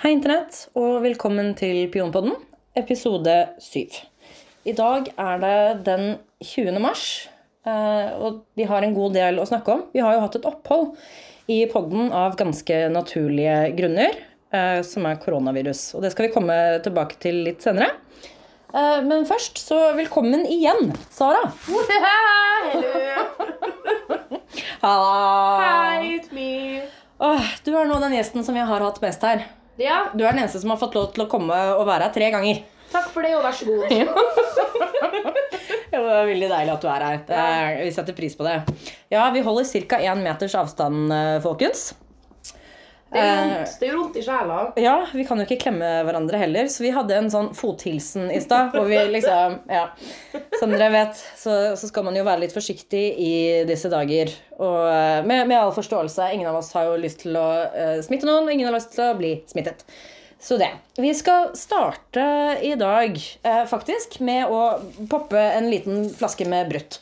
Hei, 0.00 0.14
Internett, 0.16 0.62
og 0.78 1.02
velkommen 1.04 1.50
til 1.58 1.82
Pionpodden, 1.92 2.32
episode 2.78 3.34
7. 3.60 3.98
I 4.70 4.72
dag 4.76 5.10
er 5.20 5.42
det 5.42 5.56
den 5.84 6.04
20. 6.44 6.78
mars, 6.80 7.02
eh, 7.68 8.08
og 8.16 8.40
vi 8.56 8.64
har 8.68 8.84
en 8.86 8.96
god 8.96 9.12
del 9.18 9.40
å 9.42 9.44
snakke 9.48 9.74
om. 9.74 9.82
Vi 9.92 10.00
har 10.00 10.16
jo 10.16 10.22
hatt 10.24 10.38
et 10.40 10.48
opphold 10.48 10.94
i 11.52 11.58
podden 11.68 12.08
av 12.16 12.38
ganske 12.40 12.78
naturlige 12.94 13.58
grunner, 13.76 14.16
eh, 14.52 14.80
som 14.88 15.04
er 15.06 15.20
koronavirus. 15.20 15.94
Og 15.96 16.02
det 16.06 16.12
skal 16.14 16.28
vi 16.28 16.34
komme 16.38 16.56
tilbake 16.84 17.20
til 17.20 17.42
litt 17.44 17.60
senere. 17.60 17.92
Eh, 18.72 19.00
Men 19.04 19.26
først, 19.28 19.58
så 19.60 19.92
velkommen 19.96 20.46
igjen, 20.46 20.94
Sara. 21.10 21.52
Hello. 24.80 25.60
Hei! 25.60 26.00
Hi, 26.00 26.16
it's 26.16 26.32
me. 26.32 26.82
Åh, 27.20 27.44
du 27.64 27.74
er 27.76 27.84
nå 27.84 28.00
den 28.00 28.14
gjesten 28.16 28.42
som 28.42 28.56
jeg 28.56 28.64
har 28.64 28.80
hatt 28.80 29.02
mest 29.02 29.20
her. 29.20 29.44
Ja, 29.80 30.10
Du 30.12 30.24
er 30.26 30.34
den 30.34 30.42
eneste 30.42 30.60
som 30.60 30.70
har 30.74 30.80
fått 30.80 30.94
lov 30.98 31.10
til 31.14 31.24
å 31.24 31.28
komme 31.30 31.56
og 31.78 31.86
være 31.88 32.08
her 32.08 32.14
tre 32.14 32.30
ganger. 32.34 32.62
takk 32.92 33.08
for 33.14 33.22
det, 33.24 33.32
og 33.38 33.44
vær 33.46 33.54
så 33.56 33.64
god. 33.68 33.88
Det 35.90 35.98
er 35.98 36.26
veldig 36.28 36.48
deilig 36.52 36.72
at 36.72 36.84
du 36.84 36.88
er 36.90 37.02
her. 37.02 37.16
Det 37.26 37.34
er, 37.36 37.80
vi 37.82 37.90
setter 37.94 38.14
pris 38.14 38.36
på 38.38 38.44
det. 38.46 38.52
Ja, 39.10 39.24
vi 39.34 39.40
holder 39.42 39.66
ca. 39.90 39.98
én 39.98 40.22
meters 40.22 40.54
avstand, 40.54 41.10
eh, 41.12 41.40
folkens. 41.42 41.88
Det 43.10 43.22
gjør 43.22 43.40
vondt, 43.40 43.80
gjør 43.82 43.96
vondt 43.98 44.18
i 44.20 44.22
sjela. 44.22 44.58
Ja, 44.78 44.94
vi 45.10 45.24
kan 45.26 45.40
jo 45.40 45.46
ikke 45.46 45.58
klemme 45.64 45.88
hverandre 46.06 46.38
heller, 46.38 46.68
så 46.70 46.84
vi 46.84 46.92
hadde 46.94 47.16
en 47.18 47.30
sånn 47.32 47.48
fothilsen 47.58 48.28
i 48.30 48.38
stad. 48.42 48.70
Hvor 48.74 48.86
vi 48.86 49.00
liksom, 49.16 49.56
ja, 49.70 49.88
Som 50.60 50.70
dere 50.70 50.92
vet, 50.94 51.18
så, 51.38 51.56
så 51.80 51.90
skal 51.90 52.06
man 52.06 52.18
jo 52.18 52.22
være 52.28 52.44
litt 52.44 52.54
forsiktig 52.54 53.02
i 53.18 53.32
disse 53.66 53.90
dager. 53.90 54.30
Og 54.60 54.78
eh, 54.86 55.18
med, 55.26 55.48
med 55.50 55.58
all 55.58 55.74
forståelse. 55.74 56.30
Ingen 56.36 56.52
av 56.52 56.60
oss 56.60 56.70
har 56.76 56.86
jo 56.86 57.00
lyst 57.02 57.24
til 57.24 57.34
å 57.40 57.48
uh, 57.74 57.98
smitte 58.06 58.28
noen, 58.28 58.46
og 58.46 58.54
ingen 58.54 58.70
har 58.70 58.76
lyst 58.76 58.94
til 58.94 59.08
å 59.08 59.18
bli 59.18 59.34
smittet. 59.50 59.82
Så 60.40 60.56
det. 60.60 60.70
Vi 60.96 61.10
skal 61.16 61.50
starte 61.58 62.22
i 62.64 62.72
dag 62.78 63.18
uh, 63.18 63.64
faktisk 63.68 64.20
med 64.24 64.46
å 64.46 64.78
poppe 65.10 65.40
en 65.40 65.66
liten 65.72 66.06
flaske 66.14 66.46
med 66.48 66.70
brutt. 66.70 67.00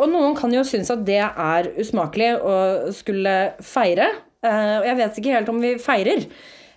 Og 0.00 0.08
noen 0.08 0.34
kan 0.38 0.52
jo 0.54 0.64
synes 0.64 0.90
at 0.92 1.04
det 1.04 1.20
er 1.20 1.70
usmakelig 1.80 2.32
å 2.40 2.56
skulle 2.96 3.36
feire. 3.60 4.08
Eh, 4.46 4.76
og 4.80 4.86
jeg 4.88 4.96
vet 5.00 5.18
ikke 5.20 5.34
helt 5.36 5.50
om 5.52 5.58
vi 5.60 5.74
feirer, 5.80 6.24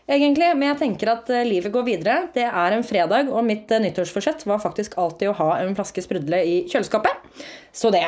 egentlig, 0.03 0.49
men 0.57 0.67
jeg 0.73 0.79
tenker 0.81 1.13
at 1.13 1.29
eh, 1.31 1.45
livet 1.47 1.71
går 1.71 1.85
videre. 1.87 2.17
Det 2.35 2.43
er 2.49 2.75
en 2.75 2.83
fredag, 2.83 3.31
og 3.31 3.45
mitt 3.47 3.71
eh, 3.71 3.81
nyttårsforsett 3.85 4.43
var 4.49 4.59
faktisk 4.63 4.97
alltid 4.99 5.31
å 5.31 5.37
ha 5.39 5.49
en 5.61 5.75
flaske 5.77 6.03
sprudle 6.03 6.41
i 6.43 6.57
kjøleskapet. 6.71 7.43
Så 7.71 7.93
det. 7.93 8.05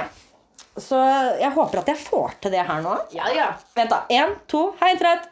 Så 0.75 0.99
jeg 1.39 1.53
håper 1.55 1.79
at 1.79 1.93
jeg 1.93 2.01
får 2.03 2.35
til 2.43 2.51
det 2.57 2.65
her 2.67 2.83
nå. 2.83 2.97
Ja, 3.15 3.31
ja. 3.31 3.47
Vent, 3.77 3.93
da. 3.93 4.03
Én, 4.11 4.35
to, 4.51 4.67
hei, 4.81 4.95
trett. 4.99 5.31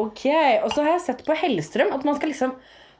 Ok, 0.00 0.22
og 0.62 0.70
så 0.72 0.84
har 0.84 0.94
jeg 0.94 1.02
sett 1.02 1.22
på 1.26 1.34
Hellstrøm 1.36 1.90
at 1.92 2.04
man 2.06 2.14
skal 2.16 2.30
liksom 2.30 2.52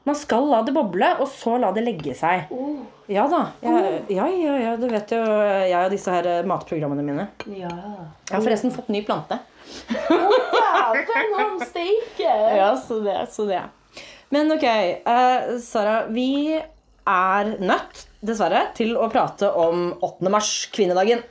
man 0.08 0.16
skal 0.16 0.46
la 0.48 0.62
det 0.66 0.72
boble, 0.74 1.08
og 1.20 1.28
så 1.28 1.58
la 1.60 1.70
det 1.76 1.84
legge 1.84 2.14
seg. 2.16 2.48
Oh, 2.54 2.80
Ja 3.10 3.24
da. 3.28 3.40
Jeg, 3.62 4.02
ja, 4.14 4.26
ja, 4.30 4.52
ja, 4.62 4.76
du 4.78 4.86
vet 4.88 5.10
jo 5.10 5.18
jeg 5.20 5.74
og 5.84 5.90
disse 5.90 6.12
her 6.14 6.26
eh, 6.30 6.42
matprogrammene 6.46 7.02
mine. 7.02 7.28
ja. 7.50 7.68
Jeg 8.30 8.36
har 8.36 8.44
forresten 8.44 8.70
fått 8.74 8.88
ny 8.88 9.02
plante. 9.04 9.38
Om 11.40 11.60
steike. 11.66 12.30
Ja, 12.60 12.76
så 12.76 13.00
det, 13.04 13.16
så 13.32 13.44
det. 13.48 13.62
Men 14.30 14.52
ok, 14.54 14.64
uh, 15.06 15.58
Sara. 15.62 16.04
Vi 16.14 16.54
er 17.10 17.50
nødt, 17.58 18.04
dessverre, 18.22 18.68
til 18.76 18.94
å 19.00 19.08
prate 19.10 19.48
om 19.58 19.88
8. 20.06 20.30
mars, 20.30 20.50
kvinnedagen. 20.74 21.22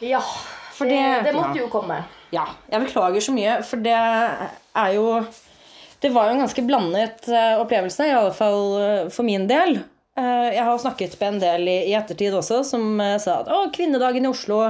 Ja, 0.00 0.22
det- 0.78 1.24
det 1.26 1.34
måtte 1.36 1.58
jo 1.60 1.68
komme. 1.72 2.02
Ja, 2.32 2.46
jeg 2.72 2.86
beklager 2.86 3.20
så 3.22 3.32
mye, 3.36 3.58
for 3.64 3.76
det 3.84 3.92
er 3.96 4.94
jo 4.96 5.20
Det 6.00 6.10
var 6.12 6.28
jo 6.28 6.34
en 6.36 6.42
ganske 6.44 6.62
blandet 6.66 7.28
eh, 7.32 7.54
opplevelse, 7.60 8.06
i 8.06 8.12
alle 8.14 8.32
fall 8.36 8.64
eh, 8.82 9.08
for 9.12 9.24
min 9.26 9.46
del. 9.48 9.78
Eh, 10.18 10.48
Jeg 10.56 10.64
har 10.68 10.78
snakket 10.82 11.16
med 11.20 11.28
en 11.34 11.40
del 11.42 11.68
i, 11.72 11.78
ettertid 11.96 12.36
også 12.36 12.62
som 12.68 13.00
sa 13.22 13.40
at 13.42 13.48
å, 13.52 13.62
kvinnedagen 13.74 14.26
i 14.26 14.30
Oslo 14.30 14.60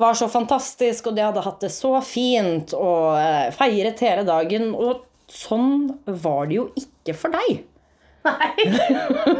var 0.00 0.16
så 0.16 0.28
fantastisk, 0.32 1.10
og 1.10 1.16
de 1.16 1.24
hadde 1.26 1.42
hatt 1.44 1.60
det 1.64 1.72
så 1.74 1.94
fint 2.04 2.72
og 2.76 3.18
feiret 3.52 4.00
hele 4.00 4.22
dagen. 4.24 4.70
Og 4.72 5.02
sånn 5.28 5.90
var 6.08 6.48
det 6.48 6.56
jo 6.56 6.68
ikke 6.80 7.12
for 7.20 7.36
deg. 7.36 7.58
Nei, 8.24 8.48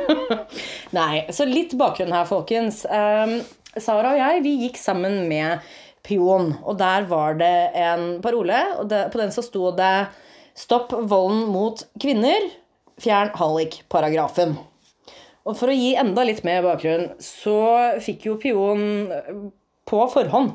Nei. 0.99 1.23
så 1.33 1.47
litt 1.49 1.73
bakgrunn 1.81 2.12
her, 2.12 2.27
folkens. 2.28 2.83
Um, 2.89 3.39
Sara 3.81 4.15
og 4.15 4.21
jeg 4.21 4.44
vi 4.44 4.53
gikk 4.67 4.77
sammen 4.81 5.23
med 5.31 5.65
Pion, 6.06 6.55
og 6.65 6.78
der 6.81 7.05
var 7.11 7.37
det 7.41 7.53
en 7.81 8.06
parole. 8.25 8.61
og 8.81 8.93
På 9.12 9.21
den 9.21 9.33
så 9.34 9.44
sto 9.44 9.71
det 9.77 9.93
'Stopp 10.60 10.93
volden 10.93 11.47
mot 11.48 11.81
kvinner. 12.00 12.50
Fjern 13.00 13.32
hallikparagrafen'. 13.32 14.59
Og 15.48 15.56
for 15.56 15.72
å 15.72 15.76
gi 15.76 15.94
enda 15.97 16.25
litt 16.28 16.43
mer 16.44 16.60
bakgrunn, 16.66 17.15
så 17.16 17.60
fikk 18.04 18.26
jo 18.28 18.37
Pion 18.43 18.82
eh, 19.09 19.31
på 19.88 20.03
forhånd 20.12 20.53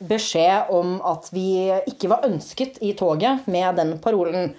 beskjed 0.00 0.70
om 0.72 0.94
at 1.04 1.28
vi 1.34 1.68
ikke 1.90 2.08
var 2.12 2.24
ønsket 2.28 2.78
i 2.86 2.94
toget 2.96 3.48
med 3.50 3.76
den 3.76 3.96
parolen. 4.00 4.54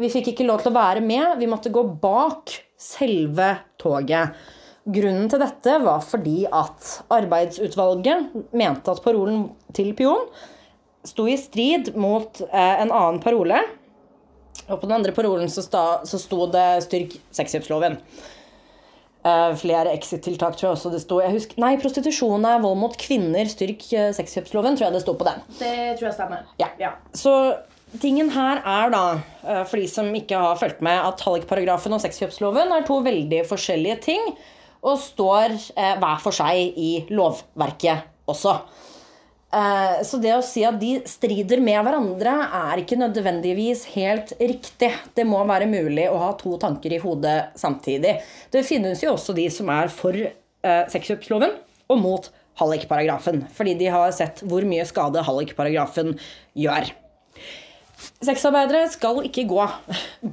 Vi 0.00 0.08
fikk 0.10 0.32
ikke 0.32 0.46
lov 0.48 0.64
til 0.64 0.72
å 0.72 0.78
være 0.78 1.02
med, 1.04 1.36
vi 1.38 1.50
måtte 1.50 1.70
gå 1.70 1.84
bak 2.02 2.54
selve 2.80 3.52
toget. 3.78 4.34
Grunnen 4.90 5.28
til 5.30 5.42
dette 5.42 5.76
var 5.84 6.00
fordi 6.02 6.46
at 6.48 6.88
arbeidsutvalget 7.12 8.32
mente 8.56 8.90
at 8.90 9.04
parolen 9.04 9.50
til 9.76 9.92
Pion 9.98 10.24
sto 11.06 11.28
i 11.28 11.36
strid 11.38 11.92
mot 12.00 12.40
eh, 12.48 12.80
en 12.80 12.90
annen 12.90 13.20
parole. 13.22 13.60
Og 14.70 14.78
på 14.78 14.86
den 14.86 14.96
andre 15.00 15.14
parolen 15.14 15.50
så, 15.50 15.64
sta, 15.66 15.84
så 16.06 16.20
sto 16.20 16.46
det 16.50 16.68
'styrk 16.86 17.16
sexkjøpsloven'. 17.34 17.98
Uh, 19.20 19.52
flere 19.60 19.92
exit-tiltak, 19.92 20.54
tror 20.56 20.70
jeg 20.70 20.76
også 20.78 20.90
det 20.94 21.02
sto. 21.02 21.18
Jeg 21.20 21.34
husker, 21.34 21.58
nei, 21.60 21.74
prostitusjon 21.80 22.46
er 22.48 22.62
vold 22.62 22.78
mot 22.80 22.94
kvinner. 22.96 23.44
Styrk 23.52 23.82
eh, 23.92 24.14
sexkjøpsloven, 24.16 24.78
tror 24.78 24.86
jeg 24.86 24.94
det 24.94 25.02
sto 25.02 25.12
på 25.12 25.26
den. 25.28 25.42
Det 25.58 25.74
tror 25.98 26.06
jeg 26.08 26.16
stemmer. 26.16 26.46
Ja. 26.62 26.94
Så 27.12 27.34
tingen 28.00 28.30
her 28.32 28.62
er 28.64 28.94
da, 28.94 29.02
uh, 29.44 29.64
for 29.68 29.76
de 29.76 29.90
som 29.92 30.08
ikke 30.16 30.40
har 30.40 30.56
fulgt 30.56 30.80
med, 30.80 31.02
at 31.04 31.20
hallikparagrafen 31.26 31.92
og 31.92 32.00
sexkjøpsloven 32.00 32.72
er 32.72 32.86
to 32.88 32.96
veldig 33.04 33.42
forskjellige 33.50 33.98
ting, 34.08 34.32
og 34.80 34.96
står 34.96 35.58
hver 35.76 36.22
for 36.24 36.32
seg 36.32 36.78
i 36.80 36.92
lovverket 37.12 38.06
også. 38.32 38.54
Eh, 39.52 40.02
Så 40.06 40.20
det 40.22 40.30
å 40.36 40.42
si 40.46 40.62
at 40.66 40.78
de 40.78 41.00
strider 41.10 41.60
med 41.62 41.80
hverandre, 41.82 42.34
er 42.70 42.82
ikke 42.82 42.98
nødvendigvis 43.00 43.84
helt 43.96 44.32
riktig. 44.38 44.92
Det 45.16 45.26
må 45.26 45.42
være 45.48 45.66
mulig 45.70 46.06
å 46.10 46.18
ha 46.22 46.32
to 46.38 46.56
tanker 46.62 46.94
i 46.94 47.00
hodet 47.02 47.50
samtidig. 47.58 48.20
Det 48.52 48.62
finnes 48.66 49.02
jo 49.02 49.16
også 49.16 49.34
de 49.34 49.48
som 49.50 49.68
er 49.74 49.90
for 49.90 50.14
eh, 50.14 50.84
sexkjøpsloven 50.92 51.56
og 51.90 51.98
mot 51.98 52.30
hallikparagrafen. 52.60 53.42
Fordi 53.56 53.74
de 53.80 53.90
har 53.90 54.12
sett 54.14 54.42
hvor 54.46 54.62
mye 54.68 54.86
skade 54.86 55.22
hallikparagrafen 55.26 56.14
gjør. 56.54 56.92
Sexarbeidere 58.24 58.86
skal 58.92 59.22
ikke 59.26 59.48
gå 59.50 59.64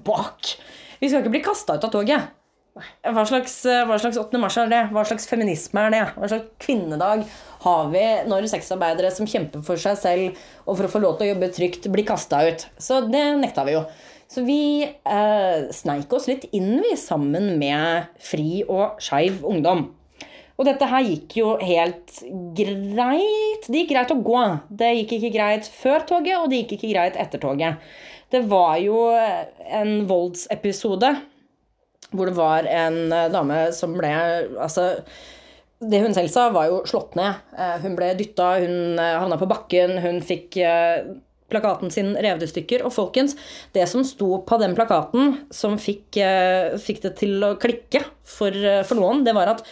bak. 0.07 0.53
Vi 1.01 1.09
skal 1.09 1.23
ikke 1.23 1.33
bli 1.33 1.45
kasta 1.45 1.77
ut 1.77 1.87
av 1.87 1.93
toget. 1.93 2.33
Hva 2.77 3.23
slags, 3.25 3.63
hva 3.65 3.97
slags 3.97 4.19
8. 4.21 4.37
mars 4.37 4.57
er 4.61 4.69
det? 4.69 4.83
Hva 4.93 5.01
slags 5.07 5.25
feminisme 5.29 5.81
er 5.87 5.93
det? 5.95 6.03
Hva 6.13 6.29
slags 6.29 6.51
kvinnedag 6.61 7.23
har 7.63 7.89
vi 7.93 8.03
når 8.29 8.49
sexarbeidere 8.51 9.11
som 9.13 9.29
kjemper 9.29 9.63
for 9.65 9.81
seg 9.81 9.97
selv 9.99 10.41
og 10.65 10.77
for 10.77 10.87
å 10.87 10.91
få 10.93 11.01
lov 11.03 11.17
til 11.17 11.27
å 11.27 11.31
jobbe 11.33 11.51
trygt, 11.55 11.89
blir 11.93 12.07
kasta 12.07 12.43
ut? 12.47 12.67
Så 12.81 13.01
det 13.09 13.23
nekta 13.41 13.65
vi 13.67 13.77
jo. 13.77 13.83
Så 14.27 14.43
vi 14.43 14.83
eh, 14.83 15.67
sneik 15.71 16.11
oss 16.13 16.27
litt 16.27 16.49
inn, 16.55 16.81
vi, 16.83 16.95
sammen 16.99 17.55
med 17.61 18.11
Fri 18.19 18.63
og 18.67 18.99
Skeiv 19.03 19.39
Ungdom. 19.47 19.87
Og 20.57 20.65
dette 20.65 20.89
her 20.89 21.05
gikk 21.05 21.37
jo 21.37 21.53
helt 21.61 22.19
greit. 22.57 23.67
Det 23.69 23.83
gikk 23.83 23.93
greit 23.93 24.11
å 24.13 24.19
gå. 24.25 24.43
Det 24.73 24.89
gikk 25.03 25.17
ikke 25.19 25.33
greit 25.35 25.69
før 25.69 26.05
toget, 26.09 26.39
og 26.41 26.49
det 26.49 26.63
gikk 26.63 26.77
ikke 26.79 26.91
greit 26.95 27.19
etter 27.21 27.41
toget. 27.41 27.83
Det 28.33 28.41
var 28.49 28.75
jo 28.81 29.05
en 29.13 29.99
voldsepisode 30.09 31.13
hvor 32.11 32.29
det 32.29 32.37
var 32.37 32.67
en 32.71 32.99
eh, 33.11 33.29
dame 33.31 33.67
som 33.75 33.95
ble 33.97 34.11
Altså, 34.63 35.03
det 35.79 36.01
hun 36.01 36.13
selv 36.15 36.31
sa, 36.33 36.47
var 36.53 36.69
jo 36.71 36.81
slått 36.89 37.15
ned. 37.19 37.41
Eh, 37.57 37.77
Hun 37.83 37.95
ble 37.97 38.11
dytta, 38.17 38.55
hun 38.63 38.99
eh, 38.99 39.17
havna 39.21 39.37
på 39.37 39.49
bakken, 39.49 39.97
hun 40.01 40.21
fikk 40.25 40.57
eh, 40.63 41.09
plakaten 41.51 41.91
sin 41.93 42.15
revet 42.17 42.47
i 42.47 42.49
stykker. 42.49 42.85
Og 42.87 42.95
folkens, 42.95 43.37
det 43.77 43.85
som 43.89 44.05
sto 44.07 44.41
på 44.47 44.57
den 44.61 44.73
plakaten 44.77 45.37
som 45.53 45.77
fikk, 45.79 46.17
fikk 46.83 47.03
det 47.05 47.13
til 47.21 47.45
å 47.45 47.53
klikke 47.61 48.01
for, 48.27 48.51
for 48.89 48.99
noen, 48.99 49.23
det 49.23 49.35
var 49.37 49.53
at 49.53 49.63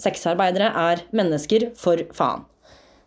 sexarbeidere 0.00 0.70
er 0.78 1.02
mennesker, 1.12 1.68
for 1.76 2.00
faen. 2.16 2.46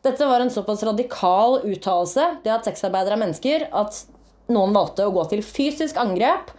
Dette 0.06 0.28
var 0.28 0.44
en 0.44 0.54
såpass 0.54 0.84
radikal 0.86 1.62
uttalelse, 1.66 2.28
det 2.44 2.54
at 2.54 2.68
sexarbeidere 2.68 3.18
er 3.18 3.24
mennesker, 3.24 3.66
at 3.74 4.04
noen 4.52 4.74
valgte 4.76 5.08
å 5.08 5.14
gå 5.16 5.26
til 5.32 5.42
fysisk 5.46 5.98
angrep 6.02 6.52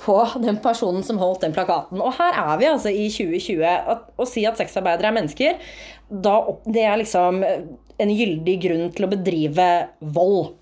på 0.00 0.16
den 0.40 0.58
personen 0.64 1.04
som 1.04 1.20
holdt 1.20 1.44
den 1.44 1.54
plakaten. 1.56 2.00
Og 2.00 2.14
her 2.16 2.38
er 2.40 2.56
vi 2.60 2.68
altså 2.70 2.92
i 2.92 3.08
2020. 3.12 3.64
At, 3.66 4.06
å 4.16 4.26
si 4.28 4.46
at 4.48 4.60
sexarbeidere 4.60 5.10
er 5.10 5.16
mennesker, 5.18 5.74
da, 6.10 6.38
det 6.64 6.86
er 6.86 7.00
liksom 7.00 7.42
en 7.44 8.14
gyldig 8.14 8.56
grunn 8.64 8.88
til 8.96 9.06
å 9.06 9.12
bedrive 9.12 9.68
vold. 10.00 10.54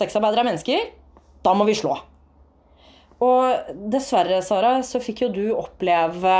sexarbeidere 0.00 0.44
er 0.44 0.50
mennesker. 0.52 0.90
Da 1.44 1.56
må 1.56 1.64
vi 1.68 1.78
slå. 1.78 1.96
Og 3.24 3.72
dessverre, 3.92 4.40
Sara, 4.44 4.78
så 4.84 5.00
fikk 5.02 5.26
jo 5.26 5.32
du 5.32 5.46
oppleve 5.52 6.36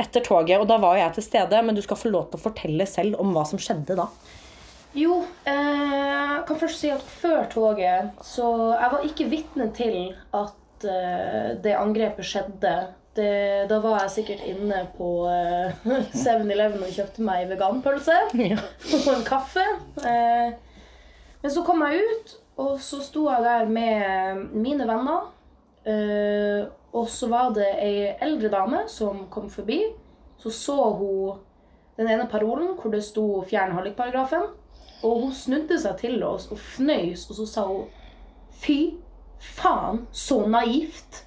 etter 0.00 0.24
toget, 0.24 0.60
og 0.60 0.68
da 0.68 0.78
var 0.80 0.96
jeg 0.96 1.16
til 1.16 1.26
stede, 1.26 1.60
men 1.64 1.76
du 1.76 1.82
skal 1.84 1.98
få 2.00 2.12
lov 2.12 2.30
til 2.30 2.40
å 2.40 2.44
fortelle 2.46 2.86
selv 2.88 3.20
om 3.20 3.34
hva 3.36 3.44
som 3.48 3.60
skjedde 3.60 3.98
da. 3.98 4.06
Jo, 4.96 5.20
eh, 5.46 5.98
jeg 6.40 6.46
kan 6.48 6.58
først 6.58 6.80
si 6.82 6.88
at 6.90 7.02
før 7.20 7.44
toget 7.46 8.24
Så 8.26 8.46
jeg 8.74 8.90
var 8.90 9.04
ikke 9.06 9.26
vitne 9.30 9.68
til 9.76 10.16
at 10.34 10.56
eh, 10.84 11.52
det 11.62 11.76
angrepet 11.76 12.26
skjedde. 12.26 12.74
Det, 13.16 13.66
da 13.70 13.80
var 13.82 14.04
jeg 14.04 14.12
sikkert 14.14 14.42
inne 14.46 14.84
på 14.94 15.08
uh, 15.26 15.86
7-Eleven 16.14 16.84
og 16.86 16.92
kjøpte 16.94 17.24
meg 17.26 17.48
veganpølse 17.50 18.14
Ja. 18.52 18.60
og 19.00 19.08
en 19.16 19.26
kaffe. 19.26 19.64
Uh, 19.98 20.54
men 21.42 21.52
så 21.52 21.64
kom 21.66 21.82
jeg 21.88 22.04
ut, 22.04 22.36
og 22.60 22.76
så 22.84 23.00
sto 23.02 23.26
jeg 23.30 23.42
der 23.44 23.66
med 23.72 24.46
mine 24.54 24.86
venner. 24.86 25.30
Uh, 25.86 26.70
og 26.92 27.08
så 27.10 27.28
var 27.30 27.52
det 27.56 27.68
ei 27.82 28.08
eldre 28.22 28.50
dame 28.52 28.84
som 28.90 29.26
kom 29.32 29.50
forbi. 29.50 29.82
Så 30.40 30.50
så 30.54 30.76
hun 30.96 31.38
den 32.00 32.08
ene 32.08 32.28
parolen 32.30 32.74
hvor 32.78 32.90
det 32.94 33.02
sto 33.04 33.42
'fjern 33.44 33.74
hallikparagrafen'. 33.76 34.50
Og 35.02 35.20
hun 35.20 35.32
snudde 35.32 35.78
seg 35.80 35.96
til 35.98 36.22
oss 36.24 36.50
og 36.50 36.58
fnøys, 36.58 37.26
og 37.30 37.36
så 37.36 37.46
sa 37.46 37.66
hun 37.66 37.86
'fy 38.52 38.94
faen, 39.40 40.06
så 40.12 40.42
naivt'. 40.46 41.24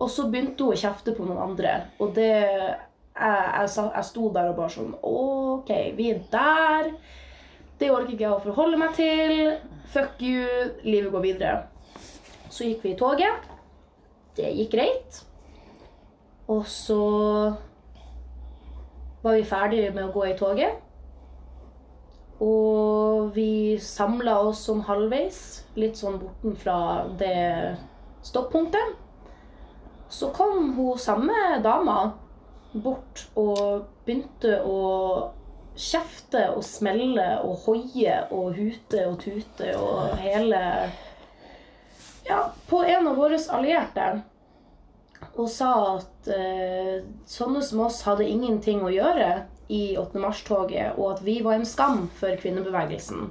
Og 0.00 0.10
så 0.10 0.26
begynte 0.32 0.64
hun 0.64 0.72
å 0.72 0.80
kjefte 0.80 1.12
på 1.12 1.26
noen 1.28 1.42
andre. 1.50 1.74
Og 2.00 2.14
det 2.16 2.30
jeg, 3.20 3.68
jeg, 3.76 3.90
jeg 3.94 4.04
sto 4.08 4.30
der 4.32 4.48
og 4.48 4.56
bare 4.56 4.72
sånn 4.72 4.94
OK, 5.04 5.70
vi 5.96 6.10
er 6.14 6.22
der. 6.32 6.92
Det 7.80 7.90
orker 7.92 8.14
ikke 8.14 8.24
jeg 8.24 8.32
å 8.32 8.44
forholde 8.44 8.80
meg 8.80 8.94
til. 8.96 9.56
Fuck 9.92 10.22
you. 10.24 10.46
Livet 10.84 11.12
går 11.12 11.24
videre. 11.24 11.56
Så 12.50 12.64
gikk 12.64 12.84
vi 12.84 12.94
i 12.94 12.98
toget. 12.98 13.48
Det 14.36 14.52
gikk 14.56 14.72
greit. 14.72 15.20
Og 16.50 16.64
så 16.66 17.00
var 19.22 19.36
vi 19.36 19.44
ferdige 19.44 19.92
med 19.94 20.08
å 20.08 20.14
gå 20.14 20.26
i 20.30 20.36
toget. 20.38 20.80
Og 22.40 23.34
vi 23.36 23.76
samla 23.84 24.38
oss 24.48 24.64
sånn 24.68 24.80
halvveis, 24.86 25.40
litt 25.76 25.98
sånn 26.00 26.16
bortenfra 26.22 26.78
det 27.20 27.76
stoppunktet. 28.24 28.96
Så 30.10 30.30
kom 30.34 30.72
hun 30.76 30.98
samme 30.98 31.60
dama 31.62 31.98
bort 32.72 33.26
og 33.38 33.84
begynte 34.06 34.56
å 34.64 34.80
kjefte 35.76 36.46
og 36.54 36.64
smelle 36.66 37.28
og 37.44 37.66
hoie 37.66 38.16
og 38.34 38.56
hute 38.58 39.04
og 39.06 39.20
tute 39.22 39.70
og 39.78 40.16
hele 40.20 40.64
Ja, 42.26 42.50
på 42.68 42.82
en 42.84 43.08
av 43.10 43.16
våre 43.18 43.38
allierte. 43.50 44.20
Og 45.34 45.48
sa 45.50 45.70
at 45.96 46.28
eh, 46.30 47.00
sånne 47.26 47.62
som 47.64 47.80
oss 47.86 48.02
hadde 48.06 48.28
ingenting 48.28 48.84
å 48.84 48.92
gjøre 48.92 49.30
i 49.70 49.96
8. 49.98 50.18
mars-toget, 50.18 50.98
og 50.98 51.12
at 51.14 51.24
vi 51.24 51.38
var 51.46 51.58
en 51.58 51.68
skam 51.68 52.08
for 52.18 52.34
kvinnebevegelsen. 52.42 53.30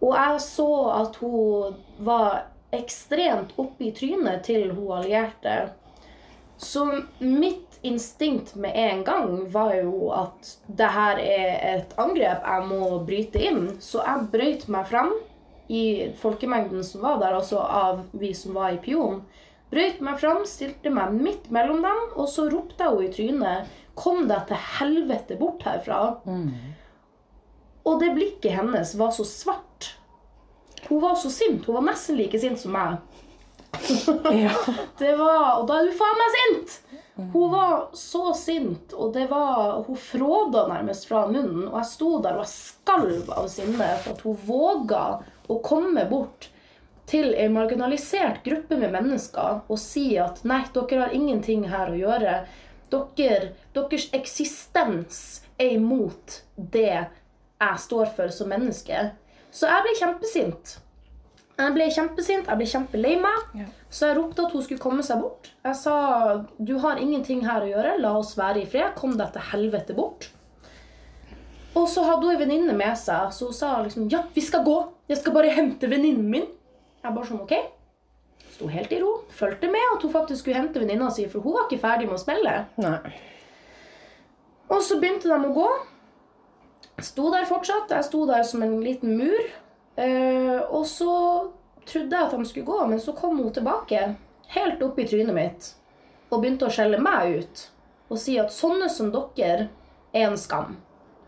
Og 0.00 0.14
jeg 0.16 0.40
så 0.42 0.70
at 0.96 1.18
hun 1.20 1.76
var 2.02 2.46
ekstremt 2.74 3.52
oppe 3.60 3.90
i 3.90 3.92
trynet 3.94 4.44
til 4.46 4.70
hun 4.74 4.96
allierte. 5.00 5.56
Så 6.60 6.84
mitt 7.18 7.78
instinkt 7.82 8.54
med 8.54 8.76
en 8.76 9.04
gang 9.04 9.52
var 9.52 9.74
jo 9.78 10.10
at 10.12 10.54
det 10.66 10.90
her 10.92 11.20
er 11.22 11.52
et 11.74 11.94
angrep, 12.00 12.44
jeg 12.44 12.66
må 12.68 13.00
bryte 13.06 13.40
inn. 13.40 13.62
Så 13.80 14.02
jeg 14.04 14.28
brøyt 14.32 14.66
meg 14.72 14.88
fram 14.90 15.14
i 15.70 16.10
folkemengden 16.20 16.84
som 16.84 17.06
var 17.06 17.20
der, 17.22 17.36
altså 17.38 17.62
av 17.62 18.02
vi 18.12 18.34
som 18.34 18.58
var 18.58 18.74
i 18.74 18.82
Pion. 18.82 19.22
Brøyt 19.70 20.00
meg 20.02 20.18
fram, 20.18 20.42
stilte 20.50 20.90
meg 20.90 21.14
midt 21.14 21.46
mellom 21.54 21.84
dem, 21.84 22.00
og 22.18 22.26
så 22.28 22.48
ropte 22.50 22.82
jeg 22.82 22.90
henne 22.90 23.06
i 23.06 23.14
trynet 23.14 23.76
Kom 24.00 24.26
deg 24.30 24.46
til 24.48 24.60
helvete 24.80 25.36
bort 25.40 25.64
herfra. 25.68 26.00
Og 27.84 28.00
det 28.00 28.12
blikket 28.16 28.56
hennes 28.56 28.94
var 29.00 29.12
så 29.16 29.24
svart. 29.28 29.90
Hun 30.88 31.02
var 31.02 31.14
så 31.20 31.30
sint. 31.32 31.66
Hun 31.66 31.76
var 31.78 31.84
nesten 31.92 32.16
like 32.16 32.40
sint 32.40 32.60
som 32.60 32.72
meg. 32.76 33.00
Ja. 34.34 34.52
Det 34.98 35.12
var, 35.16 35.60
og 35.60 35.68
da 35.68 35.76
er 35.80 35.86
du 35.86 35.92
faen 35.94 36.18
meg 36.18 36.32
sint! 36.36 36.78
Hun 37.32 37.50
var 37.52 37.90
så 37.92 38.32
sint, 38.34 38.94
og 38.96 39.12
det 39.14 39.26
var, 39.30 39.82
hun 39.86 39.96
fråda 40.00 40.64
nærmest 40.70 41.04
fra 41.08 41.26
munnen. 41.28 41.66
Og 41.68 41.76
jeg 41.82 41.90
sto 41.90 42.14
der 42.24 42.38
og 42.38 42.46
jeg 42.46 42.52
skalv 42.54 43.30
av 43.36 43.48
sinne 43.52 43.90
for 44.00 44.14
at 44.14 44.24
hun 44.24 44.40
våga 44.48 45.02
å 45.50 45.58
komme 45.64 46.06
bort 46.10 46.48
til 47.10 47.34
en 47.34 47.52
marginalisert 47.56 48.40
gruppe 48.46 48.78
med 48.78 48.94
mennesker 48.94 49.64
og 49.66 49.78
si 49.82 50.14
at 50.22 50.44
nei, 50.46 50.62
dere 50.74 51.04
har 51.04 51.16
ingenting 51.16 51.66
her 51.70 51.90
å 51.92 51.98
gjøre. 51.98 52.34
Dere, 52.90 53.54
deres 53.76 54.08
eksistens 54.16 55.40
er 55.60 55.76
imot 55.76 56.40
det 56.56 56.90
jeg 56.90 57.82
står 57.84 58.12
for 58.16 58.32
som 58.34 58.50
menneske. 58.50 59.10
Så 59.50 59.68
jeg 59.68 59.84
ble 59.84 59.96
kjempesint. 59.98 60.76
Jeg 61.60 61.74
ble 61.76 61.86
kjempesint, 61.92 62.48
jeg 62.48 62.56
ble 62.56 62.66
kjempelei 62.68 63.16
meg. 63.20 63.48
Ja. 63.58 63.66
Så 63.92 64.08
jeg 64.08 64.16
ropte 64.16 64.46
at 64.46 64.54
hun 64.54 64.64
skulle 64.64 64.82
komme 64.82 65.04
seg 65.04 65.20
bort. 65.20 65.50
Jeg 65.66 65.76
sa 65.76 65.96
du 66.56 66.76
har 66.80 67.00
ingenting 67.02 67.42
her 67.44 67.66
å 67.66 67.72
gjøre, 67.72 67.96
la 68.00 68.14
oss 68.16 68.36
være 68.38 68.62
i 68.62 68.68
fred. 68.70 68.94
Kom 68.96 69.18
deg 69.20 69.34
til 69.34 69.44
helvete 69.50 69.96
bort. 69.96 70.30
Og 71.76 71.86
så 71.90 72.02
hadde 72.06 72.26
hun 72.26 72.34
en 72.34 72.40
venninne 72.40 72.74
med 72.74 72.96
seg, 72.98 73.28
så 73.34 73.50
hun 73.50 73.56
sa 73.56 73.74
liksom 73.84 74.08
ja, 74.10 74.24
vi 74.34 74.42
skal 74.42 74.64
gå. 74.66 74.78
Jeg 75.10 75.20
skal 75.20 75.36
bare 75.36 75.52
hente 75.54 75.90
venninnen 75.90 76.30
min. 76.32 76.48
Jeg 77.00 77.14
bare 77.14 77.28
sånn, 77.28 77.44
ok. 77.44 77.54
Sto 78.60 78.68
helt 78.68 78.92
i 78.92 79.00
ro. 79.00 79.22
Fulgte 79.32 79.70
med 79.72 79.80
at 79.94 80.02
hun 80.02 80.12
faktisk 80.12 80.42
skulle 80.42 80.58
hente 80.58 80.80
venninna 80.82 81.06
si, 81.10 81.24
for 81.32 81.40
hun 81.40 81.54
var 81.56 81.62
ikke 81.64 81.80
ferdig 81.80 82.10
med 82.10 82.18
å 82.18 82.20
spille. 82.20 82.50
Nei. 82.84 83.12
Og 84.68 84.82
så 84.84 84.98
begynte 85.00 85.30
de 85.30 85.38
å 85.48 85.54
gå. 85.54 85.68
Sto 87.00 87.30
der 87.32 87.48
fortsatt. 87.48 87.94
Jeg 87.96 88.04
sto 88.04 88.26
der 88.28 88.44
som 88.44 88.60
en 88.66 88.76
liten 88.84 89.16
mur. 89.16 89.48
Eh, 89.96 90.60
og 90.68 90.84
så 90.84 91.14
trodde 91.88 92.12
jeg 92.12 92.26
at 92.26 92.36
de 92.36 92.50
skulle 92.50 92.68
gå, 92.68 92.78
men 92.92 93.00
så 93.00 93.16
kom 93.16 93.40
hun 93.40 93.48
tilbake, 93.56 94.04
helt 94.52 94.84
opp 94.84 95.00
i 95.00 95.08
trynet 95.08 95.36
mitt, 95.40 95.72
og 96.28 96.42
begynte 96.42 96.68
å 96.68 96.76
skjelle 96.76 97.00
meg 97.00 97.40
ut. 97.40 97.66
Og 98.12 98.20
si 98.20 98.36
at 98.44 98.52
sånne 98.52 98.92
som 98.92 99.08
dere 99.16 99.70
er 100.12 100.28
en 100.28 100.36
skam 100.36 100.76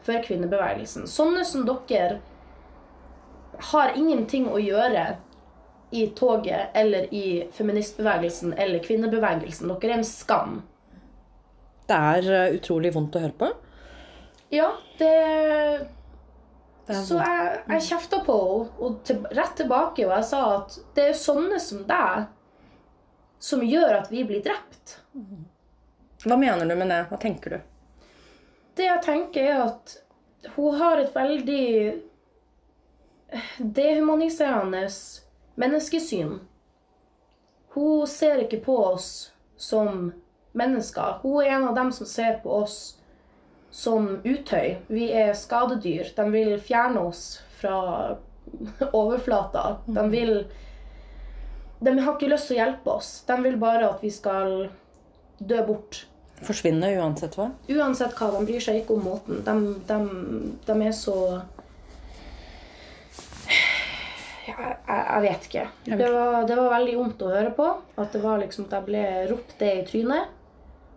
for 0.05 0.21
kvinnebevegelsen. 0.29 1.09
Sånne 1.09 1.49
som 1.49 1.65
dere 1.65 2.21
har 3.73 3.97
ingenting 3.97 4.53
å 4.53 4.61
gjøre 4.61 5.15
i 5.93 6.07
toget 6.17 6.69
eller 6.75 7.15
i 7.15 7.49
feministbevegelsen 7.53 8.53
eller 8.53 8.79
kvinnebevegelsen. 8.85 9.69
Dere 9.69 9.93
er 9.93 10.01
en 10.01 10.07
skam. 10.09 10.61
Det 11.87 11.99
er 11.99 12.29
eh, 12.33 12.55
utrolig 12.57 12.93
vondt 12.95 13.19
å 13.19 13.23
høre 13.25 13.37
på. 13.39 13.51
Ja, 14.53 14.71
det 14.99 15.13
Det 16.87 16.97
Så 17.07 17.19
jeg, 17.21 17.59
jeg 17.69 17.85
kjefta 17.89 18.23
på 18.27 18.37
henne 18.37 18.85
og 18.85 19.03
til, 19.07 19.21
rett 19.31 19.53
tilbake, 19.57 20.07
og 20.07 20.15
jeg 20.17 20.29
sa 20.29 20.41
at 20.57 20.79
det 20.97 21.11
er 21.11 21.19
sånne 21.19 21.61
som 21.63 21.85
deg 21.89 22.25
som 23.43 23.63
gjør 23.67 24.01
at 24.01 24.11
vi 24.11 24.25
blir 24.27 24.43
drept. 24.43 24.97
Hva 26.23 26.37
mener 26.39 26.67
du 26.67 26.75
med 26.79 26.91
det? 26.91 27.01
Hva 27.11 27.19
tenker 27.23 27.57
du? 27.57 27.61
Det 28.79 28.87
jeg 28.87 29.05
tenker, 29.05 29.47
er 29.47 29.63
at 29.67 29.97
hun 30.57 30.75
har 30.79 31.01
et 31.03 31.15
veldig 31.15 31.67
dehumaniserende 33.59 34.85
menneskesyn. 35.63 36.41
Hun 37.73 38.07
ser 38.11 38.43
ikke 38.45 38.61
på 38.67 38.77
oss 38.93 39.31
som 39.57 40.11
mennesker. 40.53 41.23
Hun 41.23 41.41
er 41.43 41.55
en 41.57 41.69
av 41.71 41.79
dem 41.79 41.93
som 41.95 42.09
ser 42.09 42.41
på 42.43 42.53
oss 42.63 42.99
som 43.73 44.19
utøy. 44.25 44.77
Vi 44.93 45.09
er 45.17 45.33
skadedyr. 45.39 46.13
De 46.17 46.27
vil 46.35 46.59
fjerne 46.61 47.07
oss 47.09 47.41
fra 47.61 48.19
overflata. 48.93 49.79
De 49.87 50.09
vil 50.13 50.45
De 51.83 51.99
har 51.99 52.15
ikke 52.15 52.29
lyst 52.31 52.51
til 52.51 52.59
å 52.59 52.63
hjelpe 52.63 52.97
oss. 52.99 53.13
De 53.27 53.39
vil 53.43 53.57
bare 53.59 53.89
at 53.89 54.03
vi 54.05 54.11
skal 54.13 54.69
dø 55.39 55.63
bort. 55.67 56.05
Forsvinne 56.43 56.93
uansett 56.99 57.35
hva? 57.39 57.49
Uansett 57.71 58.15
hva, 58.19 58.29
de 58.35 58.45
bryr 58.47 58.63
seg 58.63 58.83
ikke 58.83 58.99
om 58.99 59.09
måten. 59.09 59.41
De, 59.47 59.57
de, 59.89 59.99
de 60.67 60.77
er 60.87 60.95
så 60.95 61.17
jeg, 64.59 64.77
jeg 64.89 65.23
vet 65.25 65.49
ikke. 65.49 65.65
Det 65.85 66.13
var, 66.13 66.39
det 66.49 66.57
var 66.59 66.71
veldig 66.77 66.95
vondt 66.99 67.25
å 67.25 67.33
høre 67.33 67.51
på. 67.57 67.67
At 67.97 68.15
det 68.15 68.23
var 68.23 68.41
liksom 68.43 68.69
at 68.69 68.79
jeg 68.79 68.89
ble 68.89 69.05
ropt 69.31 69.59
det 69.61 69.73
i 69.81 69.85
trynet. 69.89 70.39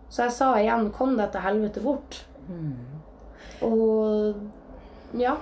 Så 0.09 0.27
jeg 0.27 0.35
sa 0.35 0.53
igjen 0.59 0.91
'kom 0.91 1.17
deg 1.17 1.31
til 1.31 1.41
helvete 1.41 1.81
bort'. 1.81 2.21
Og 3.65 4.35
ja. 5.19 5.35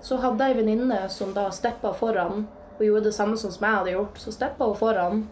Så 0.00 0.16
hadde 0.22 0.44
jeg 0.44 0.56
ei 0.56 0.60
venninne 0.62 1.08
som 1.10 1.32
da 1.34 1.48
steppa 1.50 1.92
foran 1.92 2.46
og 2.78 2.84
gjorde 2.84 3.08
det 3.08 3.14
samme 3.14 3.36
som 3.36 3.50
jeg 3.50 3.74
hadde 3.74 3.94
gjort. 3.96 4.18
Så 4.18 4.32
steppa 4.32 4.64
hun 4.64 4.76
foran. 4.78 5.24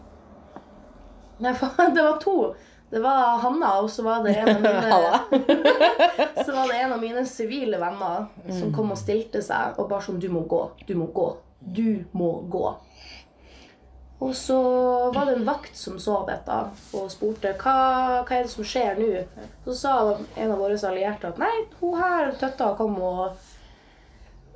Nei, 1.39 1.53
faen, 1.61 1.93
det 1.95 2.03
var 2.03 2.17
to. 2.19 2.53
Det 2.89 2.99
var 3.03 3.37
Hanna, 3.43 3.73
og 3.81 3.89
så 3.91 4.03
var 4.03 4.23
det 4.23 4.35
en 4.35 4.49
av 4.55 4.61
mine 4.61 6.43
Så 6.45 6.53
var 6.55 6.67
det 6.71 6.77
en 6.79 6.93
av 6.93 7.01
mine 7.01 7.25
sivile 7.25 7.79
venner 7.81 8.29
som 8.47 8.71
kom 8.75 8.93
og 8.95 8.99
stilte 8.99 9.41
seg 9.43 9.75
og 9.75 9.89
bare 9.89 10.05
sånn 10.05 10.21
Du 10.23 10.29
må 10.31 10.45
gå. 10.47 10.61
Du 10.87 10.95
må 10.95 11.09
gå. 11.11 11.27
Du 11.73 12.05
må 12.17 12.31
gå. 12.51 12.67
Og 14.19 14.35
så 14.35 14.57
var 15.13 15.25
det 15.25 15.35
en 15.35 15.45
vakt 15.45 15.75
som 15.77 15.99
så 16.01 16.23
dette 16.25 16.55
og 16.97 17.11
spurte 17.13 17.51
hva, 17.61 17.75
hva 18.25 18.37
er 18.37 18.47
det 18.47 18.53
som 18.53 18.65
skjer 18.65 18.97
nå. 18.97 19.11
Så 19.67 19.75
sa 19.77 19.93
en 20.17 20.53
av 20.53 20.57
våre 20.57 20.77
allierte 20.89 21.29
at 21.29 21.41
nei, 21.41 21.53
hun 21.81 21.97
her 21.99 22.33
tøtta 22.39 22.71
kom 22.79 22.97
og 22.97 23.37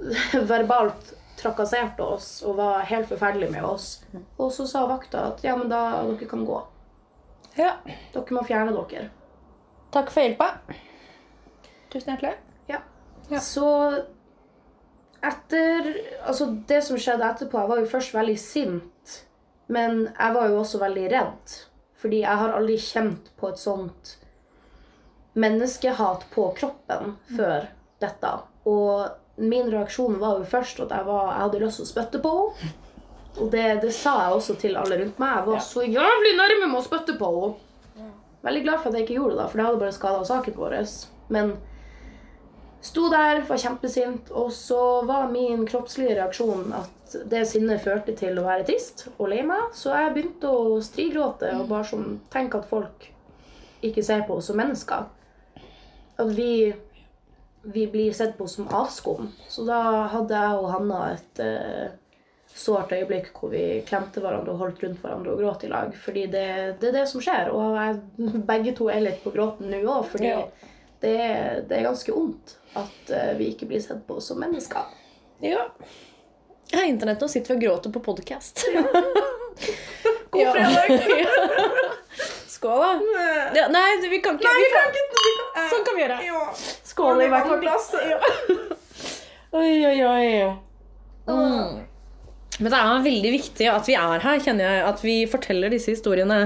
verbalt 0.53 1.13
trakasserte 1.41 2.05
oss 2.05 2.41
og 2.45 2.57
var 2.57 2.85
helt 2.89 3.09
forferdelig 3.09 3.51
med 3.53 3.65
oss. 3.65 3.89
Og 4.37 4.49
så 4.53 4.65
sa 4.69 4.87
vakta 4.89 5.27
at 5.31 5.45
ja, 5.45 5.55
men 5.57 5.69
da 5.69 6.01
dere 6.09 6.29
kan 6.29 6.45
gå. 6.45 6.57
Ja. 7.57 7.75
Dere 8.13 8.37
må 8.37 8.43
fjerne 8.47 8.73
dere. 8.73 9.09
Takk 9.93 10.09
for 10.13 10.23
hjelpa. 10.23 10.49
Tusen 11.91 12.13
hjertelig. 12.13 12.37
Ja. 12.71 12.81
Ja. 13.29 13.41
Så 13.43 13.67
etter 15.21 15.91
Altså, 16.25 16.47
det 16.67 16.81
som 16.85 16.99
skjedde 16.99 17.27
etterpå 17.27 17.59
Jeg 17.61 17.71
var 17.71 17.81
jo 17.81 17.89
først 17.91 18.15
veldig 18.15 18.37
sint, 18.39 19.17
men 19.71 20.07
jeg 20.07 20.35
var 20.35 20.49
jo 20.49 20.59
også 20.61 20.81
veldig 20.81 21.05
redd. 21.13 21.55
Fordi 22.01 22.23
jeg 22.23 22.41
har 22.41 22.55
aldri 22.57 22.77
kjent 22.81 23.29
på 23.37 23.51
et 23.51 23.61
sånt 23.61 24.15
menneskehat 25.37 26.25
på 26.33 26.49
kroppen 26.57 27.15
før 27.37 27.69
dette. 28.01 28.31
Og 28.67 29.41
min 29.41 29.69
reaksjon 29.71 30.17
var 30.19 30.41
jo 30.41 30.47
først 30.49 30.81
at 30.83 30.91
jeg, 30.91 31.05
var, 31.07 31.29
jeg 31.31 31.43
hadde 31.45 31.61
lyst 31.61 31.79
til 31.79 31.85
å 31.85 31.91
spytte 31.91 32.21
på 32.23 32.33
henne. 32.39 32.77
Og 33.39 33.47
det, 33.53 33.67
det 33.79 33.93
sa 33.95 34.17
jeg 34.25 34.35
også 34.35 34.57
til 34.59 34.75
alle 34.75 34.97
rundt 34.99 35.19
meg. 35.21 35.37
Jeg 35.37 35.47
var 35.47 35.61
så 35.63 35.85
jævlig 35.87 36.33
nærme 36.35 36.65
med 36.67 36.81
å 36.81 36.83
spytte 36.83 37.15
på 37.19 37.29
henne. 37.37 38.09
Veldig 38.41 38.63
glad 38.65 38.81
for 38.81 38.89
at 38.89 38.97
jeg 38.97 39.05
ikke 39.05 39.19
gjorde 39.19 39.35
det, 39.35 39.41
da, 39.43 39.47
for 39.51 39.59
det 39.59 39.65
hadde 39.67 39.81
bare 39.83 39.95
skada 39.95 40.23
saken 40.25 40.55
vår. 40.57 40.75
Men 41.31 41.53
sto 42.81 43.07
der, 43.13 43.43
var 43.47 43.61
kjempesint, 43.61 44.31
og 44.33 44.51
så 44.55 45.01
var 45.07 45.29
min 45.31 45.65
kroppslige 45.69 46.17
reaksjon 46.17 46.73
at 46.75 47.15
det 47.29 47.43
sinnet 47.49 47.83
førte 47.83 48.15
til 48.17 48.39
å 48.39 48.45
være 48.45 48.65
trist 48.69 49.07
og 49.17 49.29
lei 49.31 49.41
meg. 49.45 49.71
Så 49.77 49.93
jeg 49.93 50.13
begynte 50.15 50.51
å 50.51 50.77
strigråte 50.83 51.53
og 51.59 51.67
bare 51.71 51.89
sånn 51.91 52.19
tenke 52.33 52.61
at 52.61 52.69
folk 52.69 53.09
ikke 53.85 54.03
ser 54.05 54.25
på 54.27 54.37
oss 54.39 54.49
som 54.51 54.59
mennesker. 54.61 55.09
At 56.21 56.31
vi, 56.37 56.71
vi 57.63 57.87
blir 57.91 58.13
sett 58.17 58.37
på 58.37 58.47
som 58.49 58.69
avskum. 58.73 59.31
Så 59.49 59.65
da 59.67 59.81
hadde 60.13 60.37
jeg 60.37 60.61
og 60.61 60.69
Hanna 60.75 61.01
et 61.15 61.41
uh, 61.41 61.93
sårt 62.53 62.93
øyeblikk 62.93 63.31
hvor 63.35 63.53
vi 63.53 63.81
klemte 63.87 64.21
hverandre 64.23 64.53
og 64.53 64.65
holdt 64.65 64.83
rundt 64.85 65.01
hverandre 65.01 65.33
og 65.33 65.41
gråt 65.41 65.65
i 65.65 65.71
lag. 65.71 65.95
Fordi 65.97 66.27
det, 66.31 66.49
det 66.81 66.91
er 66.91 66.99
det 67.01 67.07
som 67.09 67.23
skjer. 67.23 67.49
Og 67.55 67.77
jeg, 67.77 68.43
begge 68.51 68.75
to 68.77 68.91
er 68.93 69.05
litt 69.05 69.23
på 69.25 69.33
gråten 69.33 69.71
nå 69.73 69.81
òg, 69.85 70.05
fordi. 70.13 70.35
Det, 71.01 71.17
det 71.69 71.77
er 71.77 71.87
ganske 71.89 72.13
vondt 72.13 72.55
at 72.77 73.11
eh, 73.11 73.33
vi 73.39 73.51
ikke 73.51 73.67
blir 73.71 73.81
sett 73.83 74.03
på 74.07 74.19
som 74.23 74.39
mennesker. 74.39 74.93
Ja. 75.43 75.65
Jeg 76.71 76.79
har 76.79 76.87
internett, 76.87 77.21
nå 77.21 77.27
sitter 77.27 77.55
vi 77.55 77.57
og 77.57 77.63
gråter 77.65 77.93
på 77.95 78.03
podkast. 78.05 78.63
God 80.31 80.53
fredag! 80.53 81.27
Skål, 82.51 82.79
da. 82.79 82.91
Ja, 83.57 83.67
nei, 83.73 83.87
vi 84.05 84.19
kan 84.21 84.37
ikke. 84.37 84.51
vi 84.53 84.67
kan, 84.69 84.99
sånn 85.71 85.85
kan 85.87 85.97
vi 85.97 86.03
gjøre. 86.03 86.19
Ja. 86.27 86.41
Skål 86.85 87.23
i 87.25 87.29
hvert 87.31 87.49
fall. 87.49 87.63
Oi, 89.57 89.71
oi, 89.89 89.95
oi. 90.05 90.27
Mm. 91.25 91.79
Men 92.61 92.69
det 92.69 92.77
er 92.77 93.03
veldig 93.07 93.31
viktig 93.33 93.67
at 93.71 93.89
vi 93.89 93.97
er 93.97 94.21
her, 94.21 94.43
kjenner 94.45 94.67
jeg. 94.67 94.85
At 94.91 95.01
vi 95.03 95.15
forteller 95.31 95.73
disse 95.73 95.95
historiene. 95.95 96.43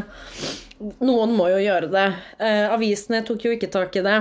Noen 1.03 1.35
må 1.35 1.49
jo 1.51 1.59
gjøre 1.59 1.91
det. 1.91 2.07
Eh, 2.39 2.71
avisene 2.71 3.21
tok 3.27 3.45
jo 3.45 3.53
ikke 3.57 3.69
tak 3.73 3.99
i 3.99 4.05
det. 4.05 4.17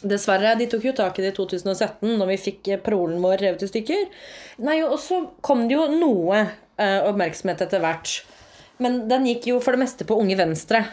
Dessverre. 0.00 0.54
De 0.56 0.68
tok 0.70 0.86
jo 0.88 0.94
tak 0.96 1.18
i 1.18 1.24
det 1.26 1.34
i 1.34 1.36
2017, 1.36 2.14
når 2.16 2.32
vi 2.32 2.40
fikk 2.40 2.62
prolen 2.64 2.84
parolen 2.84 3.22
vår 3.24 3.44
revet 3.44 3.66
i 3.66 3.68
stykker. 3.68 4.06
Nei, 4.64 4.80
Og 4.86 4.98
så 5.02 5.22
kom 5.44 5.66
det 5.68 5.76
jo 5.76 5.86
noe 5.92 6.40
eh, 6.40 7.00
oppmerksomhet 7.04 7.66
etter 7.66 7.82
hvert. 7.84 8.20
Men 8.80 9.02
den 9.10 9.28
gikk 9.28 9.50
jo 9.50 9.60
for 9.60 9.76
det 9.76 9.82
meste 9.82 10.06
på 10.08 10.16
Unge 10.16 10.38
Venstre. 10.40 10.86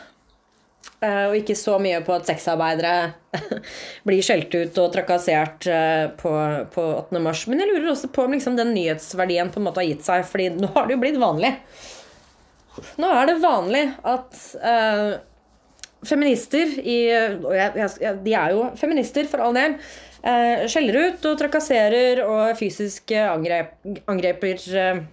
Eh, 0.97 1.23
og 1.29 1.35
ikke 1.37 1.55
så 1.55 1.75
mye 1.81 1.99
på 2.01 2.15
at 2.15 2.25
sexarbeidere 2.27 3.13
blir 4.07 4.23
skjelt 4.25 4.53
ut 4.55 4.79
og 4.81 4.91
trakassert 4.95 5.67
eh, 5.69 6.07
på, 6.17 6.33
på 6.73 6.87
8. 7.03 7.21
mars. 7.23 7.45
Men 7.47 7.61
jeg 7.61 7.71
lurer 7.71 7.91
også 7.93 8.09
på 8.13 8.25
om 8.25 8.33
liksom 8.33 8.57
den 8.57 8.73
nyhetsverdien 8.75 9.53
på 9.53 9.61
en 9.61 9.67
måte 9.69 9.83
har 9.83 9.91
gitt 9.91 10.07
seg, 10.07 10.25
fordi 10.27 10.49
nå 10.57 10.71
har 10.75 10.87
det 10.87 10.97
jo 10.97 11.03
blitt 11.05 11.21
vanlig. 11.21 11.53
Nå 13.01 13.09
er 13.13 13.29
det 13.29 13.39
vanlig 13.41 13.83
at 14.05 14.41
eh, 14.57 15.17
feminister 16.05 16.75
i 16.79 16.97
de 18.23 18.33
er 18.33 18.53
jo 18.53 18.67
feminister, 18.77 19.27
for 19.29 19.41
all 19.41 19.55
del. 19.57 19.77
eh, 20.23 20.65
skjeller 20.69 20.97
ut 21.07 21.25
og 21.29 21.37
trakasserer 21.39 22.21
og 22.25 22.57
fysisk 22.59 23.11
eh, 23.15 23.29
angrep, 23.31 23.77
angreper 24.07 24.67
eh, 24.75 25.05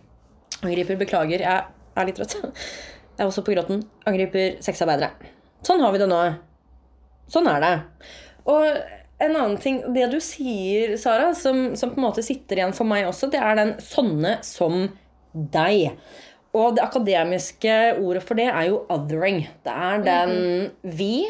Angriper, 0.64 0.96
beklager, 0.96 1.42
jeg 1.44 1.64
er 2.00 2.06
litt 2.08 2.16
trøtt. 2.16 2.38
Jeg 3.14 3.20
er 3.20 3.28
også 3.28 3.42
på 3.44 3.52
gråten. 3.52 3.82
Angriper 4.08 4.54
sexarbeidere. 4.64 5.10
Sånn 5.66 5.82
har 5.84 5.92
vi 5.92 6.00
det 6.00 6.06
nå. 6.08 6.20
Sånn 7.28 7.48
er 7.50 7.60
det. 7.60 7.72
Og 8.48 8.64
en 8.64 9.36
annen 9.36 9.58
ting, 9.60 9.82
det 9.92 10.06
du 10.12 10.16
sier, 10.24 10.96
Sara, 11.00 11.34
som, 11.36 11.74
som 11.76 11.92
på 11.92 12.00
en 12.00 12.06
måte 12.06 12.24
sitter 12.24 12.62
igjen 12.62 12.74
for 12.76 12.88
meg 12.88 13.06
også, 13.10 13.28
det 13.32 13.42
er 13.42 13.58
den 13.60 13.74
'sånne 13.82 14.38
som 14.46 14.88
deg'. 15.34 15.94
Og 16.54 16.76
det 16.76 16.84
akademiske 16.84 17.72
ordet 17.98 18.22
for 18.22 18.38
det 18.38 18.46
er 18.46 18.68
jo 18.68 18.84
'othering'. 18.88 19.46
Det 19.64 19.72
er 19.72 20.04
den 20.04 20.70
vi 20.84 21.26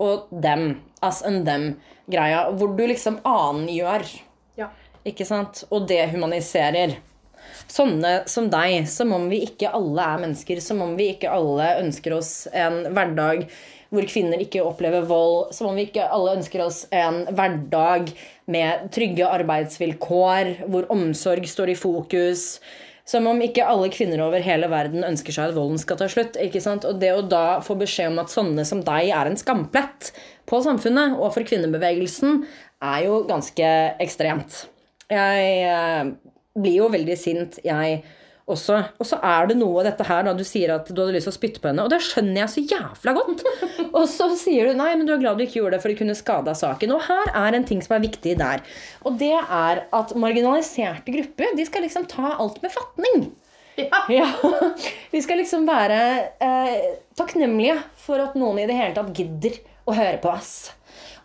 og 0.00 0.28
dem, 0.30 0.80
us 1.02 1.22
and 1.22 1.44
them-greia, 1.46 2.50
hvor 2.56 2.76
du 2.76 2.86
liksom 2.86 3.20
annengjør, 3.24 4.06
Ja. 4.56 4.68
ikke 5.04 5.26
sant? 5.26 5.64
Og 5.70 5.88
dehumaniserer. 5.88 6.96
Sånne 7.68 8.28
som 8.28 8.48
deg, 8.48 8.86
som 8.88 9.12
om 9.12 9.28
vi 9.28 9.40
ikke 9.46 9.72
alle 9.72 10.00
er 10.00 10.18
mennesker, 10.18 10.60
som 10.60 10.80
om 10.82 10.96
vi 10.96 11.14
ikke 11.14 11.30
alle 11.30 11.82
ønsker 11.82 12.16
oss 12.16 12.46
en 12.52 12.84
hverdag 12.94 13.48
hvor 13.90 14.04
kvinner 14.04 14.40
ikke 14.42 14.64
opplever 14.64 15.06
vold, 15.08 15.52
som 15.56 15.70
om 15.70 15.78
vi 15.78 15.86
ikke 15.86 16.08
alle 16.12 16.36
ønsker 16.36 16.60
oss 16.60 16.82
en 16.92 17.22
hverdag 17.32 18.12
med 18.46 18.90
trygge 18.92 19.24
arbeidsvilkår, 19.24 20.68
hvor 20.68 20.88
omsorg 20.92 21.48
står 21.48 21.72
i 21.72 21.78
fokus. 21.78 22.60
Som 23.08 23.24
om 23.30 23.38
ikke 23.40 23.64
alle 23.64 23.88
kvinner 23.88 24.20
over 24.20 24.42
hele 24.44 24.68
verden 24.68 25.06
ønsker 25.06 25.32
seg 25.32 25.50
at 25.50 25.56
volden 25.56 25.80
skal 25.80 25.96
ta 25.96 26.10
slutt. 26.12 26.36
ikke 26.36 26.60
sant? 26.60 26.84
Og 26.84 26.98
det 27.00 27.14
å 27.16 27.24
da 27.24 27.60
få 27.64 27.78
beskjed 27.80 28.12
om 28.12 28.20
at 28.20 28.32
sånne 28.32 28.66
som 28.68 28.82
deg 28.84 29.12
er 29.16 29.30
en 29.30 29.38
skamplett 29.40 30.10
på 30.48 30.60
samfunnet 30.64 31.16
og 31.16 31.32
for 31.32 31.48
kvinnebevegelsen, 31.48 32.42
er 32.84 33.06
jo 33.06 33.22
ganske 33.28 33.70
ekstremt. 34.04 34.66
Jeg 35.08 35.48
eh, 35.64 36.12
blir 36.58 36.76
jo 36.82 36.92
veldig 36.92 37.16
sint, 37.18 37.58
jeg 37.64 38.02
også. 38.52 38.78
Og 38.98 39.08
så 39.08 39.18
er 39.24 39.50
det 39.50 39.56
noe 39.60 39.82
av 39.82 39.88
dette 39.90 40.06
her 40.08 40.24
da 40.26 40.34
du 40.36 40.44
sier 40.46 40.72
at 40.74 40.88
du 40.88 40.96
hadde 41.00 41.14
lyst 41.16 41.28
til 41.28 41.34
å 41.34 41.38
spytte 41.38 41.62
på 41.62 41.70
henne, 41.70 41.84
og 41.84 41.92
det 41.92 42.00
skjønner 42.04 42.42
jeg 42.42 42.52
så 42.52 42.64
jævla 42.74 43.14
godt. 43.18 43.44
Og 43.98 44.04
så 44.10 44.28
sier 44.38 44.68
du 44.68 44.78
nei, 44.78 44.90
men 44.98 45.08
du 45.08 45.14
er 45.14 45.20
glad 45.22 45.38
du 45.38 45.44
ikke 45.46 45.60
gjorde 45.60 45.76
det, 45.76 45.82
for 45.82 45.92
det 45.92 45.98
kunne 46.00 46.16
skada 46.18 46.54
saken. 46.56 46.92
Og 46.94 47.04
her 47.06 47.32
er 47.40 47.56
en 47.56 47.66
ting 47.66 47.80
som 47.84 47.96
er 47.96 48.04
viktig 48.04 48.34
der. 48.38 48.62
Og 49.08 49.16
det 49.20 49.34
er 49.40 49.82
at 49.96 50.14
marginaliserte 50.18 51.14
grupper 51.14 51.56
de 51.58 51.66
skal 51.66 51.86
liksom 51.86 52.06
ta 52.10 52.34
alt 52.36 52.60
med 52.62 52.74
fatning. 52.74 53.28
Ja. 53.78 54.02
Ja. 54.12 54.26
Vi 55.14 55.22
skal 55.22 55.40
liksom 55.40 55.66
være 55.68 56.00
eh, 56.42 56.74
takknemlige 57.18 57.78
for 58.00 58.22
at 58.22 58.36
noen 58.38 58.60
i 58.62 58.66
det 58.68 58.76
hele 58.78 58.96
tatt 58.96 59.14
gidder 59.16 59.56
å 59.88 59.96
høre 59.96 60.18
på 60.22 60.32
oss. 60.32 60.52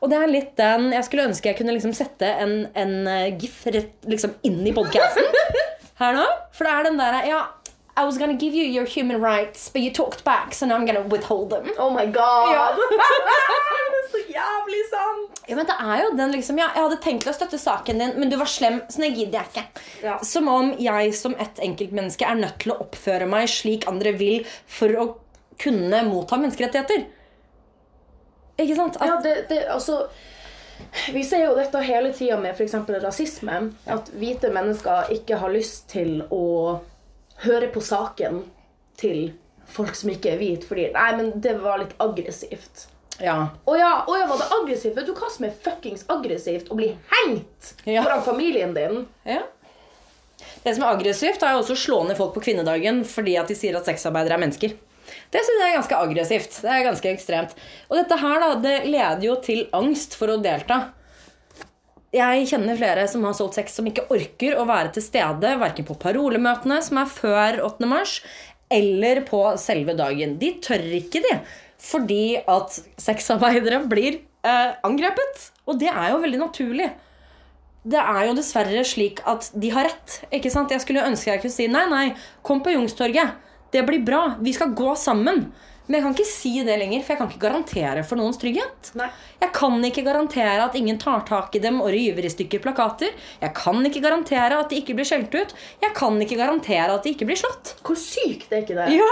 Og 0.03 0.11
det 0.11 0.17
er 0.19 0.31
litt 0.31 0.49
den 0.59 0.89
Jeg 0.91 1.05
skulle 1.07 1.29
ønske 1.29 1.47
jeg 1.47 1.55
kunne 1.61 1.73
liksom 1.75 1.93
sette 1.95 2.27
en, 2.43 2.65
en 2.75 2.95
eh, 3.07 3.29
gif 3.39 3.61
rett 3.71 4.07
liksom 4.09 4.35
inn 4.47 4.59
i 4.67 4.73
podkasten 4.75 5.29
her 6.03 6.17
nå. 6.17 6.25
For 6.55 6.67
det 6.67 6.73
er 6.73 6.89
den 6.89 6.99
derre 7.01 7.21
Ja, 7.27 7.41
I 7.95 8.05
was 8.05 8.17
gonna 8.17 8.33
give 8.33 8.55
you 8.57 8.65
your 8.65 8.87
human 8.89 9.21
rights, 9.21 9.69
but 9.69 9.81
you 9.83 9.91
talked 9.93 10.23
back, 10.23 10.53
so 10.53 10.65
now 10.65 10.75
I'm 10.77 10.85
gonna 10.85 11.05
withhold 11.07 11.51
them. 11.51 11.69
Oh 11.77 11.91
my 11.93 12.05
god! 12.05 12.53
Ja. 12.53 12.63
det 12.89 13.99
er 13.99 14.07
så 14.11 14.21
jævlig 14.33 14.79
sant! 14.89 15.41
Ja, 15.47 15.55
men 15.59 15.67
det 15.69 15.75
er 15.79 16.01
jo 16.01 16.11
den 16.17 16.33
liksom 16.33 16.57
Ja, 16.57 16.71
jeg 16.73 16.87
hadde 16.87 16.97
tenkt 17.03 17.27
å 17.29 17.35
støtte 17.35 17.59
saken 17.61 18.01
din, 18.01 18.15
men 18.17 18.31
du 18.33 18.37
var 18.41 18.49
slem, 18.49 18.81
så 18.89 19.03
det 19.03 19.11
gidder 19.13 19.43
jeg 19.43 19.51
ikke. 19.51 19.83
Ja. 20.07 20.17
Som 20.25 20.49
om 20.49 20.73
jeg 20.81 21.13
som 21.19 21.37
et 21.37 21.61
enkeltmenneske 21.61 22.25
er 22.25 22.39
nødt 22.41 22.57
til 22.65 22.73
å 22.73 22.79
oppføre 22.87 23.29
meg 23.29 23.51
slik 23.51 23.85
andre 23.91 24.15
vil 24.17 24.47
for 24.65 24.97
å 24.97 25.09
kunne 25.61 26.01
motta 26.09 26.39
menneskerettigheter. 26.41 27.05
Ikke 28.57 28.77
sant? 28.77 28.97
At, 28.97 29.05
Ja, 29.09 29.19
det, 29.21 29.35
det, 29.53 29.63
altså 29.69 30.07
Vi 31.13 31.23
ser 31.23 31.45
jo 31.45 31.55
dette 31.57 31.81
hele 31.83 32.11
tida 32.13 32.37
med 32.39 32.55
f.eks. 32.55 32.73
rasisme. 33.03 33.59
At 33.85 34.09
hvite 34.19 34.49
mennesker 34.53 35.11
ikke 35.15 35.37
har 35.41 35.49
lyst 35.53 35.87
til 35.93 36.21
å 36.31 36.79
høre 37.43 37.67
på 37.73 37.81
saken 37.83 38.43
til 38.99 39.33
folk 39.73 39.95
som 39.97 40.11
ikke 40.13 40.33
er 40.33 40.37
hvite, 40.41 40.67
fordi 40.69 40.89
Nei, 40.93 41.09
men 41.17 41.31
det 41.41 41.55
var 41.63 41.79
litt 41.81 41.95
aggressivt. 42.03 42.87
ja. 43.19 43.49
Å 43.65 43.75
ja, 43.79 43.91
å 44.07 44.17
ja, 44.19 44.27
var 44.29 44.37
det 44.37 44.49
aggressivt? 44.59 44.95
Vet 44.95 45.07
du 45.09 45.13
hva 45.17 45.29
som 45.33 45.45
er 45.47 45.55
fuckings 45.65 46.05
aggressivt? 46.09 46.69
Å 46.69 46.75
bli 46.77 46.91
hengt 47.09 47.73
Ja. 47.85 48.03
foran 48.03 48.21
familien 48.23 48.73
din. 48.73 49.07
ja. 49.25 49.41
Det 50.63 50.75
som 50.75 50.83
er 50.83 50.93
aggressivt, 50.95 51.41
er 51.43 51.53
jo 51.53 51.59
også 51.63 51.73
å 51.75 51.79
slå 51.79 51.97
ned 52.07 52.17
folk 52.17 52.33
på 52.35 52.41
kvinnedagen 52.43 53.03
fordi 53.07 53.37
at 53.39 53.47
de 53.47 53.55
sier 53.55 53.75
at 53.75 53.85
sexarbeidere 53.85 54.33
er 54.37 54.39
mennesker. 54.45 54.73
Det 55.33 55.41
synes 55.43 55.61
jeg 55.61 55.69
er 55.69 55.77
ganske 55.79 56.01
aggressivt. 56.07 56.59
Det 56.63 56.71
er 56.71 56.87
ganske 56.87 57.11
ekstremt. 57.11 57.55
Og 57.89 57.97
dette 57.99 58.17
her 58.21 58.43
da, 58.43 58.51
det 58.63 58.75
leder 58.87 59.25
jo 59.27 59.37
til 59.43 59.65
angst 59.75 60.17
for 60.19 60.33
å 60.33 60.41
delta. 60.43 60.93
jeg 62.13 62.47
kjenner 62.49 62.77
flere 62.77 63.07
som 63.09 63.23
har 63.25 63.33
solgt 63.33 63.57
sex 63.57 63.73
som 63.73 63.87
ikke 63.89 64.05
orker 64.13 64.57
å 64.57 64.67
være 64.69 64.93
til 64.93 65.05
stede 65.05 65.55
verken 65.59 65.87
på 65.87 65.97
parolemøtene, 65.97 66.81
som 66.85 66.99
er 67.01 67.09
før 67.09 67.63
8. 67.65 67.89
mars, 67.89 68.19
eller 68.73 69.21
på 69.25 69.41
selve 69.61 69.95
dagen. 69.97 70.37
De 70.41 70.53
tør 70.61 70.85
ikke, 70.99 71.23
de. 71.25 71.39
Fordi 71.83 72.37
at 72.47 72.77
sexarbeidere 73.01 73.81
blir 73.89 74.21
eh, 74.45 74.75
angrepet. 74.85 75.49
Og 75.67 75.79
det 75.81 75.89
er 75.91 76.13
jo 76.13 76.21
veldig 76.23 76.39
naturlig. 76.41 76.91
Det 77.83 77.99
er 77.99 78.29
jo 78.29 78.35
dessverre 78.37 78.83
slik 78.87 79.19
at 79.27 79.49
de 79.59 79.71
har 79.73 79.89
rett. 79.89 80.21
ikke 80.31 80.51
sant? 80.53 80.71
Jeg 80.71 80.83
skulle 80.83 81.03
ønske 81.03 81.33
jeg 81.33 81.43
kunne 81.43 81.55
si 81.55 81.67
nei, 81.71 81.83
nei, 81.91 82.05
kom 82.45 82.63
på 82.63 82.71
Youngstorget. 82.75 83.35
Det 83.73 83.81
blir 83.87 84.03
bra. 84.05 84.35
Vi 84.39 84.53
skal 84.53 84.75
gå 84.77 84.95
sammen. 84.95 85.47
Men 85.85 85.97
jeg 85.97 86.03
kan 86.05 86.13
ikke 86.15 86.29
si 86.29 86.51
det 86.63 86.75
lenger, 86.79 87.01
for 87.03 87.11
jeg 87.11 87.19
kan 87.19 87.31
ikke 87.31 87.43
garantere 87.43 88.03
for 88.07 88.19
noens 88.19 88.37
trygghet. 88.39 88.91
Nei. 88.95 89.09
Jeg 89.41 89.51
kan 89.55 89.73
ikke 89.83 90.03
garantere 90.05 90.63
at 90.63 90.75
ingen 90.79 90.99
tar 91.01 91.25
tak 91.27 91.57
i 91.57 91.61
dem 91.63 91.81
og 91.83 91.89
river 91.91 92.23
i 92.23 92.31
stykker 92.31 92.61
plakater. 92.63 93.11
Jeg 93.41 93.51
kan 93.57 93.81
ikke 93.83 94.03
garantere 94.05 94.61
at 94.61 94.71
de 94.71 94.79
ikke 94.79 94.95
blir 94.95 95.09
skjelt 95.09 95.33
ut. 95.35 95.51
Jeg 95.83 95.95
kan 95.97 96.19
ikke 96.23 96.37
garantere 96.39 96.93
at 96.95 97.03
de 97.03 97.11
ikke 97.11 97.27
blir 97.27 97.39
slått. 97.41 97.73
Hvor 97.83 97.99
sykt 97.99 98.53
er 98.53 98.63
ikke 98.63 98.77
det? 98.77 98.93
Ja, 98.95 99.09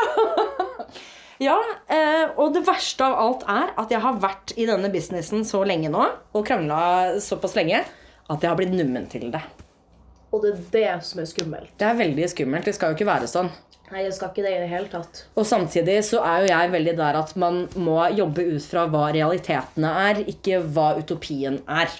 ja 1.49 1.57
eh, 1.91 2.37
og 2.37 2.53
det 2.55 2.63
verste 2.69 3.09
av 3.09 3.17
alt 3.19 3.43
er 3.51 3.73
at 3.81 3.91
jeg 3.91 4.03
har 4.05 4.21
vært 4.23 4.53
i 4.55 4.69
denne 4.69 4.93
businessen 4.93 5.43
så 5.47 5.65
lenge 5.67 5.91
nå, 5.91 6.05
og 6.31 6.45
krangla 6.47 7.17
såpass 7.19 7.57
lenge, 7.59 7.83
at 8.31 8.37
jeg 8.37 8.47
har 8.47 8.61
blitt 8.61 8.77
nummen 8.77 9.09
til 9.11 9.27
det. 9.33 9.43
Og 10.31 10.45
det 10.45 10.53
er 10.53 10.63
det 10.77 11.03
som 11.03 11.19
er 11.19 11.27
skummelt. 11.27 11.75
Det 11.75 11.89
er 11.89 11.99
veldig 11.99 12.31
skummelt. 12.31 12.69
Det 12.69 12.77
skal 12.77 12.93
jo 12.93 13.01
ikke 13.01 13.11
være 13.11 13.27
sånn. 13.27 13.51
Nei, 13.91 14.05
jeg 14.05 14.13
skal 14.15 14.31
ikke 14.31 14.45
det 14.45 14.53
i 14.55 14.61
det 14.61 14.69
hele 14.71 14.87
tatt. 14.91 15.25
Og 15.35 15.47
samtidig 15.47 15.97
så 16.07 16.21
er 16.23 16.45
jo 16.45 16.53
jeg 16.53 16.71
veldig 16.77 16.93
der 16.99 17.17
at 17.19 17.33
man 17.39 17.65
må 17.75 17.97
jobbe 18.15 18.45
ut 18.53 18.63
fra 18.63 18.85
hva 18.91 19.09
realitetene 19.11 19.91
er, 20.07 20.23
ikke 20.31 20.61
hva 20.71 20.93
utopien 21.01 21.59
er. 21.67 21.91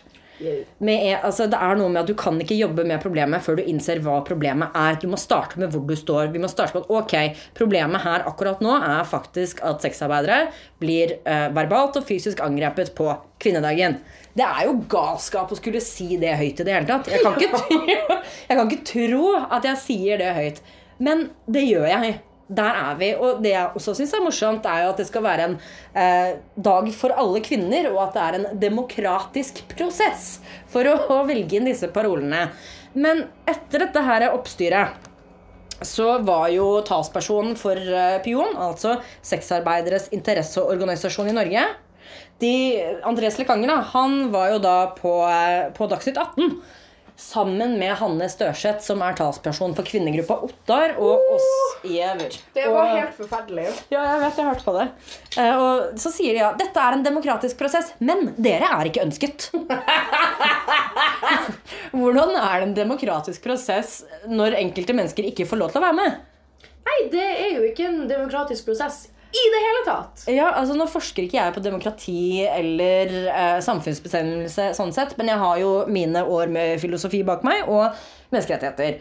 Med, 0.42 1.04
e- 1.06 1.20
altså, 1.22 1.46
det 1.46 1.58
er 1.62 1.76
noe 1.78 1.90
med 1.92 2.02
at 2.02 2.08
Du 2.10 2.16
kan 2.18 2.40
ikke 2.42 2.58
jobbe 2.58 2.82
med 2.88 3.02
problemet 3.04 3.44
før 3.46 3.60
du 3.60 3.68
innser 3.70 4.02
hva 4.02 4.16
problemet 4.26 4.74
er. 4.78 4.98
Du 5.02 5.06
må 5.12 5.20
starte 5.22 5.60
med 5.62 5.70
hvor 5.74 5.84
du 5.86 5.94
står. 5.98 6.32
Vi 6.34 6.42
må 6.42 6.50
starte 6.50 6.78
med 6.78 6.88
at 6.88 6.96
ok, 6.98 7.44
Problemet 7.58 8.02
her 8.02 8.26
akkurat 8.30 8.64
nå 8.64 8.74
er 8.80 9.06
faktisk 9.06 9.62
at 9.68 9.86
sexarbeidere 9.86 10.50
blir 10.82 11.20
eh, 11.22 11.48
verbalt 11.54 12.00
og 12.02 12.08
fysisk 12.08 12.42
angrepet 12.42 12.96
på 12.98 13.12
kvinnedagen. 13.42 14.00
Det 14.34 14.48
er 14.48 14.66
jo 14.70 14.80
galskap 14.90 15.52
å 15.52 15.60
skulle 15.60 15.82
si 15.84 16.16
det 16.18 16.34
høyt 16.40 16.62
i 16.64 16.66
det 16.66 16.74
hele 16.74 16.90
tatt. 16.90 17.12
Jeg 17.12 17.22
kan 17.22 17.38
ikke, 17.38 17.58
tro, 17.62 17.82
jeg 18.50 18.58
kan 18.58 18.66
ikke 18.66 18.86
tro 18.96 19.26
at 19.46 19.68
jeg 19.70 19.84
sier 19.86 20.22
det 20.24 20.36
høyt. 20.40 20.64
Men 21.02 21.30
det 21.50 21.66
gjør 21.68 21.88
jeg. 21.90 22.20
Der 22.52 22.78
er 22.78 22.98
vi. 23.00 23.12
Og 23.16 23.40
det 23.44 23.54
jeg 23.54 23.78
også 23.80 23.96
syns 23.96 24.14
er 24.18 24.24
morsomt, 24.26 24.66
er 24.68 24.86
jo 24.86 24.92
at 24.92 25.00
det 25.00 25.08
skal 25.08 25.24
være 25.24 25.46
en 25.48 25.54
eh, 25.96 26.34
dag 26.60 26.90
for 26.98 27.16
alle 27.16 27.44
kvinner, 27.46 27.88
og 27.94 28.02
at 28.08 28.18
det 28.18 28.26
er 28.26 28.40
en 28.40 28.50
demokratisk 28.66 29.64
prosess 29.72 30.34
for 30.72 30.88
å, 30.92 30.98
å 31.16 31.22
velge 31.30 31.58
inn 31.58 31.70
disse 31.70 31.88
parolene. 31.96 32.50
Men 32.94 33.24
etter 33.48 33.86
dette 33.86 34.04
her 34.04 34.28
oppstyret 34.34 35.08
så 35.88 36.20
var 36.22 36.52
jo 36.54 36.82
talspersonen 36.86 37.56
for 37.58 37.80
eh, 37.80 38.20
Pion, 38.26 38.52
altså 38.60 39.00
sexarbeideres 39.26 40.12
interesseorganisasjon 40.14 41.32
i 41.32 41.38
Norge 41.40 41.64
de, 42.42 42.54
Andres 43.08 43.38
Lekanger 43.40 43.70
da, 43.70 43.80
han 43.94 44.30
var 44.34 44.52
jo 44.56 44.62
da 44.62 44.76
på, 44.98 45.14
eh, 45.30 45.72
på 45.78 45.88
Dagsnytt 45.90 46.18
18 46.18 46.56
sammen 47.22 47.76
med 47.80 47.94
Hanne 48.00 48.26
Størseth, 48.32 48.82
som 48.84 49.02
er 49.06 49.14
talsperson 49.18 49.76
for 49.78 49.86
kvinnegruppa 49.88 50.40
Ottar, 50.48 50.96
og 50.98 51.22
oss 51.36 51.50
i 51.88 52.00
Ever. 52.02 52.34
Det 52.56 52.66
var 52.68 52.82
Og- 52.90 52.96
helt 52.98 53.16
forferdelig. 53.20 53.68
ja, 53.94 54.02
jeg 54.08 54.20
vet, 54.24 54.36
jeg 54.42 54.46
har 54.46 54.54
hørt 54.56 54.66
på 54.66 54.74
det. 54.80 54.88
Eh, 55.38 55.56
og 55.62 56.00
så 56.02 56.12
sier 56.12 56.34
de 56.34 56.40
ja, 56.42 56.50
dette 56.58 56.80
er 56.82 56.98
en 56.98 57.04
demokratisk 57.06 57.58
prosess, 57.62 57.94
men 58.00 58.34
dere 58.42 58.66
er 58.80 58.90
ikke 58.90 59.06
ønsket. 59.06 59.52
Hvordan 61.92 62.36
er 62.38 62.60
det 62.62 62.68
en 62.70 62.76
demokratisk 62.78 63.44
prosess 63.46 64.02
når 64.30 64.56
enkelte 64.60 64.96
mennesker 64.98 65.28
ikke 65.30 65.46
får 65.50 65.60
lov 65.62 65.72
til 65.74 65.82
å 65.82 65.86
være 65.88 65.98
med? 66.02 66.20
Nei, 66.82 67.00
det 67.14 67.24
er 67.24 67.52
jo 67.60 67.66
ikke 67.68 67.86
en 67.88 68.08
demokratisk 68.10 68.66
prosess 68.72 69.04
i 69.32 69.44
det 69.54 69.62
hele 69.64 69.84
tatt. 69.88 70.26
Ja, 70.32 70.50
altså 70.60 70.76
Nå 70.76 70.88
forsker 70.92 71.24
ikke 71.26 71.40
jeg 71.40 71.56
på 71.56 71.64
demokrati 71.64 72.44
eller 72.44 73.14
eh, 73.32 73.60
samfunnsbestemmelse, 73.64 74.72
sånn 74.78 74.92
sett, 74.96 75.16
men 75.20 75.32
jeg 75.32 75.40
har 75.42 75.62
jo 75.62 75.72
mine 75.92 76.26
år 76.28 76.52
med 76.52 76.82
filosofi 76.84 77.24
bak 77.28 77.46
meg 77.48 77.70
og 77.72 77.88
menneskerettigheter. 78.34 79.00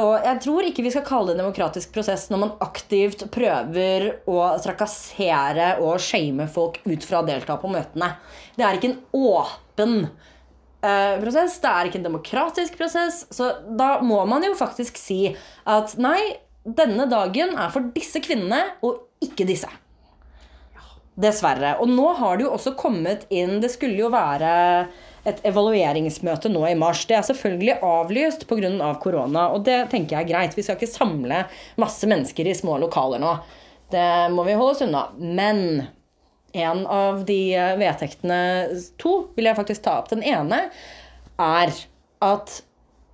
Og 0.00 0.24
jeg 0.24 0.40
tror 0.40 0.64
ikke 0.64 0.84
vi 0.86 0.90
skal 0.94 1.04
kalle 1.04 1.32
det 1.32 1.36
en 1.36 1.42
demokratisk 1.42 1.92
prosess 1.92 2.30
når 2.32 2.40
man 2.40 2.52
aktivt 2.64 3.26
prøver 3.34 4.06
å 4.30 4.38
trakassere 4.64 5.74
og 5.84 6.00
shame 6.00 6.46
folk 6.48 6.78
ut 6.86 7.04
fra 7.04 7.20
å 7.20 7.26
delta 7.28 7.58
på 7.60 7.70
møtene. 7.72 8.14
Det 8.56 8.64
er 8.64 8.78
ikke 8.78 8.92
en 8.94 9.02
åpen 9.18 9.98
eh, 10.06 11.20
prosess, 11.20 11.58
det 11.60 11.74
er 11.74 11.90
ikke 11.90 12.00
en 12.00 12.08
demokratisk 12.08 12.80
prosess. 12.80 13.26
Så 13.34 13.50
da 13.68 13.98
må 14.00 14.22
man 14.30 14.46
jo 14.46 14.56
faktisk 14.56 14.96
si 15.00 15.26
at 15.68 15.98
nei, 16.00 16.38
denne 16.64 17.08
dagen 17.10 17.56
er 17.58 17.72
for 17.74 17.92
disse 17.92 18.22
kvinnene 18.24 18.64
og 18.86 19.02
ikke 19.24 19.46
disse. 19.48 19.70
Dessverre. 21.22 21.76
Og 21.82 21.90
nå 21.92 22.06
har 22.18 22.38
det 22.38 22.46
jo 22.46 22.54
også 22.54 22.72
kommet 22.78 23.26
inn 23.28 23.58
Det 23.60 23.68
skulle 23.74 23.98
jo 24.00 24.08
være 24.12 24.52
et 25.28 25.42
evalueringsmøte 25.46 26.50
nå 26.50 26.64
i 26.70 26.76
mars. 26.78 27.04
Det 27.06 27.18
er 27.18 27.26
selvfølgelig 27.28 27.76
avlyst 27.84 28.46
pga. 28.50 28.70
Av 28.82 28.96
korona, 29.02 29.50
og 29.54 29.66
det 29.68 29.90
tenker 29.92 30.16
jeg 30.16 30.24
er 30.24 30.30
greit. 30.32 30.56
Vi 30.56 30.64
skal 30.64 30.78
ikke 30.78 30.90
samle 30.90 31.44
masse 31.80 32.08
mennesker 32.08 32.48
i 32.48 32.56
små 32.56 32.78
lokaler 32.82 33.22
nå. 33.22 33.36
Det 33.92 34.08
må 34.32 34.46
vi 34.48 34.56
holde 34.56 34.72
oss 34.72 34.84
unna. 34.86 35.04
Men 35.18 35.84
en 36.52 36.82
av 36.86 37.22
de 37.28 37.54
vedtektene 37.80 38.40
To 39.00 39.14
vil 39.36 39.48
jeg 39.48 39.58
faktisk 39.58 39.84
ta 39.84 40.00
opp. 40.00 40.10
Den 40.12 40.24
ene 40.26 40.66
er 41.40 41.72
at 42.22 42.60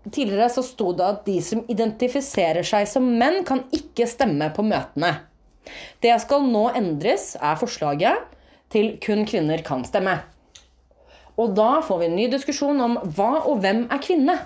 tidligere 0.08 0.48
så 0.52 0.64
sto 0.64 0.92
det 0.96 1.06
at 1.06 1.24
de 1.26 1.38
som 1.44 1.64
identifiserer 1.70 2.66
seg 2.66 2.86
som 2.88 3.06
menn, 3.20 3.42
kan 3.46 3.64
ikke 3.74 4.08
stemme 4.08 4.50
på 4.54 4.64
møtene. 4.66 5.14
Det 6.02 6.14
skal 6.22 6.46
nå 6.48 6.68
endres, 6.78 7.32
er 7.40 7.58
forslaget, 7.60 8.26
til 8.72 8.96
kun 9.04 9.24
kvinner 9.28 9.62
kan 9.64 9.84
stemme. 9.88 10.18
Og 11.38 11.54
da 11.56 11.78
får 11.86 12.00
vi 12.00 12.08
en 12.08 12.16
ny 12.18 12.26
diskusjon 12.32 12.80
om 12.82 12.98
hva 13.16 13.44
og 13.46 13.62
hvem 13.62 13.86
er 13.94 14.02
kvinne. 14.02 14.38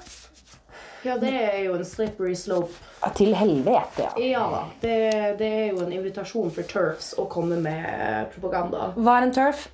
Ja, 1.03 1.17
det 1.19 1.33
er 1.35 1.59
jo 1.65 1.75
en 1.75 1.87
slippery 1.87 2.35
slope. 2.39 2.75
Til 3.19 3.33
helvete, 3.35 4.05
ja. 4.05 4.11
Ja 4.23 4.43
da. 4.53 4.61
Det, 4.83 4.99
det 5.41 5.49
er 5.49 5.73
jo 5.73 5.81
en 5.83 5.91
invitasjon 5.91 6.53
for 6.55 6.69
TERFs 6.71 7.17
å 7.19 7.25
komme 7.31 7.59
med 7.59 7.89
eh, 7.91 8.21
propaganda. 8.31 8.93
Hva 8.95 9.17
er 9.19 9.27
en 9.27 9.35
TERF? 9.35 9.65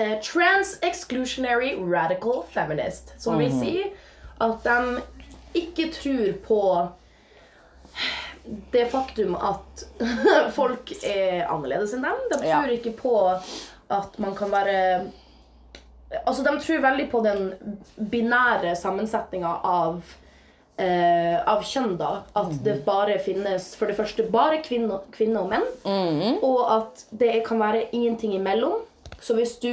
Eh, 0.00 0.14
Trans-exclusionary 0.24 1.74
radical 1.76 2.46
feminist. 2.54 3.12
Som 3.20 3.36
vil 3.42 3.52
si 3.52 3.74
at 4.40 4.64
de 4.64 5.02
ikke 5.54 5.90
tror 5.92 6.32
på 6.46 6.62
det 8.72 8.86
faktum 8.92 9.36
at 9.40 9.84
folk 10.58 10.92
er 11.02 11.46
annerledes 11.48 11.94
enn 11.96 12.04
dem. 12.04 12.24
De 12.32 12.40
Ja. 12.46 12.60
tror 12.62 12.74
ikke 12.76 12.92
på 12.98 13.14
at 13.90 14.18
man 14.18 14.34
kan 14.38 14.50
være 14.52 15.06
Altså, 16.26 16.44
de 16.46 16.52
tror 16.62 16.78
veldig 16.84 17.08
på 17.10 17.20
den 17.24 17.48
binære 18.10 18.76
sammensetninga 18.78 19.48
av 19.66 19.96
eh, 20.78 21.40
av 21.42 21.64
kjønn, 21.66 21.96
da. 21.98 22.20
At 22.38 22.52
det 22.62 22.84
bare 22.86 23.16
finnes 23.18 23.72
for 23.74 23.90
det 23.90 23.96
første 23.98 24.22
bare 24.30 24.60
kvinner, 24.62 25.00
kvinner 25.10 25.42
og 25.42 25.50
menn. 25.50 25.66
Og 26.46 26.60
at 26.70 27.02
det 27.10 27.32
kan 27.48 27.58
være 27.58 27.88
ingenting 27.90 28.36
imellom. 28.36 28.84
Så 29.20 29.34
hvis 29.34 29.56
du 29.58 29.72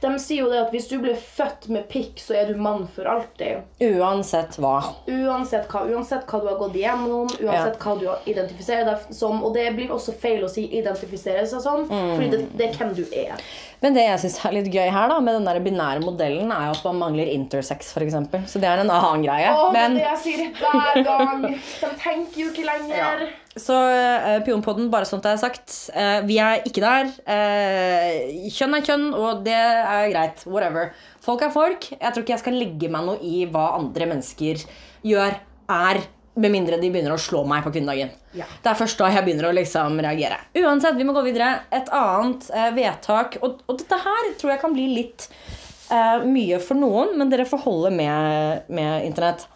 De 0.00 0.10
sier 0.20 0.42
jo 0.42 0.48
det 0.50 0.58
at 0.66 0.72
hvis 0.74 0.88
du 0.90 0.98
blir 1.02 1.16
født 1.16 1.68
med 1.72 1.86
pikk, 1.90 2.18
så 2.20 2.34
er 2.36 2.50
du 2.50 2.58
mann 2.60 2.84
for 2.92 3.08
alltid. 3.08 3.62
Uansett 3.82 4.58
hva. 4.60 4.74
Uansett 5.08 5.68
hva, 5.72 5.84
uansett 5.88 6.26
hva 6.28 6.40
du 6.42 6.48
har 6.50 6.58
gått 6.60 6.76
igjennom, 6.78 7.30
uansett 7.40 7.78
hva 7.82 7.94
du 8.00 8.04
identifiserer 8.30 8.84
deg 8.90 9.14
som. 9.16 9.40
Og 9.46 9.54
det 9.56 9.70
blir 9.76 9.94
også 9.94 10.14
feil 10.20 10.44
å 10.44 10.50
si 10.52 10.66
'identifisere 10.68 11.46
seg 11.48 11.62
som', 11.64 11.86
fordi 11.88 12.28
det, 12.34 12.42
det 12.58 12.68
er 12.68 12.76
hvem 12.80 12.92
du 12.98 13.04
er. 13.12 13.40
Men 13.82 13.94
det 13.96 14.06
jeg 14.06 14.20
syns 14.24 14.38
er 14.44 14.54
litt 14.56 14.70
gøy 14.72 14.88
her, 14.90 15.08
da, 15.12 15.18
med 15.20 15.34
den 15.36 15.48
der 15.48 15.60
binære 15.64 16.00
modellen, 16.04 16.52
er 16.52 16.68
jo 16.70 16.76
at 16.78 16.84
man 16.88 17.00
mangler 17.02 17.28
intersex, 17.32 17.92
f.eks. 17.96 18.14
Så 18.52 18.60
det 18.60 18.68
er 18.68 18.82
en 18.82 18.90
annen 18.90 19.24
greie. 19.24 19.50
Åh, 19.52 19.72
Men 19.72 19.98
det 19.98 20.06
jeg 20.06 20.22
sier 20.24 20.46
hver 20.60 21.02
gang. 21.04 21.42
De 21.52 21.90
tenker 22.00 22.40
jo 22.40 22.52
ikke 22.52 22.64
lenger. 22.68 23.28
Så 23.56 23.72
uh, 23.72 24.42
Pionpodden, 24.44 24.90
bare 24.92 25.08
sånt 25.08 25.24
jeg 25.24 25.32
det 25.32 25.38
er 25.38 25.40
sagt, 25.40 25.74
eh, 25.96 26.18
vi 26.28 26.36
er 26.44 26.60
ikke 26.68 26.82
der. 26.84 27.08
Eh, 27.32 28.50
kjønn 28.52 28.76
er 28.76 28.84
kjønn, 28.84 29.06
og 29.16 29.40
det 29.46 29.56
er 29.56 30.10
greit. 30.12 30.44
Whatever. 30.44 30.90
Folk 31.24 31.44
er 31.46 31.54
folk. 31.54 31.88
Jeg 31.94 32.12
tror 32.12 32.24
ikke 32.24 32.34
jeg 32.34 32.42
skal 32.42 32.58
legge 32.60 32.90
meg 32.92 33.06
noe 33.08 33.16
i 33.24 33.46
hva 33.48 33.70
andre 33.78 34.10
mennesker 34.12 34.60
gjør, 35.08 35.38
er, 35.72 36.02
med 36.36 36.52
mindre 36.52 36.76
de 36.76 36.90
begynner 36.92 37.14
å 37.14 37.20
slå 37.20 37.46
meg 37.48 37.64
på 37.64 37.72
kvinnedagen. 37.72 38.12
Ja. 38.36 38.44
Det 38.44 38.70
er 38.70 38.76
først 38.76 39.00
da 39.00 39.08
jeg 39.14 39.24
begynner 39.24 39.48
å 39.48 39.54
liksom 39.56 39.96
reagere. 40.04 40.36
Uansett, 40.60 40.98
vi 41.00 41.06
må 41.08 41.16
gå 41.16 41.24
videre. 41.24 41.62
Et 41.72 41.88
annet 41.96 42.50
eh, 42.52 42.68
vedtak, 42.76 43.40
og, 43.40 43.64
og 43.64 43.80
dette 43.80 44.02
her 44.04 44.32
tror 44.36 44.52
jeg 44.52 44.62
kan 44.66 44.76
bli 44.76 44.90
litt 44.98 45.30
eh, 45.32 46.28
mye 46.28 46.60
for 46.60 46.76
noen, 46.76 47.16
men 47.16 47.32
dere 47.32 47.48
får 47.48 47.64
holde 47.64 47.94
med, 47.96 48.68
med 48.68 49.08
internett. 49.08 49.48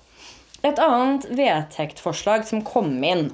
Et 0.65 0.81
annet 0.81 1.29
vedtektforslag 1.37 2.49
som 2.49 2.65
kom 2.65 2.97
inn 3.05 3.29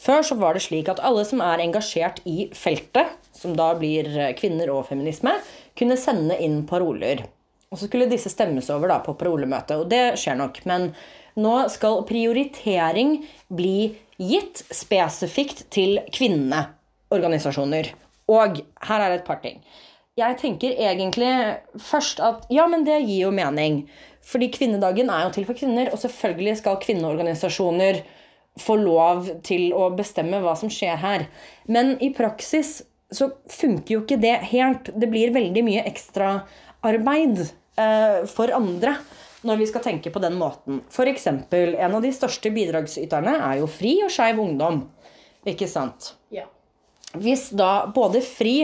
før 0.00 0.24
så 0.26 0.36
var 0.40 0.56
det 0.56 0.64
slik 0.66 0.90
at 0.92 1.02
alle 1.04 1.24
som 1.28 1.42
er 1.44 1.62
engasjert 1.64 2.20
i 2.28 2.48
feltet, 2.56 3.14
som 3.36 3.56
da 3.56 3.72
blir 3.78 4.08
kvinner 4.38 4.72
og 4.72 4.86
feminisme, 4.90 5.34
kunne 5.76 5.98
sende 6.00 6.38
inn 6.42 6.62
paroler. 6.68 7.26
Og 7.72 7.80
så 7.80 7.88
skulle 7.88 8.08
disse 8.10 8.30
stemmes 8.32 8.68
over 8.72 8.92
da 8.92 9.00
på 9.04 9.16
parolemøtet, 9.18 9.76
og 9.80 9.90
det 9.90 10.16
skjer 10.20 10.38
nok. 10.38 10.62
Men 10.68 10.90
nå 11.36 11.56
skal 11.72 12.04
prioritering 12.08 13.18
bli 13.52 13.92
gitt 14.16 14.62
spesifikt 14.72 15.66
til 15.74 15.98
kvinneorganisasjoner. 16.14 17.90
Og 18.32 18.62
her 18.88 19.04
er 19.04 19.16
et 19.16 19.26
par 19.26 19.42
ting. 19.42 19.60
Jeg 20.16 20.38
tenker 20.40 20.78
egentlig 20.80 21.28
først 21.76 22.22
at 22.24 22.46
ja, 22.48 22.64
men 22.70 22.86
det 22.86 23.02
gir 23.02 23.26
jo 23.26 23.34
mening. 23.34 23.82
Fordi 24.26 24.48
kvinnedagen 24.50 25.10
er 25.12 25.26
jo 25.26 25.34
til 25.34 25.44
for 25.46 25.58
kvinner, 25.58 25.90
og 25.92 26.00
selvfølgelig 26.00 26.56
skal 26.62 26.80
kvinneorganisasjoner 26.82 28.00
få 28.60 28.78
lov 28.80 29.28
til 29.46 29.70
å 29.76 29.90
bestemme 29.96 30.40
hva 30.44 30.54
som 30.58 30.70
skjer 30.72 30.96
her. 31.02 31.26
Men 31.68 31.96
i 32.02 32.10
praksis 32.16 32.80
så 33.12 33.30
funker 33.52 33.94
jo 33.94 34.02
ikke 34.04 34.18
det 34.22 34.34
helt. 34.50 34.90
Det 34.96 35.08
blir 35.10 35.34
veldig 35.34 35.62
mye 35.66 35.84
ekstraarbeid 35.88 37.44
eh, 37.44 38.24
for 38.30 38.52
andre 38.56 38.96
når 39.46 39.60
vi 39.60 39.68
skal 39.70 39.84
tenke 39.84 40.10
på 40.10 40.22
den 40.22 40.38
måten. 40.40 40.80
F.eks. 40.90 41.28
en 41.28 41.94
av 41.94 42.02
de 42.02 42.10
største 42.14 42.50
bidragsyterne 42.54 43.36
er 43.36 43.60
jo 43.60 43.70
FRI 43.70 43.94
og 44.06 44.12
Skeiv 44.12 44.40
Ungdom. 44.42 44.82
Ikke 45.46 45.68
sant? 45.70 46.14
Ja. 46.34 46.48
Hvis 47.14 47.48
da 47.54 47.86
både 47.94 48.24
FRI 48.24 48.56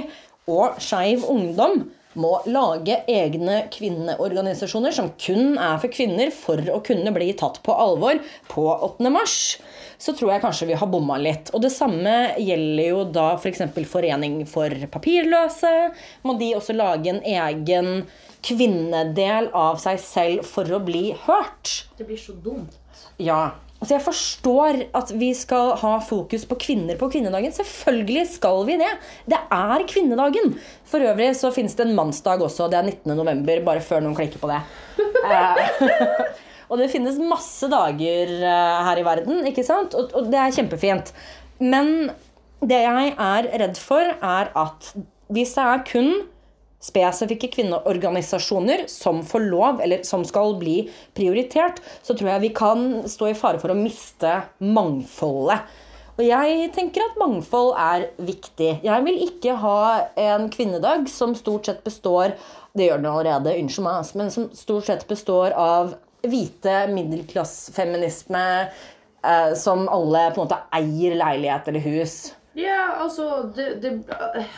og 0.50 0.80
Skeiv 0.82 1.28
Ungdom 1.30 1.84
må 2.18 2.32
lage 2.50 2.98
egne 3.10 3.62
kvinneorganisasjoner 3.72 4.94
som 4.94 5.12
kun 5.20 5.56
er 5.56 5.78
for 5.82 5.92
kvinner, 5.92 6.32
for 6.34 6.60
å 6.72 6.80
kunne 6.84 7.12
bli 7.14 7.30
tatt 7.38 7.60
på 7.64 7.76
alvor 7.76 8.20
på 8.52 8.66
8. 8.72 9.12
mars, 9.12 9.36
så 10.02 10.14
tror 10.16 10.34
jeg 10.34 10.44
kanskje 10.44 10.68
vi 10.72 10.78
har 10.78 10.90
bomma 10.90 11.18
litt. 11.22 11.52
Og 11.54 11.62
det 11.64 11.72
samme 11.74 12.34
gjelder 12.40 12.90
jo 12.90 13.04
da 13.14 13.28
f.eks. 13.38 13.64
For 13.72 13.88
Forening 13.92 14.42
for 14.50 14.74
papirløse. 14.92 15.72
Må 16.26 16.36
de 16.40 16.52
også 16.56 16.74
lage 16.76 17.12
en 17.12 17.22
egen 17.22 18.04
kvinnedel 18.42 19.50
av 19.56 19.78
seg 19.82 20.00
selv 20.02 20.46
for 20.48 20.68
å 20.74 20.80
bli 20.82 21.10
hørt? 21.26 21.84
Det 21.98 22.06
blir 22.08 22.20
så 22.20 22.34
dumt. 22.34 22.78
Ja. 23.22 23.52
Altså 23.82 23.96
jeg 23.96 24.04
forstår 24.04 24.76
at 24.94 25.10
vi 25.18 25.32
skal 25.34 25.72
ha 25.80 25.96
fokus 26.06 26.44
på 26.46 26.58
kvinner 26.62 26.98
på 27.00 27.08
kvinnedagen. 27.10 27.54
Selvfølgelig 27.54 28.28
skal 28.36 28.62
vi 28.68 28.76
det. 28.78 28.90
Det 29.26 29.40
er 29.42 29.86
kvinnedagen. 29.90 30.54
For 30.86 31.02
øvrig 31.02 31.32
så 31.34 31.50
finnes 31.54 31.74
det 31.78 31.88
en 31.88 31.96
mannsdag 31.98 32.44
også. 32.46 32.68
Det 32.70 32.78
er 32.78 32.86
19. 32.92 33.16
november, 33.18 33.64
bare 33.66 33.82
før 33.82 34.04
noen 34.04 34.18
klikker 34.18 34.42
på 34.42 34.52
det. 34.52 34.62
Eh, 35.22 35.58
og 36.70 36.80
det 36.80 36.88
finnes 36.90 37.14
masse 37.22 37.68
dager 37.70 38.30
eh, 38.42 38.78
her 38.88 38.98
i 38.98 39.04
verden, 39.06 39.44
ikke 39.46 39.62
sant? 39.62 39.94
Og, 39.94 40.10
og 40.18 40.32
det 40.32 40.40
er 40.42 40.54
kjempefint. 40.56 41.12
Men 41.62 42.10
det 42.58 42.80
jeg 42.82 43.12
er 43.14 43.48
redd 43.62 43.78
for, 43.78 44.02
er 44.02 44.50
at 44.58 44.88
hvis 45.32 45.54
det 45.54 45.66
er 45.68 45.84
kun 45.86 46.10
spesifikke 46.82 47.50
kvinneorganisasjoner 47.52 48.86
som 48.90 49.22
får 49.26 49.46
lov, 49.46 49.80
eller 49.84 50.02
som 50.06 50.24
skal 50.26 50.56
bli 50.60 50.80
prioritert, 51.16 51.78
så 52.02 52.16
tror 52.18 52.34
jeg 52.34 52.44
vi 52.48 52.52
kan 52.56 52.84
stå 53.08 53.30
i 53.30 53.38
fare 53.38 53.62
for 53.62 53.72
å 53.72 53.78
miste 53.78 54.40
mangfoldet. 54.58 55.62
Og 56.12 56.26
jeg 56.26 56.66
tenker 56.76 57.06
at 57.06 57.16
mangfold 57.20 57.72
er 57.80 58.06
viktig. 58.20 58.72
Jeg 58.84 59.04
vil 59.06 59.22
ikke 59.24 59.54
ha 59.62 59.78
en 60.20 60.50
kvinnedag 60.52 61.06
som 61.08 61.32
stort 61.38 61.70
sett 61.70 61.80
består 61.86 62.34
Det 62.76 62.86
gjør 62.86 63.00
den 63.00 63.08
allerede, 63.08 63.54
unnskyld 63.60 63.84
meg, 63.84 64.12
men 64.16 64.30
som 64.32 64.50
stort 64.56 64.88
sett 64.88 65.02
består 65.08 65.52
av 65.56 65.94
hvite 66.24 66.86
middelklassefeminisme 66.92 68.44
eh, 68.62 69.50
som 69.58 69.88
alle 69.92 70.22
på 70.32 70.40
en 70.40 70.46
måte 70.46 70.60
eier 70.72 71.18
leilighet 71.20 71.68
eller 71.68 71.84
hus. 71.84 72.14
Ja, 72.54 72.96
altså 73.00 73.42
det, 73.56 73.66
det, 73.80 73.90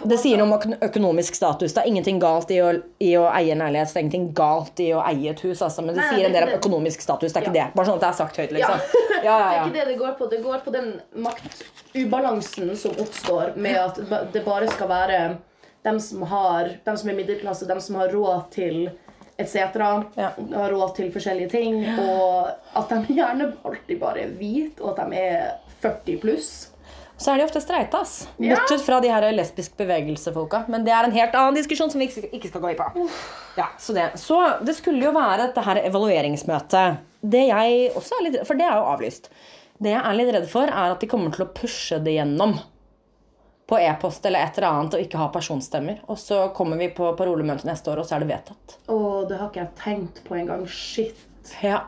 Det 0.03 0.17
sier 0.19 0.41
noe 0.41 0.57
om 0.57 0.73
økonomisk 0.83 1.37
status. 1.39 1.75
Det 1.77 1.83
er 1.85 1.91
ingenting 1.93 2.19
galt 2.23 2.51
i 2.51 2.59
å, 2.59 2.73
i 2.99 3.13
å 3.21 3.29
eie 3.31 3.53
en 3.55 3.63
leilighet. 3.63 3.93
Det 3.93 4.01
er 4.01 4.05
ingenting 4.07 4.27
galt 4.35 4.81
i 4.83 4.89
å 4.97 5.03
eie 5.07 5.31
et 5.31 5.43
hus, 5.47 5.63
altså, 5.63 5.85
men 5.87 5.95
det 5.95 6.03
Nei, 6.03 6.09
sier 6.17 6.27
en 6.27 6.35
del 6.35 6.49
om 6.49 6.55
økonomisk 6.57 7.05
status. 7.07 7.31
Det 7.31 7.39
er 7.39 7.47
ikke 7.47 7.55
det. 7.55 7.69
Bare 7.77 7.87
sånn 7.87 8.01
at 8.01 8.07
det 8.07 8.11
er 8.11 8.19
sagt 8.19 8.41
høyt, 8.43 8.51
Ja. 8.51 8.59
liksom. 8.59 9.01
Ja, 9.25 9.37
Det 9.39 9.45
er 9.45 9.61
ikke 9.63 9.77
det 9.79 9.85
det 9.93 9.99
går 10.03 10.17
på. 10.19 10.27
Det 10.29 10.41
går 10.45 10.59
på 10.67 10.73
den 10.75 10.91
maktubalansen 11.25 12.75
som 12.77 12.99
oppstår 13.01 13.55
med 13.57 13.79
at 13.81 14.33
det 14.35 14.43
bare 14.45 14.69
skal 14.69 14.91
være 14.91 15.21
dem 15.87 16.01
som, 16.01 16.23
har, 16.29 16.75
dem 16.85 16.97
som 16.97 17.09
er 17.09 17.17
middelklasse, 17.23 17.67
dem 17.69 17.81
som 17.81 17.97
har 18.03 18.13
råd 18.13 18.51
til 18.53 18.91
etc. 19.39 19.57
Ja. 20.19 20.33
Har 20.55 20.71
råd 20.75 20.95
til 20.99 21.11
forskjellige 21.15 21.51
ting. 21.55 21.81
Og 22.05 22.51
at 22.75 22.93
de 22.93 23.17
gjerne 23.17 23.53
alltid 23.65 24.01
bare 24.03 24.27
er 24.27 24.37
hvite, 24.39 24.83
og 24.83 24.93
at 24.99 25.09
de 25.09 25.25
er 25.25 25.51
40 25.83 26.21
pluss. 26.23 26.53
Så 27.25 27.33
er 27.33 27.41
de 27.41 27.45
ofte 27.47 27.61
streite, 27.65 27.97
ass. 27.97 28.27
Ja. 28.37 28.59
Bortsett 28.59 28.83
fra 28.85 28.99
de 29.01 29.09
her 29.09 29.25
lesbisk 29.33 29.79
bevegelsefolka. 29.81 30.67
Men 30.69 30.83
det 30.85 30.93
er 30.93 31.07
en 31.07 31.15
helt 31.15 31.37
annen 31.41 31.57
diskusjon 31.57 31.89
som 31.89 32.03
vi 32.03 32.11
ikke 32.11 32.29
ikke 32.37 32.51
skal 32.51 32.61
gå 32.61 32.73
i 32.75 32.77
på. 32.77 33.07
Ja, 33.57 33.71
så, 33.81 33.95
det. 33.97 34.11
så 34.21 34.41
det 34.61 34.75
skulle 34.77 35.07
jo 35.07 35.15
være 35.17 35.47
dette 35.47 35.65
her 35.65 35.81
evalueringsmøtet. 35.87 37.01
Det 37.25 37.47
jeg 37.49 37.89
også 37.97 38.19
er 38.19 38.27
litt 38.27 38.37
For 38.45 38.61
det 38.61 38.69
er 38.69 38.77
jo 38.77 38.93
avlyst. 38.93 39.31
Det 39.81 39.95
jeg 39.95 40.03
er 40.05 40.19
litt 40.19 40.35
redd 40.37 40.51
for, 40.53 40.69
er 40.69 40.93
at 40.93 41.01
de 41.01 41.09
kommer 41.09 41.33
til 41.33 41.47
å 41.47 41.49
pushe 41.57 42.03
det 42.05 42.19
gjennom. 42.19 42.59
På 43.73 43.81
e-post 43.81 44.29
eller 44.29 44.45
et 44.45 44.61
eller 44.61 44.69
annet 44.75 44.99
og 44.99 45.09
ikke 45.09 45.25
ha 45.25 45.33
personstemmer. 45.33 46.05
Og 46.13 46.21
så 46.21 46.45
kommer 46.53 46.77
vi 46.77 46.93
på 46.93 47.09
parolemøtet 47.17 47.65
neste 47.71 47.89
år, 47.95 48.05
og 48.05 48.11
så 48.11 48.19
er 48.19 48.27
det 48.27 48.33
vedtatt. 48.35 48.79
Å, 48.85 49.01
det 49.31 49.41
har 49.41 49.49
ikke 49.49 49.65
jeg 49.65 49.77
tenkt 49.81 50.25
på 50.29 50.37
engang. 50.43 50.69
Shit. 50.69 51.25
Ja. 51.65 51.87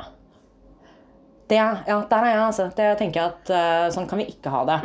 Det, 1.46 1.56
ja, 1.86 1.96
der 2.10 2.24
er 2.24 2.32
jeg, 2.32 2.42
altså. 2.42 2.64
Det 2.74 2.86
tenker 2.98 3.20
jeg 3.20 3.30
at 3.30 3.50
uh, 3.54 3.84
Sånn 3.94 4.08
kan 4.10 4.18
vi 4.18 4.24
ikke 4.32 4.50
ha 4.50 4.64
det. 4.66 4.76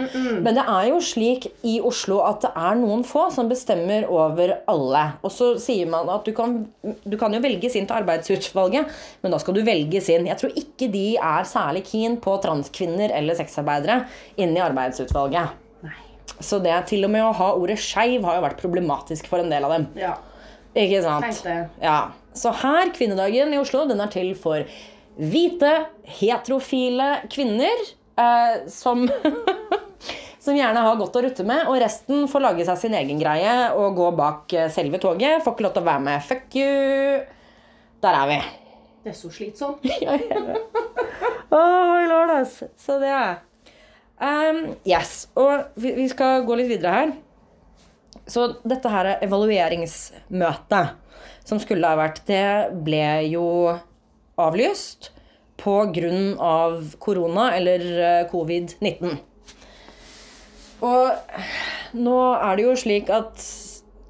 Men 0.45 0.53
det 0.53 0.61
er 0.61 0.89
jo 0.91 0.99
slik 1.01 1.47
i 1.65 1.79
Oslo 1.81 2.19
at 2.27 2.43
det 2.45 2.51
er 2.53 2.77
noen 2.77 3.01
få 3.07 3.25
som 3.33 3.49
bestemmer 3.49 4.05
over 4.11 4.53
alle. 4.69 5.01
Og 5.25 5.33
så 5.33 5.55
sier 5.61 5.89
man 5.89 6.09
at 6.13 6.27
du 6.27 6.35
kan, 6.37 6.59
du 6.83 7.17
kan 7.17 7.33
jo 7.33 7.41
velges 7.41 7.79
inn 7.79 7.89
til 7.89 7.97
arbeidsutvalget, 7.97 8.93
men 9.23 9.33
da 9.33 9.41
skal 9.41 9.57
du 9.57 9.63
velges 9.65 10.11
inn. 10.13 10.29
Jeg 10.29 10.37
tror 10.37 10.53
ikke 10.61 10.91
de 10.93 11.07
er 11.17 11.49
særlig 11.49 11.83
keen 11.89 12.19
på 12.21 12.37
transkvinner 12.45 13.13
eller 13.17 13.41
sexarbeidere 13.41 14.03
inn 14.37 14.53
i 14.53 14.61
arbeidsutvalget. 14.61 15.57
Nei. 15.87 15.97
Så 16.37 16.61
det 16.61 16.77
til 16.93 17.09
og 17.09 17.13
med 17.13 17.25
å 17.25 17.33
ha 17.41 17.51
ordet 17.57 17.81
skeiv 17.81 18.21
har 18.27 18.37
jo 18.37 18.45
vært 18.45 18.61
problematisk 18.61 19.33
for 19.33 19.41
en 19.41 19.49
del 19.49 19.65
av 19.65 19.79
dem. 19.79 19.89
Ja. 19.97 20.13
Ikke 20.77 21.01
sant? 21.03 21.41
Ja. 21.81 21.99
Så 22.37 22.53
her, 22.61 22.93
kvinnedagen 22.95 23.51
i 23.51 23.59
Oslo, 23.59 23.83
den 23.89 23.99
er 23.99 24.11
til 24.13 24.31
for 24.39 24.63
hvite, 25.19 25.71
heterofile 26.19 27.21
kvinner 27.31 27.85
eh, 28.19 28.67
som 28.71 29.07
Som 30.41 30.55
gjerne 30.57 30.81
har 30.81 30.95
godt 30.97 31.19
å 31.19 31.21
rutte 31.21 31.43
med, 31.45 31.67
og 31.69 31.77
resten 31.83 32.23
får 32.25 32.41
lage 32.41 32.63
seg 32.65 32.79
sin 32.81 32.95
egen 32.97 33.19
greie 33.21 33.51
og 33.77 33.93
gå 33.93 34.07
bak 34.17 34.55
eh, 34.57 34.71
selve 34.73 34.97
toget. 34.97 35.43
Får 35.45 35.53
ikke 35.53 35.65
lov 35.67 35.75
til 35.75 35.83
å 35.83 35.85
være 35.85 36.01
med. 36.07 36.23
Fuck 36.25 36.55
you! 36.57 37.19
Der 38.01 38.17
er 38.17 38.31
vi. 38.31 38.39
Det 39.03 39.11
er 39.13 39.17
så 39.19 39.29
slitsomt. 39.29 39.85
Ja, 40.01 40.15
ja. 40.17 40.57
oh 41.53 41.91
my 41.91 42.07
lord, 42.09 42.33
ass. 42.39 42.55
Så 42.81 42.97
det 43.03 43.11
er 43.13 43.37
um, 44.17 44.63
Yes. 44.81 45.27
Og 45.37 45.77
vi, 45.77 45.93
vi 45.99 46.07
skal 46.09 46.41
gå 46.49 46.57
litt 46.57 46.73
videre 46.73 46.95
her. 46.95 47.13
Så 48.25 48.47
dette 48.65 48.89
her 48.89 49.11
evalueringsmøtet 49.21 50.97
som 51.45 51.61
skulle 51.61 51.85
ha 51.85 52.01
vært, 52.01 52.25
det 52.25 52.81
ble 52.81 53.05
jo 53.29 53.45
avlyst 54.41 55.11
grunn 55.61 56.39
av 56.39 56.95
korona 56.99 57.51
eller 57.55 57.83
eh, 58.01 58.29
covid-19. 58.31 59.17
Og 60.81 61.97
nå 62.01 62.19
er 62.33 62.57
det 62.57 62.65
jo 62.65 62.75
slik 62.79 63.11
at 63.13 63.43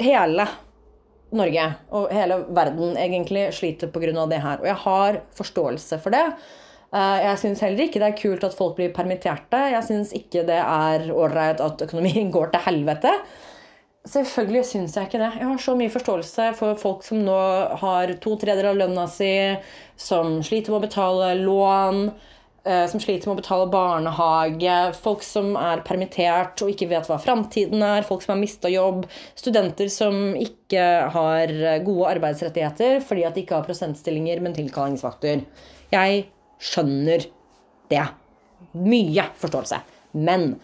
hele 0.02 0.48
Norge 1.32 1.66
og 1.96 2.10
hele 2.12 2.42
verden 2.52 2.98
egentlig 3.00 3.50
sliter 3.56 3.88
pga. 3.92 4.26
det 4.28 4.42
her. 4.44 4.60
Og 4.60 4.68
jeg 4.68 4.80
har 4.86 5.22
forståelse 5.36 6.00
for 6.00 6.12
det. 6.12 6.26
Eh, 6.94 7.18
Jeg 7.24 7.38
syns 7.40 7.62
heller 7.62 7.84
ikke 7.86 8.00
det 8.00 8.10
er 8.10 8.22
kult 8.22 8.44
at 8.44 8.56
folk 8.56 8.76
blir 8.76 8.94
permitterte. 8.94 9.72
Jeg 9.72 9.84
syns 9.84 10.14
ikke 10.14 10.46
det 10.48 10.60
er 10.60 11.12
ålreit 11.12 11.62
at 11.62 11.82
økonomien 11.82 12.32
går 12.36 12.52
til 12.52 12.66
helvete. 12.68 13.14
Selvfølgelig 14.02 14.64
syns 14.66 14.96
jeg 14.98 15.06
ikke 15.08 15.20
det. 15.22 15.30
Jeg 15.38 15.46
har 15.46 15.60
så 15.62 15.76
mye 15.78 15.94
forståelse 15.94 16.46
for 16.58 16.78
folk 16.82 17.04
som 17.06 17.20
nå 17.22 17.38
har 17.84 18.16
to 18.24 18.34
tredjedeler 18.42 18.72
av 18.72 18.80
lønna 18.80 19.04
si, 19.12 19.30
som 19.94 20.40
sliter 20.42 20.74
med 20.74 20.80
å 20.80 20.88
betale 20.88 21.28
lån, 21.38 22.00
eh, 22.66 22.88
som 22.90 23.04
sliter 23.04 23.30
med 23.30 23.36
å 23.36 23.42
betale 23.44 23.70
barnehage, 23.70 24.80
folk 24.98 25.22
som 25.22 25.54
er 25.54 25.86
permittert 25.86 26.66
og 26.66 26.74
ikke 26.74 26.90
vet 26.90 27.12
hva 27.12 27.20
framtiden 27.22 27.86
er, 27.86 28.08
folk 28.08 28.26
som 28.26 28.34
har 28.34 28.42
mista 28.42 28.74
jobb, 28.74 29.06
studenter 29.38 29.94
som 29.94 30.34
ikke 30.34 30.88
har 31.14 31.54
gode 31.86 32.10
arbeidsrettigheter 32.16 33.06
fordi 33.06 33.30
at 33.30 33.38
de 33.38 33.46
ikke 33.46 33.60
har 33.60 33.70
prosentstillinger, 33.70 34.42
men 34.42 34.58
tilkallingsvakter. 34.58 35.46
Jeg 35.94 36.26
skjønner 36.58 37.30
det. 37.94 38.06
Mye 38.82 39.30
forståelse. 39.38 39.84
Men 40.18 40.56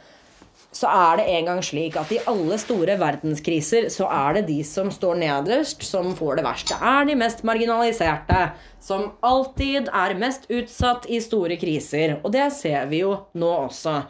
så 0.77 0.89
er 0.93 1.17
det 1.17 1.27
en 1.33 1.47
gang 1.49 1.59
slik 1.65 1.95
at 1.97 2.11
i 2.13 2.19
alle 2.29 2.57
store 2.61 2.97
verdenskriser 3.01 3.87
så 3.93 4.09
er 4.13 4.37
det 4.37 4.47
de 4.51 4.57
som 4.67 4.91
står 4.93 5.17
nederst, 5.23 5.81
som 5.87 6.11
får 6.17 6.37
det 6.37 6.45
verst. 6.45 6.73
Det 6.73 6.91
er 6.91 7.07
de 7.09 7.15
mest 7.17 7.41
marginaliserte 7.47 8.41
som 8.83 9.07
alltid 9.25 9.89
er 9.89 10.17
mest 10.21 10.45
utsatt 10.53 11.07
i 11.09 11.21
store 11.23 11.57
kriser. 11.59 12.19
Og 12.21 12.33
det 12.35 12.45
ser 12.55 12.85
vi 12.91 13.01
jo 13.01 13.15
nå 13.33 13.53
også. 13.65 14.03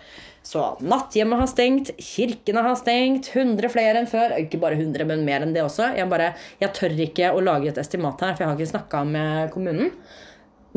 Så 0.47 0.63
natthjemmet 0.79 1.41
har 1.41 1.49
stengt, 1.51 1.89
kirkene 1.99 2.61
har 2.63 2.77
stengt, 2.79 3.31
100 3.33 3.71
flere 3.71 4.01
enn 4.01 4.07
før. 4.11 4.35
Ikke 4.39 4.59
bare 4.61 4.77
100, 4.79 5.07
men 5.09 5.25
mer 5.27 5.43
enn 5.43 5.55
det 5.55 5.63
også. 5.63 5.93
Jeg, 5.97 6.07
bare, 6.11 6.33
jeg 6.61 6.75
tør 6.75 6.95
ikke 7.07 7.33
å 7.35 7.43
lage 7.43 7.71
et 7.71 7.81
estimat 7.81 8.23
her, 8.23 8.35
for 8.35 8.43
jeg 8.43 8.51
har 8.51 8.59
ikke 8.59 8.75
snakka 8.75 9.03
med 9.07 9.51
kommunen. 9.55 9.91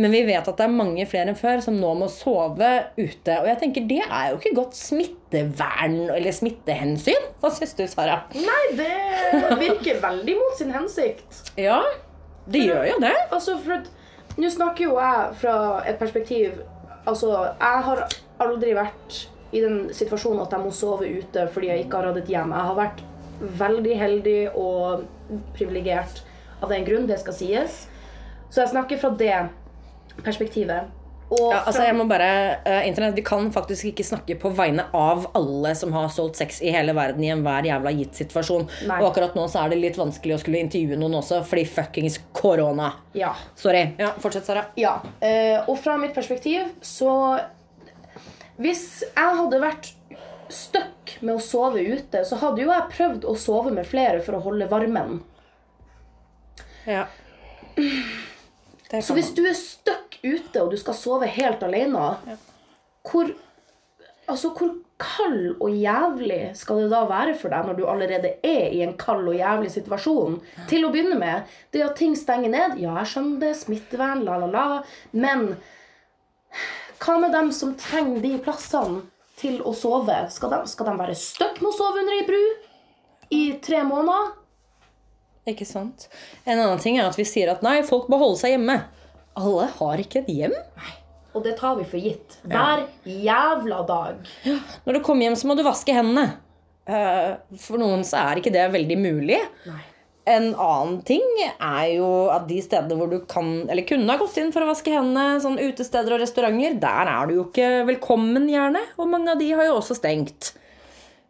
Men 0.01 0.15
vi 0.15 0.23
vet 0.25 0.47
at 0.49 0.57
det 0.57 0.65
er 0.65 0.73
mange 0.73 1.05
flere 1.09 1.29
enn 1.33 1.39
før 1.39 1.61
som 1.65 1.77
nå 1.77 1.91
må 1.99 2.09
sove 2.13 2.69
ute. 2.97 3.35
Og 3.37 3.49
jeg 3.51 3.59
tenker 3.61 3.89
det 3.91 4.01
er 4.07 4.31
jo 4.31 4.39
ikke 4.39 4.55
godt 4.57 4.79
smittevern 4.79 5.99
eller 6.15 6.35
smittehensyn. 6.35 7.27
Hva 7.43 7.51
syns 7.53 7.75
du, 7.77 7.85
Sara? 7.91 8.23
Nei, 8.33 8.63
det 8.79 9.59
virker 9.61 10.01
veldig 10.03 10.37
mot 10.39 10.57
sin 10.59 10.73
hensikt. 10.75 11.43
Ja, 11.61 11.83
det 12.51 12.65
gjør 12.71 12.87
jo 12.95 13.01
det. 13.05 13.17
Altså, 13.31 13.59
for 13.65 13.89
Nå 14.41 14.49
snakker 14.49 14.87
jo 14.87 14.95
jeg 14.95 15.35
fra 15.41 15.55
et 15.91 15.99
perspektiv 16.01 16.61
Altså, 17.09 17.31
jeg 17.59 17.85
har 17.87 18.03
aldri 18.45 18.75
vært 18.77 19.17
i 19.57 19.63
den 19.65 19.89
situasjonen 19.97 20.45
at 20.45 20.53
jeg 20.55 20.63
må 20.63 20.71
sove 20.75 21.09
ute 21.09 21.47
fordi 21.51 21.71
jeg 21.73 21.85
ikke 21.85 21.99
har 21.99 22.11
hatt 22.11 22.21
et 22.21 22.29
hjem. 22.31 22.53
Jeg 22.55 22.69
har 22.69 22.77
vært 22.79 23.01
veldig 23.61 23.97
heldig 23.99 24.41
og 24.61 25.07
privilegert 25.57 26.21
av 26.61 26.71
den 26.71 26.85
grunn, 26.87 27.09
det 27.09 27.19
skal 27.23 27.37
sies. 27.37 27.81
Så 28.51 28.63
jeg 28.63 28.73
snakker 28.75 29.01
fra 29.01 29.11
det 29.17 29.35
perspektivet. 30.25 30.97
Og 31.31 31.53
Ja, 31.53 31.61
altså 31.63 31.85
jeg 31.87 31.95
må 31.95 32.09
bare, 32.11 32.59
uh, 32.67 32.81
Internett, 32.89 33.15
Vi 33.15 33.23
kan 33.23 33.53
faktisk 33.55 33.85
ikke 33.93 34.03
snakke 34.03 34.35
på 34.41 34.51
vegne 34.51 34.89
av 34.93 35.29
alle 35.39 35.75
som 35.79 35.93
har 35.95 36.09
solgt 36.11 36.41
sex 36.41 36.59
i 36.63 36.73
hele 36.75 36.93
verden 36.97 37.23
i 37.23 37.31
enhver 37.31 37.69
jævla 37.69 37.93
gitt 37.95 38.19
situasjon. 38.19 38.67
Nei. 38.89 38.99
Og 38.99 39.13
akkurat 39.13 39.37
nå 39.39 39.47
så 39.49 39.63
er 39.63 39.71
det 39.71 39.79
litt 39.79 40.01
vanskelig 40.01 40.35
å 40.35 40.41
skulle 40.43 40.59
intervjue 40.59 40.99
noen 40.99 41.21
også, 41.21 41.45
fordi 41.47 41.69
fuckings 41.71 42.19
korona. 42.35 42.91
Ja. 43.15 43.31
Sorry. 43.55 43.85
Ja, 44.01 44.11
Fortsett, 44.19 44.49
Sara. 44.49 44.67
Ja, 44.81 44.99
Uh, 45.23 45.69
og 45.69 45.79
fra 45.79 45.97
mitt 46.01 46.15
perspektiv 46.15 46.67
så 46.83 47.39
Hvis 48.61 49.03
jeg 49.05 49.37
hadde 49.37 49.61
vært 49.63 49.93
stuck 50.53 51.15
med 51.21 51.37
å 51.37 51.43
sove 51.43 51.81
ute, 51.81 52.25
så 52.27 52.37
hadde 52.43 52.65
jo 52.65 52.73
jeg 52.73 52.91
prøvd 52.97 53.27
å 53.29 53.37
sove 53.39 53.73
med 53.73 53.87
flere 53.89 54.21
for 54.25 54.37
å 54.37 54.43
holde 54.45 54.69
varmen. 54.69 55.21
Ja. 56.89 57.07
Så 58.91 59.15
hvis 59.15 59.31
du 59.37 59.45
er 59.47 59.55
stuck 59.55 60.19
ute 60.25 60.63
og 60.63 60.73
du 60.73 60.79
skal 60.81 60.97
sove 60.99 61.29
helt 61.31 61.63
alene, 61.67 62.09
hvor 63.07 63.31
Altså, 64.31 64.53
hvor 64.55 64.77
kald 65.01 65.57
og 65.59 65.73
jævlig 65.75 66.53
skal 66.55 66.85
det 66.85 66.91
da 66.93 67.01
være 67.09 67.33
for 67.41 67.51
deg 67.51 67.67
når 67.67 67.79
du 67.79 67.87
allerede 67.91 68.29
er 68.47 68.69
i 68.71 68.83
en 68.85 68.93
kald 69.01 69.27
og 69.27 69.35
jævlig 69.35 69.73
situasjon? 69.75 70.37
Til 70.71 70.87
å 70.87 70.91
begynne 70.95 71.19
med, 71.19 71.49
det 71.75 71.83
at 71.83 71.97
ting 71.99 72.15
stenger 72.15 72.53
ned, 72.53 72.77
ja, 72.79 72.93
jeg 73.01 73.11
skjønner 73.11 73.41
det, 73.43 73.55
smittevern, 73.59 74.23
la, 74.29 74.37
la, 74.45 74.51
la, 74.55 74.83
men 75.19 75.49
hva 77.01 77.17
med 77.19 77.35
dem 77.35 77.51
som 77.57 77.75
trenger 77.81 78.23
de 78.23 78.37
plassene 78.45 79.03
til 79.41 79.59
å 79.67 79.73
sove? 79.75 80.21
Skal 80.31 80.53
de, 80.53 80.61
skal 80.71 80.93
de 80.93 80.99
være 81.01 81.19
stuck 81.19 81.59
med 81.63 81.73
å 81.73 81.77
sove 81.81 82.05
under 82.05 82.19
ei 82.21 82.27
bru 82.29 82.43
i 83.35 83.45
tre 83.65 83.83
måneder? 83.89 84.37
Ikke 85.49 85.65
sant? 85.69 86.09
En 86.45 86.59
annen 86.61 86.81
ting 86.83 86.99
er 87.01 87.09
at 87.09 87.17
vi 87.19 87.25
sier 87.29 87.51
at 87.53 87.63
nei, 87.65 87.79
folk 87.87 88.11
må 88.13 88.19
holde 88.21 88.41
seg 88.43 88.57
hjemme. 88.57 88.77
Alle 89.41 89.69
har 89.79 90.03
ikke 90.03 90.21
et 90.25 90.29
hjem. 90.35 90.57
Og 91.33 91.45
det 91.47 91.55
tar 91.61 91.77
vi 91.79 91.87
for 91.87 92.03
gitt. 92.03 92.37
Hver 92.51 92.85
jævla 93.07 93.85
dag. 93.89 94.19
Når 94.85 94.99
du 94.99 95.01
kommer 95.07 95.29
hjem, 95.29 95.39
så 95.39 95.49
må 95.49 95.57
du 95.57 95.63
vaske 95.67 95.95
hendene. 95.95 96.33
Eh, 96.91 97.37
For 97.63 97.79
noen 97.81 98.03
så 98.07 98.19
er 98.25 98.41
ikke 98.41 98.53
det 98.55 98.67
veldig 98.75 98.99
mulig. 99.01 99.39
Nei. 99.69 99.81
En 100.31 100.51
annen 100.53 100.99
ting 101.09 101.23
er 101.41 101.87
jo 101.97 102.09
at 102.31 102.45
de 102.51 102.59
stedene 102.63 102.99
hvor 102.99 103.09
du 103.11 103.23
kan, 103.31 103.65
eller 103.71 103.87
kunne 103.89 104.11
ha 104.13 104.19
gått 104.21 104.37
inn 104.39 104.53
for 104.55 104.63
å 104.63 104.69
vaske 104.69 104.93
hendene, 104.93 105.41
sånn 105.43 105.57
utesteder 105.59 106.15
og 106.15 106.21
restauranter, 106.23 106.77
der 106.83 107.11
er 107.11 107.31
du 107.31 107.39
jo 107.39 107.47
ikke 107.49 107.71
velkommen, 107.89 108.45
gjerne. 108.53 108.83
Og 109.01 109.09
mange 109.11 109.33
av 109.33 109.41
de 109.41 109.49
har 109.57 109.71
jo 109.71 109.79
også 109.81 109.97
stengt. 109.99 110.53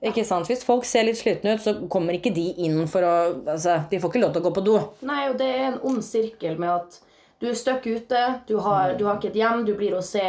Ikke 0.02 0.24
sant? 0.24 0.48
Hvis 0.48 0.64
folk 0.64 0.86
ser 0.88 1.04
litt 1.04 1.18
slitne 1.20 1.54
ut, 1.58 1.60
så 1.60 1.74
kommer 1.92 2.16
ikke 2.16 2.32
de 2.32 2.46
inn 2.64 2.86
for 2.88 3.04
å 3.04 3.12
altså, 3.52 3.82
De 3.90 3.98
får 4.00 4.10
ikke 4.14 4.22
lov 4.22 4.32
til 4.32 4.40
å 4.40 4.46
gå 4.48 4.52
på 4.56 4.64
do. 4.64 4.76
Nei, 5.04 5.26
og 5.28 5.36
det 5.40 5.48
er 5.52 5.66
en 5.74 5.80
ond 5.90 6.00
sirkel 6.04 6.56
med 6.60 6.70
at 6.72 7.00
du 7.40 7.46
er 7.48 7.56
stuck 7.56 7.84
ute, 7.88 8.22
du 8.48 8.58
har, 8.60 8.94
du 9.00 9.06
har 9.08 9.16
ikke 9.16 9.30
et 9.30 9.38
hjem, 9.40 9.62
du 9.64 9.74
blir 9.76 9.94
å 9.96 10.02
se 10.04 10.24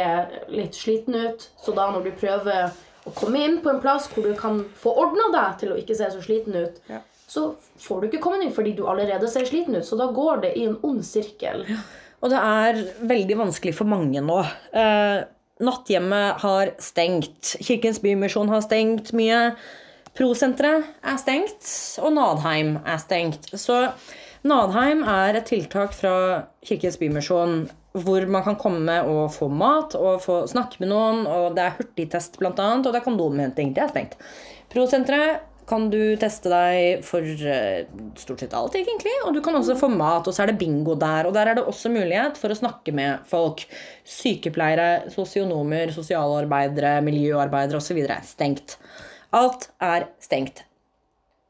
litt 0.52 0.76
sliten 0.76 1.16
ut. 1.16 1.48
Så 1.60 1.74
da 1.76 1.90
når 1.92 2.06
du 2.06 2.12
prøver 2.20 2.70
å 3.08 3.12
komme 3.16 3.40
inn 3.44 3.58
på 3.64 3.72
en 3.72 3.80
plass 3.82 4.06
hvor 4.12 4.24
du 4.28 4.32
kan 4.38 4.62
få 4.80 4.92
ordna 5.02 5.26
deg 5.34 5.58
til 5.60 5.72
å 5.74 5.80
ikke 5.80 5.96
se 5.98 6.08
så 6.14 6.22
sliten 6.24 6.56
ut, 6.56 6.78
Ja. 6.88 7.00
så 7.28 7.54
får 7.80 8.00
du 8.00 8.08
ikke 8.08 8.22
komme 8.28 8.40
inn 8.44 8.52
fordi 8.52 8.72
du 8.76 8.86
allerede 8.88 9.28
ser 9.28 9.44
sliten 9.48 9.76
ut. 9.76 9.84
Så 9.88 9.96
da 10.00 10.06
går 10.12 10.40
det 10.46 10.54
i 10.56 10.64
en 10.68 10.78
ond 10.84 11.04
sirkel. 11.04 11.64
Ja. 11.68 11.80
Og 12.22 12.30
det 12.30 12.38
er 12.38 12.76
veldig 13.08 13.36
vanskelig 13.40 13.72
for 13.74 13.88
mange 13.90 14.20
nå. 14.22 14.38
Eh, 14.72 15.24
natthjemmet 15.60 16.40
har 16.42 16.72
stengt. 16.82 17.56
Kirkens 17.60 18.00
Bymisjon 18.02 18.50
har 18.52 18.64
stengt 18.64 19.12
mye. 19.16 19.52
Prosenteret 20.16 20.88
er 21.04 21.20
stengt, 21.20 21.68
og 22.02 22.12
Nadheim 22.16 22.76
er 22.84 22.98
stengt. 23.00 23.50
Så 23.56 23.84
Nadheim 24.48 25.04
er 25.08 25.38
et 25.38 25.48
tiltak 25.48 25.94
fra 25.96 26.16
Kirkens 26.64 26.98
Bymisjon 27.00 27.62
hvor 27.92 28.24
man 28.24 28.44
kan 28.44 28.56
komme 28.56 28.94
og 29.04 29.34
få 29.34 29.50
mat 29.52 29.94
og 29.98 30.22
få 30.24 30.42
snakke 30.48 30.80
med 30.80 30.92
noen. 30.92 31.26
og 31.28 31.54
Det 31.56 31.64
er 31.64 31.76
hurtigtest, 31.76 32.38
annet, 32.40 32.86
og 32.86 32.92
det 32.92 33.00
er 33.00 33.04
kondomhenting. 33.04 33.74
Det 33.74 33.82
er 33.84 33.92
stengt. 33.92 34.16
Prosenteret 34.72 35.44
kan 35.68 35.86
du 35.92 36.16
teste 36.20 36.50
deg 36.50 37.04
for 37.06 37.22
eh, 37.22 37.84
stort 38.18 38.42
sett 38.42 38.56
alt, 38.56 38.74
egentlig. 38.78 39.12
Og 39.26 39.36
du 39.36 39.40
kan 39.44 39.56
også 39.58 39.76
få 39.78 39.90
mat, 39.92 40.26
og 40.26 40.34
så 40.34 40.44
er 40.44 40.52
det 40.52 40.58
bingo 40.60 40.96
der. 40.98 41.28
Og 41.28 41.36
der 41.36 41.52
er 41.52 41.58
det 41.58 41.66
også 41.68 41.92
mulighet 41.92 42.40
for 42.40 42.52
å 42.52 42.58
snakke 42.58 42.94
med 42.96 43.22
folk. 43.30 43.64
Sykepleiere, 44.08 45.12
sosionomer, 45.14 45.94
sosialarbeidere, 45.94 46.98
miljøarbeidere 47.06 47.80
osv. 47.82 48.02
Stengt. 48.26 48.76
Alt 49.36 49.70
er 49.82 50.10
stengt. 50.22 50.64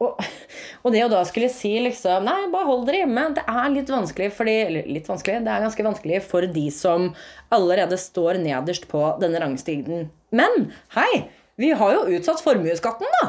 Og, 0.03 0.89
det 0.91 1.03
å 1.05 1.11
da 1.11 1.21
skulle 1.23 1.47
si 1.53 1.71
liksom 1.79 2.25
Nei, 2.27 2.49
bare 2.51 2.67
hold 2.67 2.87
dere 2.87 3.03
hjemme. 3.03 3.29
Det 3.37 3.43
er 3.47 3.69
litt 3.71 3.91
vanskelig 3.93 4.31
fordi 4.35 4.55
Eller 4.65 4.89
litt 4.89 5.07
vanskelig, 5.07 5.43
det 5.45 5.53
er 5.53 5.63
ganske 5.63 5.85
vanskelig 5.85 6.19
for 6.25 6.49
de 6.57 6.65
som 6.73 7.11
allerede 7.53 7.99
står 8.01 8.41
nederst 8.43 8.89
på 8.91 9.05
denne 9.21 9.39
rangstigen. 9.43 10.09
Men 10.35 10.67
hei! 10.97 11.29
Vi 11.61 11.69
har 11.77 11.91
jo 11.93 12.05
utsatt 12.17 12.41
formuesskatten, 12.41 13.05
da! 13.21 13.27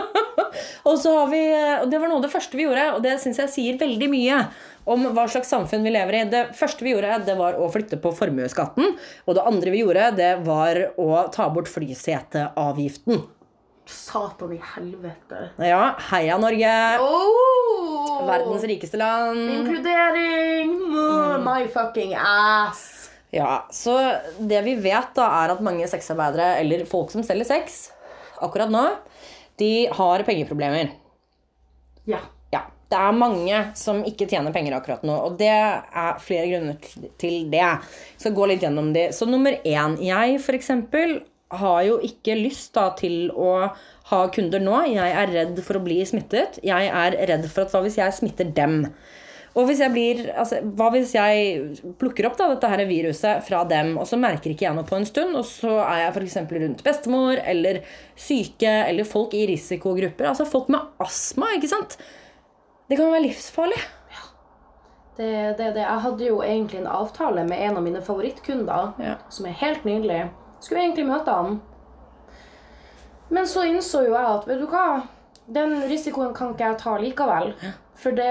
og 0.88 0.96
så 0.98 1.12
har 1.20 1.28
vi, 1.30 1.42
og 1.54 1.86
Det 1.92 2.00
var 2.02 2.10
noe 2.10 2.18
av 2.18 2.24
det 2.26 2.32
første 2.32 2.58
vi 2.58 2.64
gjorde, 2.66 2.86
og 2.96 3.04
det 3.04 3.14
syns 3.22 3.38
jeg 3.44 3.52
sier 3.52 3.78
veldig 3.78 4.08
mye 4.10 4.40
om 4.90 5.06
hva 5.14 5.28
slags 5.30 5.50
samfunn 5.52 5.86
vi 5.86 5.92
lever 5.94 6.18
i. 6.18 6.24
Det 6.32 6.42
første 6.58 6.82
vi 6.86 6.96
gjorde, 6.96 7.20
det 7.26 7.36
var 7.38 7.58
å 7.62 7.68
flytte 7.70 7.98
på 8.02 8.10
formuesskatten. 8.14 8.96
Og 9.26 9.38
det 9.38 9.46
andre 9.46 9.74
vi 9.74 9.84
gjorde, 9.84 10.10
det 10.18 10.32
var 10.46 10.82
å 10.98 11.08
ta 11.34 11.46
bort 11.54 11.70
flyseteavgiften. 11.70 13.22
Satan 13.86 14.56
i 14.56 14.58
helvete. 14.74 15.44
Ja, 15.62 15.92
heia 16.08 16.38
Norge! 16.42 16.74
Oh! 16.98 18.26
Verdens 18.26 18.66
rikeste 18.66 18.98
land. 18.98 19.38
Inkludering! 19.60 20.74
Mm, 20.90 21.46
My 21.46 21.68
fucking 21.70 22.16
ass! 22.18 23.05
Ja, 23.34 23.66
Så 23.70 23.96
det 24.38 24.62
vi 24.64 24.76
vet, 24.80 25.14
da, 25.16 25.26
er 25.44 25.52
at 25.56 25.64
mange 25.64 25.86
sexarbeidere, 25.90 26.60
eller 26.62 26.86
folk 26.88 27.10
som 27.10 27.24
selger 27.26 27.48
sex 27.48 27.90
akkurat 28.44 28.70
nå, 28.70 28.84
de 29.58 29.86
har 29.92 30.24
pengeproblemer. 30.24 30.92
Ja. 32.06 32.20
Ja, 32.52 32.62
Det 32.88 32.96
er 32.96 33.16
mange 33.18 33.62
som 33.74 34.04
ikke 34.06 34.28
tjener 34.30 34.52
penger 34.54 34.76
akkurat 34.76 35.02
nå, 35.02 35.16
og 35.26 35.38
det 35.40 35.50
er 35.50 36.20
flere 36.22 36.46
grunner 36.52 36.76
til- 37.18 37.50
det. 37.50 37.58
Jeg 37.58 37.80
skal 38.18 38.32
gå 38.32 38.46
litt 38.48 38.62
gjennom 38.62 38.92
de. 38.94 39.08
Så 39.08 39.26
nummer 39.26 39.58
én 39.64 39.98
Jeg, 39.98 40.40
for 40.40 40.52
eksempel, 40.52 41.22
har 41.50 41.82
jo 41.82 41.98
ikke 41.98 42.34
lyst 42.36 42.72
da 42.74 42.90
til 42.90 43.30
å 43.30 43.72
ha 44.04 44.28
kunder 44.28 44.60
nå. 44.60 44.94
Jeg 44.94 45.12
er 45.12 45.26
redd 45.26 45.62
for 45.64 45.74
å 45.78 45.84
bli 45.84 46.00
smittet. 46.04 46.58
Jeg 46.62 46.88
er 46.88 47.26
redd 47.26 47.48
for 47.50 47.62
at 47.62 47.72
hva 47.72 47.82
hvis 47.82 47.96
jeg 47.96 48.12
smitter 48.12 48.52
dem? 48.54 48.94
Og 49.56 49.64
hvis 49.70 49.78
jeg 49.80 49.92
blir, 49.94 50.18
altså, 50.36 50.58
Hva 50.76 50.90
hvis 50.92 51.14
jeg 51.16 51.78
plukker 51.96 52.26
opp 52.28 52.36
da, 52.36 52.50
dette 52.52 52.68
her 52.68 52.82
viruset 52.88 53.40
fra 53.46 53.62
dem, 53.64 53.94
og 53.96 54.04
så 54.08 54.18
merker 54.20 54.52
ikke 54.52 54.66
jeg 54.66 54.76
noe 54.76 54.84
på 54.84 54.98
en 54.98 55.06
stund, 55.08 55.32
og 55.38 55.46
så 55.48 55.78
er 55.80 56.02
jeg 56.02 56.12
f.eks. 56.12 56.36
rundt 56.52 56.82
bestemor 56.84 57.40
eller 57.40 57.78
syke 58.20 58.68
eller 58.90 59.08
folk 59.08 59.32
i 59.34 59.46
risikogrupper? 59.48 60.28
Altså 60.28 60.44
folk 60.44 60.68
med 60.68 60.84
astma, 61.00 61.54
ikke 61.56 61.72
sant? 61.72 61.96
Det 62.90 62.98
kan 63.00 63.08
være 63.14 63.24
livsfarlig. 63.30 63.80
Det, 65.16 65.30
det, 65.56 65.70
det. 65.72 65.80
Jeg 65.80 66.02
hadde 66.04 66.26
jo 66.28 66.42
egentlig 66.44 66.82
en 66.82 66.90
avtale 66.92 67.46
med 67.48 67.62
en 67.64 67.78
av 67.80 67.82
mine 67.86 68.02
favorittkunder, 68.04 68.92
Ja. 69.00 69.14
som 69.32 69.46
er 69.48 69.56
helt 69.62 69.84
nydelig. 69.88 70.26
Skulle 70.60 70.82
egentlig 70.84 71.06
møte 71.08 71.32
han. 71.32 71.56
Men 73.32 73.48
så 73.48 73.64
innså 73.66 74.04
jo 74.04 74.12
jeg 74.12 74.34
at 74.36 74.44
vet 74.46 74.60
du 74.60 74.66
hva, 74.70 74.84
den 75.48 75.78
risikoen 75.88 76.34
kan 76.36 76.52
ikke 76.52 76.68
jeg 76.68 76.78
ta 76.82 76.98
likevel. 77.00 77.54
For 77.96 78.12
det 78.12 78.28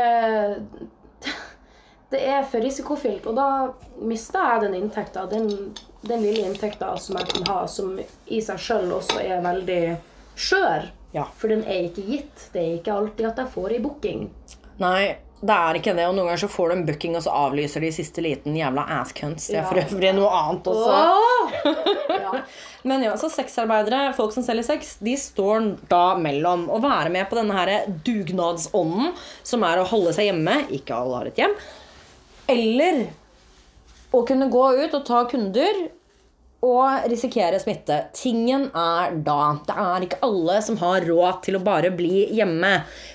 det 2.15 2.23
er 2.31 2.45
for 2.49 2.63
risikofylt. 2.63 3.27
Og 3.29 3.35
da 3.37 3.47
mister 4.07 4.39
jeg 4.55 4.63
den 4.65 4.77
inntekta, 4.81 5.25
den, 5.31 5.49
den 6.07 6.23
lille 6.25 6.47
inntekta 6.49 6.93
som 7.01 7.19
jeg 7.19 7.29
kan 7.33 7.49
ha, 7.51 7.59
som 7.69 7.93
i 7.99 8.39
seg 8.43 8.61
sjøl 8.63 8.95
også 8.97 9.19
er 9.23 9.43
veldig 9.45 9.81
skjør. 10.39 10.89
Ja. 11.15 11.27
For 11.39 11.51
den 11.53 11.61
er 11.67 11.85
ikke 11.91 12.07
gitt. 12.09 12.49
Det 12.55 12.59
er 12.63 12.73
ikke 12.79 12.95
alltid 12.97 13.29
at 13.33 13.37
jeg 13.45 13.53
får 13.53 13.75
ei 13.77 13.83
booking. 13.83 14.25
Nei, 14.81 15.03
det 15.45 15.55
er 15.55 15.77
ikke 15.79 15.93
det. 15.95 16.07
Og 16.09 16.15
noen 16.17 16.27
ganger 16.27 16.41
så 16.43 16.49
får 16.51 16.71
du 16.71 16.75
en 16.75 16.85
booking, 16.89 17.13
og 17.15 17.23
så 17.23 17.31
avlyser 17.45 17.83
de 17.85 17.87
i 17.91 17.95
siste 17.95 18.23
liten 18.25 18.57
jævla 18.59 18.83
asscunts. 18.97 19.45
Det 19.47 19.55
er 19.55 19.61
Ja. 19.63 19.69
for 19.69 19.79
øvrig 19.83 20.11
noe 20.17 20.31
annet 20.41 20.67
også. 20.67 20.97
Ja. 22.15 22.33
Men 22.89 23.01
ja, 23.07 23.13
så 23.17 23.29
sexarbeidere, 23.33 24.11
folk 24.17 24.33
som 24.35 24.43
selger 24.45 24.67
sex, 24.67 24.97
de 25.01 25.15
står 25.17 25.71
da 25.89 26.03
mellom 26.21 26.67
å 26.69 26.81
være 26.83 27.09
med 27.15 27.25
på 27.31 27.39
denne 27.39 27.55
her 27.57 27.87
dugnadsånden, 28.05 29.15
som 29.47 29.63
er 29.65 29.81
å 29.81 29.87
holde 29.89 30.11
seg 30.13 30.27
hjemme, 30.29 30.59
ikke 30.75 30.93
alle 30.99 31.21
har 31.21 31.31
et 31.31 31.39
hjem, 31.41 31.55
eller 32.51 33.05
å 34.15 34.23
kunne 34.27 34.49
gå 34.51 34.65
ut 34.83 34.93
og 34.95 35.05
ta 35.07 35.25
kunder 35.29 35.85
og 36.65 37.05
risikere 37.11 37.59
smitte. 37.61 37.97
Tingen 38.15 38.67
er 38.73 39.13
da 39.25 39.57
Det 39.67 39.75
er 39.81 40.05
ikke 40.05 40.21
alle 40.25 40.55
som 40.65 40.77
har 40.81 41.05
råd 41.05 41.43
til 41.45 41.59
å 41.59 41.63
bare 41.63 41.91
bli 41.93 42.23
hjemme. 42.33 42.71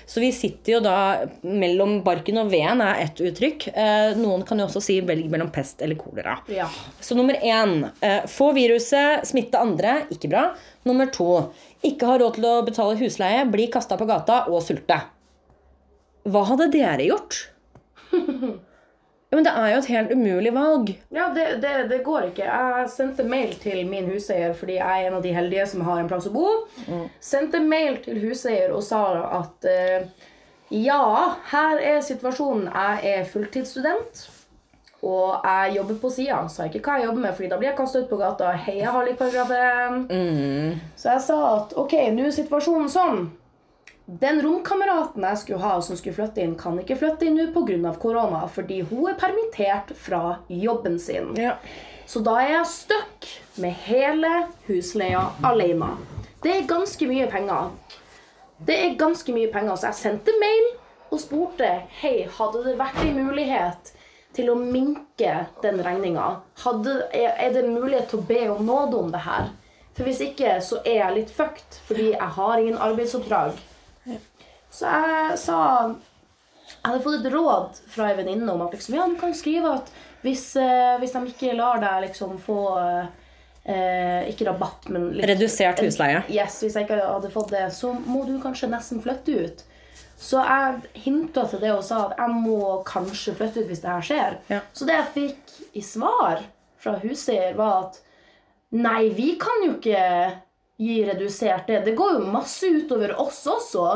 Så 0.07 0.23
vi 0.23 0.29
sitter 0.35 0.77
jo 0.77 0.79
da 0.85 0.95
mellom 1.43 1.97
barken 2.05 2.39
og 2.43 2.51
veden, 2.53 2.83
er 2.85 3.03
ett 3.03 3.19
uttrykk. 3.19 3.67
Eh, 3.73 4.13
noen 4.19 4.45
kan 4.47 4.61
jo 4.61 4.69
også 4.69 4.83
si 4.85 4.99
velg 5.03 5.27
mellom 5.33 5.51
pest 5.51 5.83
eller 5.83 5.99
kolera. 5.99 6.37
ja. 6.51 6.69
Så 7.01 7.17
nummer 7.17 7.35
én 7.35 7.89
eh, 7.99 8.23
få 8.29 8.51
viruset, 8.55 9.27
smitte 9.27 9.59
andre. 9.59 10.05
Ikke 10.13 10.31
bra. 10.31 10.51
Nummer 10.87 11.11
to 11.11 11.51
ikke 11.83 12.07
ha 12.07 12.17
råd 12.21 12.37
til 12.37 12.47
å 12.47 12.57
betale 12.65 12.99
husleie, 13.01 13.45
bli 13.51 13.67
kasta 13.73 13.97
på 13.99 14.07
gata 14.07 14.45
og 14.47 14.63
sulte. 14.63 15.01
Hva 16.29 16.47
hadde 16.53 16.71
dere 16.71 17.09
gjort? 17.09 17.47
Ja, 19.31 19.37
men 19.37 19.45
Det 19.47 19.51
er 19.55 19.69
jo 19.71 19.77
et 19.79 19.85
helt 19.93 20.09
umulig 20.11 20.51
valg. 20.51 20.89
Ja, 21.15 21.29
det, 21.31 21.45
det, 21.63 21.69
det 21.87 22.01
går 22.03 22.25
ikke. 22.29 22.43
Jeg 22.43 22.89
sendte 22.91 23.23
mail 23.23 23.53
til 23.61 23.85
min 23.87 24.09
huseier 24.11 24.51
fordi 24.57 24.75
jeg 24.75 25.05
er 25.05 25.07
en 25.07 25.15
av 25.15 25.23
de 25.23 25.31
heldige 25.31 25.69
som 25.71 25.85
har 25.87 26.01
en 26.01 26.09
plass 26.11 26.27
å 26.27 26.33
bo. 26.35 26.49
Sendte 27.23 27.61
mail 27.63 28.01
til 28.03 28.19
huseier 28.25 28.75
og 28.75 28.83
sa 28.83 28.99
at 29.39 29.69
uh, 29.71 30.27
ja, 30.71 30.99
her 31.53 31.79
er 31.79 32.03
situasjonen. 32.03 32.67
Jeg 32.75 33.15
er 33.15 33.25
fulltidsstudent. 33.31 34.27
Og 35.01 35.47
jeg 35.47 35.75
jobber 35.75 35.95
på 36.03 36.11
sida. 36.13 36.43
Sa 36.51 36.67
ikke 36.67 36.83
hva 36.85 36.99
jeg 36.99 37.07
jobber 37.07 37.23
med, 37.23 37.33
Fordi 37.35 37.49
da 37.49 37.57
blir 37.57 37.71
jeg 37.71 37.77
kasta 37.79 38.03
ut 38.03 38.09
på 38.11 38.19
gata. 38.19 38.51
Heia 38.67 38.91
hallikparagrafen. 38.93 40.03
Så 40.95 41.15
jeg 41.15 41.23
sa 41.25 41.39
at 41.55 41.73
ok, 41.79 41.95
nå 42.13 42.27
er 42.27 42.35
situasjonen 42.35 42.91
sånn. 42.91 43.29
Den 44.19 44.41
romkameraten 44.43 45.23
jeg 45.23 45.37
skulle 45.39 45.63
ha 45.63 45.77
som 45.79 45.95
skulle 45.95 46.17
flytte 46.17 46.41
inn, 46.43 46.57
kan 46.59 46.75
ikke 46.81 46.97
flytte 46.99 47.29
inn 47.29 47.37
nå 47.39 47.45
pga. 47.55 47.93
korona, 47.95 48.41
fordi 48.51 48.81
hun 48.89 49.07
er 49.07 49.15
permittert 49.15 49.93
fra 49.95 50.37
jobben 50.47 50.99
sin. 50.99 51.31
Ja. 51.39 51.55
Så 52.05 52.19
da 52.19 52.33
er 52.41 52.49
jeg 52.57 52.67
stuck 52.67 53.29
med 53.55 53.71
hele 53.85 54.31
husleia 54.67 55.29
alene. 55.47 55.93
Det 56.43 56.51
er 56.51 56.67
ganske 56.67 57.07
mye 57.07 57.29
penger. 57.31 57.71
Det 58.59 58.75
er 58.75 58.99
ganske 58.99 59.31
mye 59.31 59.47
penger, 59.53 59.75
så 59.75 59.87
jeg 59.93 59.99
sendte 60.01 60.35
mail 60.43 60.67
og 61.11 61.23
spurte 61.23 61.71
hei, 62.01 62.27
hadde 62.27 62.65
det 62.67 62.75
vært 62.83 62.99
en 63.05 63.15
mulighet 63.15 63.95
til 64.35 64.51
å 64.51 64.59
minke 64.59 65.45
den 65.63 65.79
regninga. 65.87 66.41
Er, 67.15 67.47
det 67.53 67.63
mulighet 67.63 68.11
til 68.11 68.19
å 68.19 68.27
be 68.27 68.43
om 68.51 68.65
nåde 68.67 68.99
om 68.99 69.11
det 69.15 69.23
her? 69.23 69.51
For 69.95 70.03
hvis 70.03 70.19
ikke, 70.27 70.59
så 70.59 70.83
er 70.83 70.99
jeg 70.99 71.15
litt 71.21 71.35
fucked, 71.35 71.79
fordi 71.87 72.11
jeg 72.11 72.33
har 72.37 72.59
ingen 72.59 72.79
arbeidsoppdrag. 72.79 73.55
Så 74.71 74.87
jeg 74.87 75.39
sa 75.41 75.57
Jeg 75.89 76.85
hadde 76.85 77.01
fått 77.03 77.19
et 77.19 77.33
råd 77.33 77.81
fra 77.91 78.11
ei 78.11 78.17
venninne 78.19 78.53
om 78.53 78.61
at 78.65 78.75
liksom, 78.75 78.95
ja, 78.95 79.07
du 79.09 79.17
kan 79.19 79.33
skrive 79.35 79.73
at 79.81 79.91
hvis, 80.21 80.55
eh, 80.55 80.99
hvis 81.01 81.15
de 81.15 81.23
ikke 81.31 81.57
lar 81.57 81.81
deg 81.81 82.05
liksom 82.05 82.37
få 82.41 82.59
eh, 82.77 84.29
Ikke 84.29 84.47
rabatt, 84.47 84.87
men 84.93 85.09
litt 85.15 85.27
Redusert 85.29 85.81
husleie. 85.83 86.21
Yes, 86.29 86.61
hvis 86.63 86.77
jeg 86.77 86.87
ikke 86.87 87.01
hadde 87.01 87.33
fått 87.33 87.51
det, 87.53 87.65
så 87.75 87.93
må 88.05 88.23
du 88.29 88.37
kanskje 88.41 88.69
nesten 88.71 89.01
flytte 89.03 89.37
ut. 89.41 89.65
Så 90.21 90.37
jeg 90.45 91.01
hinta 91.07 91.47
til 91.49 91.63
det 91.63 91.71
og 91.73 91.83
sa 91.85 92.03
at 92.05 92.19
jeg 92.21 92.37
må 92.43 92.77
kanskje 92.85 93.33
flytte 93.39 93.63
ut 93.63 93.71
hvis 93.71 93.81
det 93.81 93.89
her 93.89 94.05
skjer. 94.05 94.39
Ja. 94.53 94.61
Så 94.77 94.85
det 94.85 94.99
jeg 94.99 95.11
fikk 95.15 95.55
i 95.81 95.83
svar 95.85 96.43
fra 96.81 96.95
huseier, 97.01 97.55
var 97.57 97.87
at 97.87 97.97
nei, 98.77 99.09
vi 99.17 99.33
kan 99.41 99.65
jo 99.65 99.75
ikke 99.79 100.03
gi 100.81 100.99
redusert 101.09 101.67
det. 101.69 101.81
Det 101.85 101.97
går 101.97 102.19
jo 102.19 102.33
masse 102.33 102.69
utover 102.69 103.15
oss 103.21 103.41
også. 103.49 103.87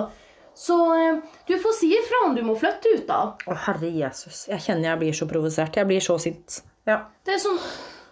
Så 0.55 0.75
eh, 0.95 1.17
du 1.47 1.57
får 1.59 1.73
si 1.77 1.89
ifra 1.97 2.21
om 2.29 2.35
du 2.35 2.41
må 2.47 2.55
flytte 2.59 2.93
ut, 2.95 3.05
da. 3.09 3.21
Å, 3.47 3.57
herre 3.67 3.89
Jesus. 3.91 4.45
Jeg 4.47 4.63
kjenner 4.63 4.93
jeg 4.93 5.01
blir 5.03 5.17
så 5.19 5.27
provosert. 5.27 5.75
Jeg 5.75 5.89
blir 5.89 6.03
så 6.03 6.15
sint. 6.21 6.61
Ja. 6.87 7.01
Det 7.27 7.35
er 7.35 7.41
sånn 7.43 7.59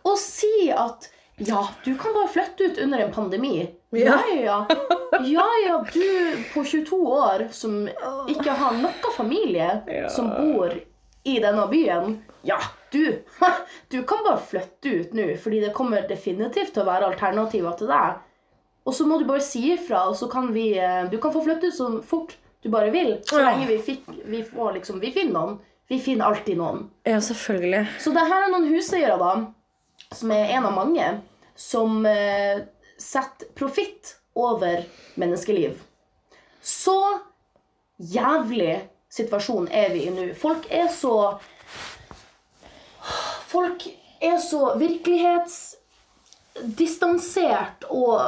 å 0.04 0.16
si 0.20 0.68
at 0.76 1.08
ja, 1.42 1.62
du 1.86 1.94
kan 1.98 2.14
bare 2.14 2.30
flytte 2.30 2.68
ut 2.68 2.78
under 2.84 3.00
en 3.06 3.14
pandemi. 3.16 3.64
Ja. 3.96 4.18
Ja, 4.34 4.36
ja. 4.38 4.58
Ja, 5.24 5.46
ja, 5.66 5.78
du 5.94 6.44
på 6.54 6.64
22 6.66 6.98
år 7.14 7.48
som 7.54 7.88
ikke 8.30 8.56
har 8.58 8.76
noe 8.82 9.12
familie 9.16 9.68
Ja. 9.88 10.10
som 10.10 10.30
bor 10.34 10.74
i 11.24 11.38
denne 11.40 11.68
byen. 11.72 12.18
Ja, 12.44 12.58
du, 12.92 13.22
du 13.94 14.04
kan 14.04 14.24
bare 14.26 14.42
flytte 14.44 14.90
ut 15.00 15.14
nå, 15.16 15.30
fordi 15.42 15.62
det 15.64 15.74
kommer 15.78 16.04
definitivt 16.10 16.74
til 16.76 16.84
å 16.84 16.90
være 16.90 17.14
alternativer 17.14 17.78
til 17.80 17.88
deg. 17.94 18.20
Og 18.84 18.96
så 18.96 19.06
må 19.08 19.18
du 19.20 19.26
bare 19.26 19.44
si 19.44 19.62
ifra, 19.74 20.06
og 20.10 20.16
så 20.20 20.28
kan 20.32 20.50
vi 20.54 20.74
eh, 20.78 21.06
Du 21.12 21.18
kan 21.24 21.32
få 21.34 21.44
flytte 21.46 21.72
så 21.72 21.90
fort 22.04 22.36
du 22.64 22.70
bare 22.72 22.92
vil. 22.92 23.18
Så 23.28 23.40
lenge 23.44 23.68
vi, 23.68 23.78
fikk, 23.84 24.06
vi 24.26 24.44
får 24.44 24.74
liksom 24.78 25.00
Vi 25.04 25.12
finner 25.12 25.34
noen. 25.36 25.58
Vi 25.92 26.00
finner 26.00 26.26
alltid 26.32 26.58
noen. 26.58 26.86
ja, 27.04 27.20
selvfølgelig. 27.22 27.86
Så 28.00 28.14
det 28.16 28.24
her 28.30 28.46
er 28.46 28.52
noen 28.54 28.70
huseiere, 28.72 29.18
da, 29.20 29.34
som 30.16 30.32
er 30.32 30.54
en 30.56 30.66
av 30.70 30.74
mange, 30.78 31.10
som 31.60 32.06
eh, 32.08 32.64
setter 32.98 33.52
profitt 33.60 34.16
over 34.34 34.86
menneskeliv. 35.20 35.76
Så 36.64 36.96
jævlig 38.00 38.80
situasjon 39.12 39.68
er 39.76 39.92
vi 39.94 40.08
i 40.08 40.14
nå. 40.16 40.30
Folk 40.40 40.66
er 40.72 40.88
så 40.88 41.36
Folk 43.52 43.84
er 44.24 44.40
så 44.42 44.72
virkelighetsdistansert, 46.54 47.84
og 47.90 48.22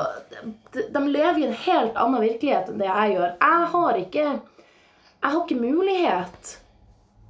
de, 0.74 0.84
de 0.92 1.08
lever 1.08 1.40
i 1.40 1.48
en 1.48 1.58
helt 1.66 1.96
annen 1.98 2.22
virkelighet 2.22 2.70
enn 2.72 2.80
det 2.82 2.90
jeg 2.90 3.16
gjør. 3.16 3.34
Jeg 3.42 3.72
har 3.74 3.98
ikke 4.02 4.28
Jeg 5.26 5.32
har 5.32 5.42
ikke 5.42 5.58
mulighet 5.62 6.58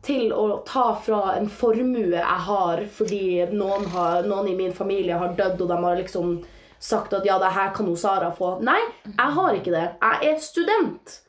til 0.04 0.34
å 0.34 0.60
ta 0.68 0.94
fra 1.00 1.36
en 1.38 1.48
formue 1.50 2.12
jeg 2.12 2.42
har 2.48 2.82
fordi 2.92 3.46
noen, 3.54 3.86
har, 3.94 4.26
noen 4.28 4.48
i 4.52 4.56
min 4.56 4.74
familie 4.76 5.16
har 5.18 5.32
dødd, 5.38 5.62
og 5.62 5.70
de 5.70 5.78
har 5.84 5.96
liksom 5.96 6.34
sagt 6.80 7.14
at 7.14 7.26
ja, 7.26 7.40
det 7.40 7.54
her 7.56 7.72
kan 7.74 7.88
hun 7.88 7.96
Sara 7.98 8.32
få. 8.36 8.60
Nei, 8.62 8.82
jeg 9.06 9.32
har 9.38 9.56
ikke 9.56 9.72
det. 9.74 9.86
Jeg 10.02 10.34
er 10.34 10.42
student. 10.44 11.22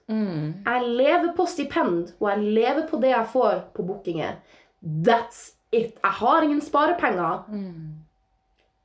Jeg 0.66 0.90
lever 0.98 1.30
på 1.36 1.46
stipend, 1.46 2.10
og 2.18 2.28
jeg 2.32 2.38
lever 2.58 2.82
på 2.90 2.98
det 3.00 3.14
jeg 3.14 3.30
får 3.32 3.62
på 3.74 3.86
bookinger. 3.86 4.36
That's 4.82 5.52
it. 5.70 5.94
Jeg 6.02 6.12
har 6.18 6.42
ingen 6.42 6.60
sparepenger. 6.60 7.46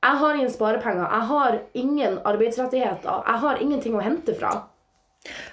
Jeg 0.02 0.18
har 0.18 0.34
ingen 0.34 0.50
sparepenger. 0.50 1.06
Jeg 1.06 1.28
har 1.30 1.58
ingen 1.78 2.18
arbeidsrettigheter. 2.26 3.24
Jeg 3.28 3.42
har 3.46 3.62
ingenting 3.62 3.94
å 3.94 4.02
hente 4.02 4.34
fra. 4.34 4.56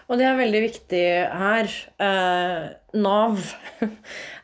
Og 0.10 0.18
det 0.18 0.26
er 0.26 0.40
veldig 0.40 0.62
viktig 0.64 1.04
her. 1.40 1.70
Eh, 2.02 2.64
Nav 2.98 3.38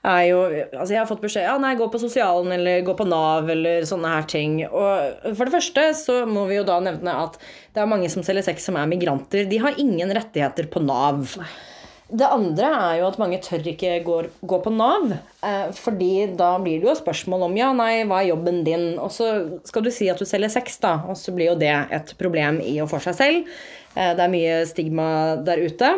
er 0.05 0.23
jo 0.29 0.41
Altså, 0.45 0.91
jeg 0.93 0.99
har 0.99 1.09
fått 1.09 1.23
beskjed 1.23 1.47
ja, 1.47 1.55
nei, 1.61 1.73
gå 1.79 1.87
på 1.89 2.01
sosialen 2.01 2.53
eller 2.53 2.83
gå 2.85 2.93
på 2.97 3.07
Nav 3.09 3.49
eller 3.49 3.87
sånne 3.89 4.11
her 4.13 4.27
ting. 4.29 4.59
Og 4.69 5.31
for 5.33 5.47
det 5.47 5.55
første 5.57 5.87
så 5.97 6.19
må 6.29 6.45
vi 6.51 6.59
jo 6.59 6.67
da 6.67 6.77
nevne 6.85 7.17
at 7.25 7.39
det 7.73 7.81
er 7.81 7.89
mange 7.89 8.11
som 8.13 8.25
selger 8.25 8.45
sex 8.51 8.69
som 8.69 8.77
er 8.77 8.91
migranter. 8.91 9.49
De 9.49 9.61
har 9.63 9.81
ingen 9.81 10.13
rettigheter 10.13 10.69
på 10.69 10.85
Nav. 10.85 11.33
Det 12.05 12.25
andre 12.29 12.67
er 12.69 12.97
jo 12.99 13.07
at 13.07 13.15
mange 13.17 13.39
tør 13.41 13.63
ikke 13.71 13.95
gå, 14.05 14.17
gå 14.45 14.57
på 14.61 14.73
Nav. 14.73 15.09
Eh, 15.41 15.71
fordi 15.73 16.27
da 16.37 16.51
blir 16.61 16.83
det 16.83 16.89
jo 16.91 16.97
spørsmål 16.99 17.47
om 17.47 17.55
ja, 17.57 17.71
nei, 17.73 18.03
hva 18.05 18.21
er 18.21 18.29
jobben 18.29 18.61
din? 18.67 18.91
Og 19.01 19.09
så 19.13 19.29
skal 19.65 19.85
du 19.85 19.89
si 19.93 20.11
at 20.11 20.21
du 20.21 20.27
selger 20.29 20.53
sex, 20.53 20.77
da. 20.83 20.99
Og 21.09 21.17
så 21.17 21.33
blir 21.33 21.49
jo 21.53 21.57
det 21.57 21.73
et 21.73 22.13
problem 22.19 22.61
i 22.61 22.77
og 22.83 22.91
for 22.93 23.01
seg 23.01 23.17
selv. 23.17 23.55
Eh, 23.95 24.13
det 24.13 24.21
er 24.21 24.35
mye 24.35 24.59
stigma 24.69 25.07
der 25.47 25.65
ute. 25.65 25.95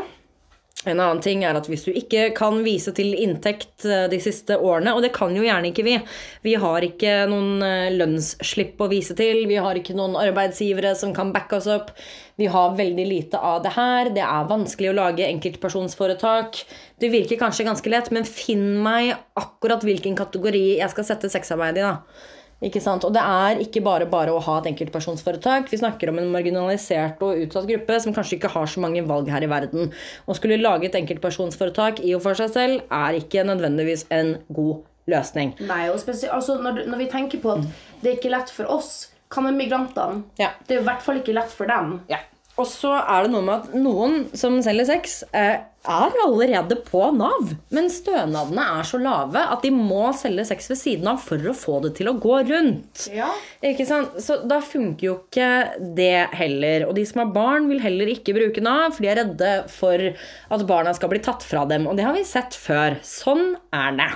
En 0.88 1.02
annen 1.04 1.22
ting 1.24 1.44
er 1.46 1.58
at 1.58 1.68
hvis 1.70 1.86
du 1.88 1.92
ikke 1.96 2.30
kan 2.38 2.62
vise 2.66 2.94
til 2.96 3.14
inntekt 3.18 3.86
eh, 3.88 4.06
de 4.12 4.20
siste 4.24 4.58
årene, 4.58 4.94
og 4.96 5.04
det 5.06 5.14
kan 5.16 5.36
jo 5.36 5.46
gjerne 5.46 5.72
ikke 5.72 5.86
vi 5.88 5.98
Vi 6.46 6.54
har 6.60 6.86
ikke 6.86 7.26
noen 7.32 7.64
eh, 7.66 7.90
lønnsslipp 7.96 8.80
å 8.82 8.90
vise 8.92 9.18
til, 9.18 9.46
vi 9.50 9.60
har 9.62 9.78
ikke 9.78 9.98
noen 9.98 10.18
arbeidsgivere 10.20 10.96
som 10.98 11.14
kan 11.16 11.34
backe 11.36 11.60
oss 11.60 11.70
opp. 11.72 11.92
Vi 12.38 12.46
har 12.54 12.76
veldig 12.78 13.06
lite 13.10 13.40
av 13.42 13.64
det 13.66 13.74
her. 13.74 14.12
Det 14.14 14.24
er 14.24 14.50
vanskelig 14.50 14.92
å 14.92 14.98
lage 15.00 15.26
enkeltpersonsforetak. 15.26 16.64
Det 17.02 17.10
virker 17.14 17.40
kanskje 17.42 17.66
ganske 17.66 17.92
lett, 17.92 18.12
men 18.14 18.28
finn 18.30 18.76
meg 18.86 19.16
akkurat 19.40 19.86
hvilken 19.86 20.18
kategori 20.18 20.66
jeg 20.78 20.94
skal 20.94 21.08
sette 21.08 21.32
sexarbeid 21.34 21.82
i, 21.82 21.88
da. 21.88 22.36
Ikke 22.64 22.82
sant? 22.82 23.06
Og 23.06 23.14
det 23.14 23.22
er 23.22 23.60
ikke 23.62 23.84
bare 23.86 24.08
bare 24.10 24.34
å 24.34 24.42
ha 24.42 24.58
et 24.58 24.70
enkeltpersonsforetak. 24.72 25.70
Vi 25.70 25.78
snakker 25.78 26.10
om 26.10 26.18
en 26.22 26.32
marginalisert 26.34 27.22
og 27.26 27.44
utsatt 27.44 27.68
gruppe 27.70 28.00
som 28.02 28.16
kanskje 28.16 28.40
ikke 28.40 28.54
har 28.56 28.70
så 28.72 28.82
mange 28.82 29.04
valg 29.06 29.30
her 29.30 29.46
i 29.46 29.50
verden. 29.52 29.92
Å 30.26 30.38
skulle 30.38 30.58
lage 30.62 30.90
et 30.90 30.98
enkeltpersonsforetak 30.98 32.02
i 32.02 32.16
og 32.18 32.24
for 32.26 32.40
seg 32.40 32.54
selv 32.56 32.88
er 32.94 33.20
ikke 33.20 33.46
nødvendigvis 33.46 34.08
en 34.14 34.40
god 34.50 34.82
løsning. 35.12 35.54
Nei, 35.70 35.84
og 35.92 36.02
spesielt 36.02 36.34
altså, 36.36 36.58
når, 36.64 36.84
når 36.90 37.04
vi 37.04 37.12
tenker 37.12 37.44
på 37.44 37.54
at 37.54 37.70
det 38.02 38.10
er 38.10 38.18
ikke 38.18 38.34
lett 38.34 38.50
for 38.54 38.74
oss, 38.74 39.12
hva 39.34 39.44
med 39.46 39.60
migrantene? 39.60 40.24
Ja. 40.40 40.54
Det 40.66 40.78
er 40.78 40.82
i 40.82 40.88
hvert 40.88 41.06
fall 41.06 41.22
ikke 41.22 41.36
lett 41.38 41.54
for 41.54 41.70
dem. 41.70 42.00
Ja. 42.12 42.24
Og 42.58 42.66
så 42.66 42.94
er 42.98 43.26
det 43.26 43.34
noe 43.34 43.46
med 43.46 43.56
at 43.58 43.74
noen 43.78 44.22
som 44.38 44.58
selger 44.66 44.88
sex, 44.90 45.20
eh, 45.34 45.60
er 45.88 46.16
allerede 46.24 46.76
på 46.88 47.00
Nav. 47.16 47.54
Men 47.74 47.90
stønadene 47.92 48.64
er 48.80 48.88
så 48.88 49.00
lave 49.00 49.40
at 49.40 49.64
de 49.64 49.72
må 49.72 50.10
selge 50.18 50.44
sex 50.50 50.68
ved 50.72 50.80
siden 50.82 51.08
av 51.12 51.22
for 51.24 51.40
å 51.40 51.56
få 51.56 51.78
det 51.86 51.94
til 52.00 52.10
å 52.12 52.18
gå 52.20 52.42
rundt. 52.50 53.06
Ja. 53.14 53.30
Ikke 53.64 53.88
sant? 53.88 54.18
Så 54.24 54.40
da 54.50 54.60
funker 54.66 55.08
jo 55.08 55.16
ikke 55.22 55.50
det 55.96 56.28
heller. 56.36 56.88
Og 56.90 56.98
de 56.98 57.06
som 57.08 57.24
har 57.24 57.32
barn, 57.36 57.70
vil 57.72 57.84
heller 57.84 58.12
ikke 58.12 58.36
bruke 58.36 58.64
Nav, 58.66 58.98
for 58.98 59.06
de 59.06 59.14
er 59.14 59.22
redde 59.22 59.54
for 59.72 60.10
at 60.58 60.68
barna 60.68 60.96
skal 60.98 61.14
bli 61.14 61.24
tatt 61.24 61.46
fra 61.48 61.64
dem. 61.70 61.88
Og 61.88 61.98
det 62.00 62.08
har 62.08 62.18
vi 62.18 62.26
sett 62.28 62.58
før. 62.58 63.00
Sånn 63.06 63.54
er 63.76 63.96
det. 64.02 64.12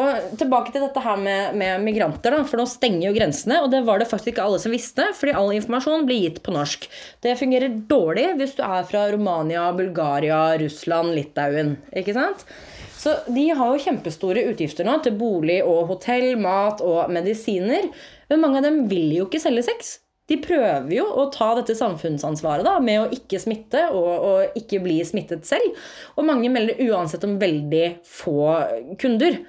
Og 0.00 0.36
tilbake 0.40 0.72
til 0.72 0.84
dette 0.84 1.02
her 1.04 1.18
med, 1.20 1.56
med 1.60 1.82
migranter, 1.84 2.32
da, 2.32 2.44
for 2.48 2.60
nå 2.60 2.66
stenger 2.70 3.08
jo 3.08 3.14
grensene. 3.16 3.58
Og 3.64 3.68
det 3.72 3.82
var 3.84 4.00
det 4.00 4.08
faktisk 4.08 4.32
ikke 4.32 4.46
alle 4.46 4.60
som 4.62 4.72
visste, 4.72 5.10
fordi 5.18 5.34
all 5.36 5.52
informasjon 5.56 6.06
blir 6.08 6.22
gitt 6.24 6.40
på 6.46 6.54
norsk. 6.54 6.86
Det 7.24 7.36
fungerer 7.40 7.80
dårlig 7.90 8.30
hvis 8.40 8.56
du 8.56 8.64
er 8.64 8.86
fra 8.88 9.06
Romania, 9.12 9.68
Bulgaria, 9.76 10.42
Russland, 10.62 11.12
Litauen. 11.18 11.76
Ikke 11.92 12.16
sant? 12.16 12.46
Så 13.00 13.14
de 13.32 13.46
har 13.56 13.72
jo 13.72 13.80
kjempestore 13.80 14.44
utgifter 14.50 14.84
nå 14.84 14.98
til 15.04 15.16
bolig 15.20 15.62
og 15.64 15.86
hotell, 15.88 16.34
mat 16.40 16.82
og 16.84 17.12
medisiner. 17.12 17.88
Men 18.28 18.42
mange 18.44 18.60
av 18.60 18.68
dem 18.68 18.82
vil 18.90 19.08
jo 19.16 19.28
ikke 19.28 19.40
selge 19.42 19.64
sex. 19.68 19.98
De 20.30 20.36
prøver 20.38 20.92
jo 20.94 21.06
å 21.18 21.24
ta 21.34 21.54
dette 21.58 21.74
samfunnsansvaret 21.74 22.62
da, 22.62 22.76
med 22.84 23.00
å 23.02 23.08
ikke 23.14 23.40
smitte 23.42 23.88
og, 23.90 24.10
og 24.28 24.58
ikke 24.60 24.78
bli 24.84 25.00
smittet 25.06 25.48
selv. 25.48 25.80
Og 26.14 26.28
mange 26.28 26.52
melder 26.52 26.78
uansett 26.86 27.24
om 27.26 27.40
veldig 27.40 27.86
få 28.06 28.44
kunder 29.00 29.40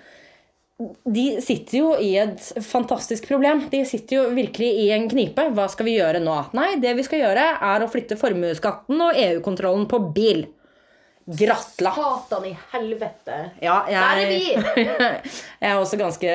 de 1.03 1.25
sitter 1.43 1.77
jo 1.77 1.91
i 1.99 2.13
et 2.21 2.47
fantastisk 2.65 3.27
problem. 3.29 3.65
De 3.71 3.83
sitter 3.87 4.17
jo 4.17 4.23
virkelig 4.35 4.71
i 4.85 4.87
en 4.95 5.09
knipe. 5.11 5.49
Hva 5.55 5.67
skal 5.71 5.87
vi 5.89 5.97
gjøre 5.97 6.23
nå? 6.23 6.37
Nei, 6.57 6.73
det 6.81 6.95
vi 6.97 7.05
skal 7.07 7.25
gjøre, 7.25 7.45
er 7.71 7.83
å 7.83 7.91
flytte 7.91 8.19
formuesskatten 8.19 9.05
og 9.09 9.19
EU-kontrollen 9.19 9.87
på 9.91 10.01
bil. 10.15 10.47
Gratla. 11.25 11.91
Satan 11.95 12.45
i 12.45 12.57
helvete. 12.71 13.35
Ja, 13.61 13.85
Der 13.87 14.17
er 14.17 14.31
jeg, 14.31 14.63
vi! 14.75 14.85
jeg 15.61 15.69
er 15.69 15.77
også 15.77 15.99
ganske 15.99 16.31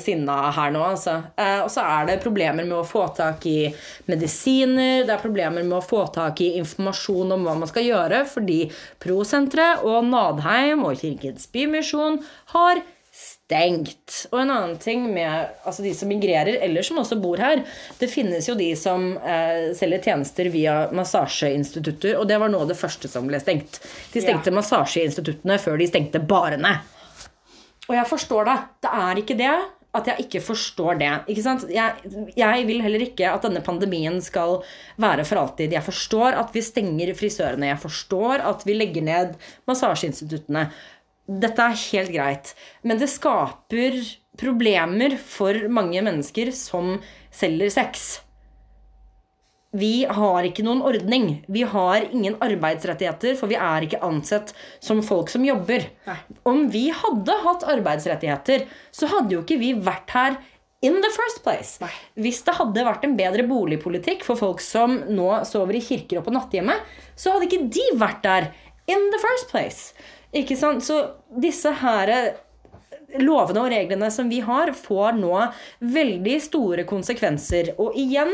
sinna 0.00 0.36
her 0.54 0.70
nå, 0.70 0.84
altså. 0.92 1.16
Eh, 1.34 1.58
og 1.64 1.70
så 1.72 1.82
er 1.82 2.06
det 2.08 2.20
problemer 2.22 2.64
med 2.64 2.78
å 2.78 2.86
få 2.86 3.08
tak 3.16 3.44
i 3.50 3.72
medisiner. 4.06 5.02
Det 5.08 5.16
er 5.16 5.24
problemer 5.24 5.66
med 5.66 5.80
å 5.80 5.84
få 5.84 6.04
tak 6.14 6.40
i 6.46 6.54
informasjon 6.60 7.34
om 7.36 7.44
hva 7.48 7.56
man 7.58 7.70
skal 7.70 7.88
gjøre, 7.88 8.22
fordi 8.30 8.62
Prosenteret 9.02 9.82
og 9.88 10.06
Nadheim 10.08 10.86
og 10.86 11.02
Kirkens 11.02 11.50
Bymisjon 11.50 12.22
har 12.54 12.84
stengt. 13.50 14.28
Og 14.30 14.38
en 14.42 14.52
annen 14.54 14.76
ting 14.78 15.02
med 15.10 15.50
altså 15.66 15.82
de 15.82 15.92
som 15.96 16.10
migrerer, 16.10 16.60
eller 16.62 16.86
som 16.86 17.00
også 17.02 17.18
bor 17.20 17.40
her 17.42 17.64
Det 17.98 18.10
finnes 18.10 18.46
jo 18.46 18.54
de 18.58 18.70
som 18.78 19.16
eh, 19.18 19.72
selger 19.76 20.04
tjenester 20.10 20.50
via 20.54 20.76
massasjeinstitutter, 20.94 22.16
og 22.20 22.28
det 22.30 22.38
var 22.40 22.52
nå 22.52 22.62
det 22.70 22.78
første 22.78 23.10
som 23.10 23.26
ble 23.26 23.40
stengt. 23.42 23.82
De 24.14 24.22
stengte 24.22 24.54
massasjeinstituttene 24.54 25.58
før 25.62 25.80
de 25.80 25.90
stengte 25.90 26.22
barene. 26.22 26.78
Og 27.88 27.96
jeg 27.96 28.06
forstår 28.06 28.46
det. 28.46 28.56
Det 28.86 28.94
er 29.02 29.22
ikke 29.24 29.38
det 29.40 29.52
at 29.98 30.06
jeg 30.06 30.22
ikke 30.22 30.42
forstår 30.44 31.00
det. 31.00 31.10
Ikke 31.32 31.42
sant? 31.42 31.64
Jeg, 31.74 32.12
jeg 32.38 32.66
vil 32.68 32.82
heller 32.84 33.02
ikke 33.02 33.26
at 33.32 33.42
denne 33.42 33.62
pandemien 33.66 34.20
skal 34.22 34.60
være 35.02 35.24
for 35.26 35.42
alltid. 35.42 35.74
Jeg 35.74 35.82
forstår 35.82 36.38
at 36.38 36.54
vi 36.54 36.62
stenger 36.62 37.10
frisørene. 37.18 37.72
Jeg 37.72 37.82
forstår 37.82 38.44
at 38.52 38.62
vi 38.68 38.78
legger 38.78 39.06
ned 39.06 39.34
massasjeinstituttene. 39.66 40.68
Dette 41.30 41.62
er 41.62 41.78
helt 41.92 42.10
greit. 42.14 42.54
Men 42.82 42.98
det 42.98 43.10
skaper 43.12 44.00
problemer 44.40 45.14
for 45.20 45.68
mange 45.70 46.02
mennesker 46.02 46.50
som 46.56 46.96
selger 47.34 47.70
sex. 47.70 48.10
Vi 49.70 50.02
har 50.02 50.46
ikke 50.48 50.64
noen 50.66 50.80
ordning. 50.82 51.44
Vi 51.46 51.62
har 51.62 52.08
ingen 52.10 52.34
arbeidsrettigheter, 52.42 53.36
for 53.38 53.50
vi 53.50 53.58
er 53.60 53.86
ikke 53.86 54.00
ansett 54.02 54.50
som 54.82 55.02
folk 55.06 55.30
som 55.30 55.44
jobber. 55.46 55.86
Nei. 56.08 56.16
Om 56.50 56.64
vi 56.74 56.88
hadde 56.90 57.36
hatt 57.44 57.66
arbeidsrettigheter, 57.76 58.66
så 58.90 59.10
hadde 59.12 59.36
jo 59.36 59.44
ikke 59.44 59.60
vi 59.60 59.76
vært 59.78 60.10
her 60.16 60.40
in 60.82 60.98
the 61.04 61.12
first 61.14 61.44
place. 61.44 61.78
Nei. 61.84 61.92
Hvis 62.18 62.42
det 62.46 62.56
hadde 62.58 62.86
vært 62.88 63.06
en 63.06 63.14
bedre 63.18 63.46
boligpolitikk 63.46 64.26
for 64.26 64.40
folk 64.40 64.64
som 64.64 65.04
nå 65.06 65.28
sover 65.46 65.78
i 65.78 65.84
kirker 65.84 66.18
og 66.18 66.26
på 66.26 66.34
nattehjemmet, 66.34 66.90
så 67.14 67.36
hadde 67.36 67.46
ikke 67.46 67.68
de 67.70 67.86
vært 68.00 68.24
der 68.26 68.50
in 68.90 69.06
the 69.14 69.22
first 69.22 69.52
place. 69.52 69.92
Ikke 70.36 70.56
sant? 70.58 70.84
Så 70.86 71.00
disse 71.42 71.72
her 71.80 72.12
lovene 73.18 73.64
og 73.64 73.70
reglene 73.72 74.10
som 74.14 74.28
vi 74.30 74.40
har, 74.44 74.72
får 74.76 75.18
nå 75.18 75.34
veldig 75.82 76.36
store 76.44 76.86
konsekvenser. 76.88 77.74
Og 77.82 77.96
igjen, 77.98 78.30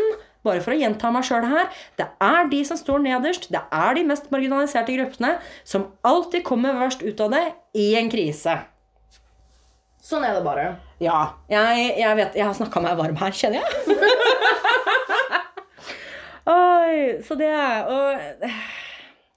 bare 0.47 0.63
for 0.65 0.75
å 0.75 0.79
gjenta 0.79 1.11
meg 1.15 1.27
sjøl 1.27 1.47
her, 1.49 1.71
det 1.99 2.09
er 2.23 2.51
de 2.53 2.63
som 2.69 2.79
står 2.79 3.03
nederst, 3.07 3.49
det 3.53 3.63
er 3.73 3.97
de 3.97 4.05
mest 4.09 4.29
marginaliserte 4.35 4.97
gruppene, 4.99 5.37
som 5.65 5.91
alltid 6.07 6.45
kommer 6.47 6.77
verst 6.79 7.05
ut 7.07 7.21
av 7.25 7.33
det 7.35 7.45
i 7.79 7.95
en 7.99 8.13
krise. 8.13 8.59
Sånn 10.07 10.23
er 10.23 10.37
det 10.37 10.45
bare. 10.47 10.69
Ja, 11.03 11.33
jeg, 11.51 11.89
jeg 11.99 12.17
vet 12.17 12.37
Jeg 12.39 12.47
har 12.47 12.55
snakka 12.57 12.81
meg 12.85 12.95
varm 13.01 13.17
her, 13.19 13.35
kjenner 13.35 13.65
jeg. 13.65 13.97
Oi, 16.47 17.25
så 17.27 17.35
det 17.35 17.51
Og 17.91 18.47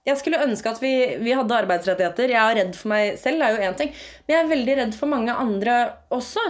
jeg 0.10 0.20
skulle 0.20 0.42
ønske 0.44 0.72
at 0.74 0.82
vi, 0.84 0.92
vi 1.24 1.36
hadde 1.38 1.56
arbeidsrettigheter. 1.62 2.34
Jeg 2.34 2.42
er 2.42 2.58
redd 2.60 2.76
for 2.78 2.92
meg 2.92 3.16
selv, 3.22 3.40
det 3.40 3.48
er 3.48 3.56
jo 3.56 3.70
én 3.70 3.78
ting. 3.80 3.94
Men 4.26 4.36
jeg 4.36 4.42
er 4.44 4.52
veldig 4.52 4.76
redd 4.82 4.98
for 5.00 5.12
mange 5.14 5.36
andre 5.46 5.78
også. 6.16 6.44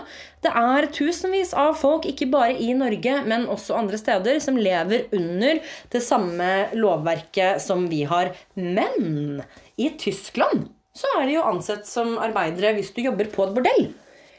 Det 0.43 0.51
er 0.63 0.87
tusenvis 0.95 1.53
av 1.59 1.75
folk, 1.79 2.07
ikke 2.09 2.29
bare 2.31 2.55
i 2.57 2.71
Norge, 2.79 3.19
men 3.27 3.45
også 3.51 3.75
andre 3.77 3.99
steder, 3.99 4.39
som 4.43 4.57
lever 4.59 5.07
under 5.15 5.59
det 5.91 6.03
samme 6.05 6.49
lovverket 6.79 7.61
som 7.63 7.87
vi 7.91 8.03
har. 8.09 8.31
Men 8.55 9.41
i 9.79 9.91
Tyskland 9.99 10.67
så 10.99 11.07
er 11.19 11.27
de 11.29 11.37
jo 11.37 11.45
ansett 11.47 11.85
som 11.87 12.17
arbeidere 12.19 12.73
hvis 12.75 12.89
du 12.95 13.03
jobber 13.05 13.29
på 13.31 13.45
et 13.45 13.53
bordell. 13.55 13.89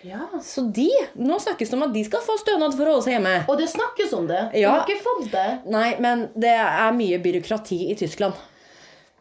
Ja. 0.05 0.25
Så 0.41 0.63
de, 0.73 0.89
nå 1.21 1.37
snakkes 1.41 1.69
det 1.69 1.77
om 1.77 1.83
at 1.85 1.93
de 1.93 2.03
skal 2.07 2.23
få 2.25 2.39
stønad 2.41 2.73
for 2.73 2.89
å 2.89 2.95
holde 2.95 3.05
seg 3.05 3.19
hjemme. 3.19 3.35
Og 3.53 3.59
det 3.61 3.67
snakkes 3.69 4.15
om 4.17 4.27
det. 4.31 4.39
De 4.55 4.63
Ja. 4.63 4.71
har 4.79 4.87
ikke 4.89 5.03
fått 5.05 5.27
det. 5.33 5.49
Nei, 5.69 5.91
men 6.01 6.23
det 6.35 6.55
er 6.57 6.95
mye 6.97 7.19
byråkrati 7.21 7.91
i 7.93 7.97
Tyskland. 8.01 8.33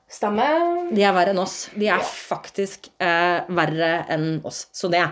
Stemmer. 0.10 0.90
De 0.90 1.04
er 1.06 1.14
verre 1.14 1.36
enn 1.36 1.42
oss. 1.42 1.68
De 1.78 1.90
er 1.94 2.02
faktisk 2.02 2.90
eh, 2.98 3.46
verre 3.54 3.92
enn 4.10 4.40
oss. 4.48 4.64
Så 4.74 4.90
det. 4.90 5.04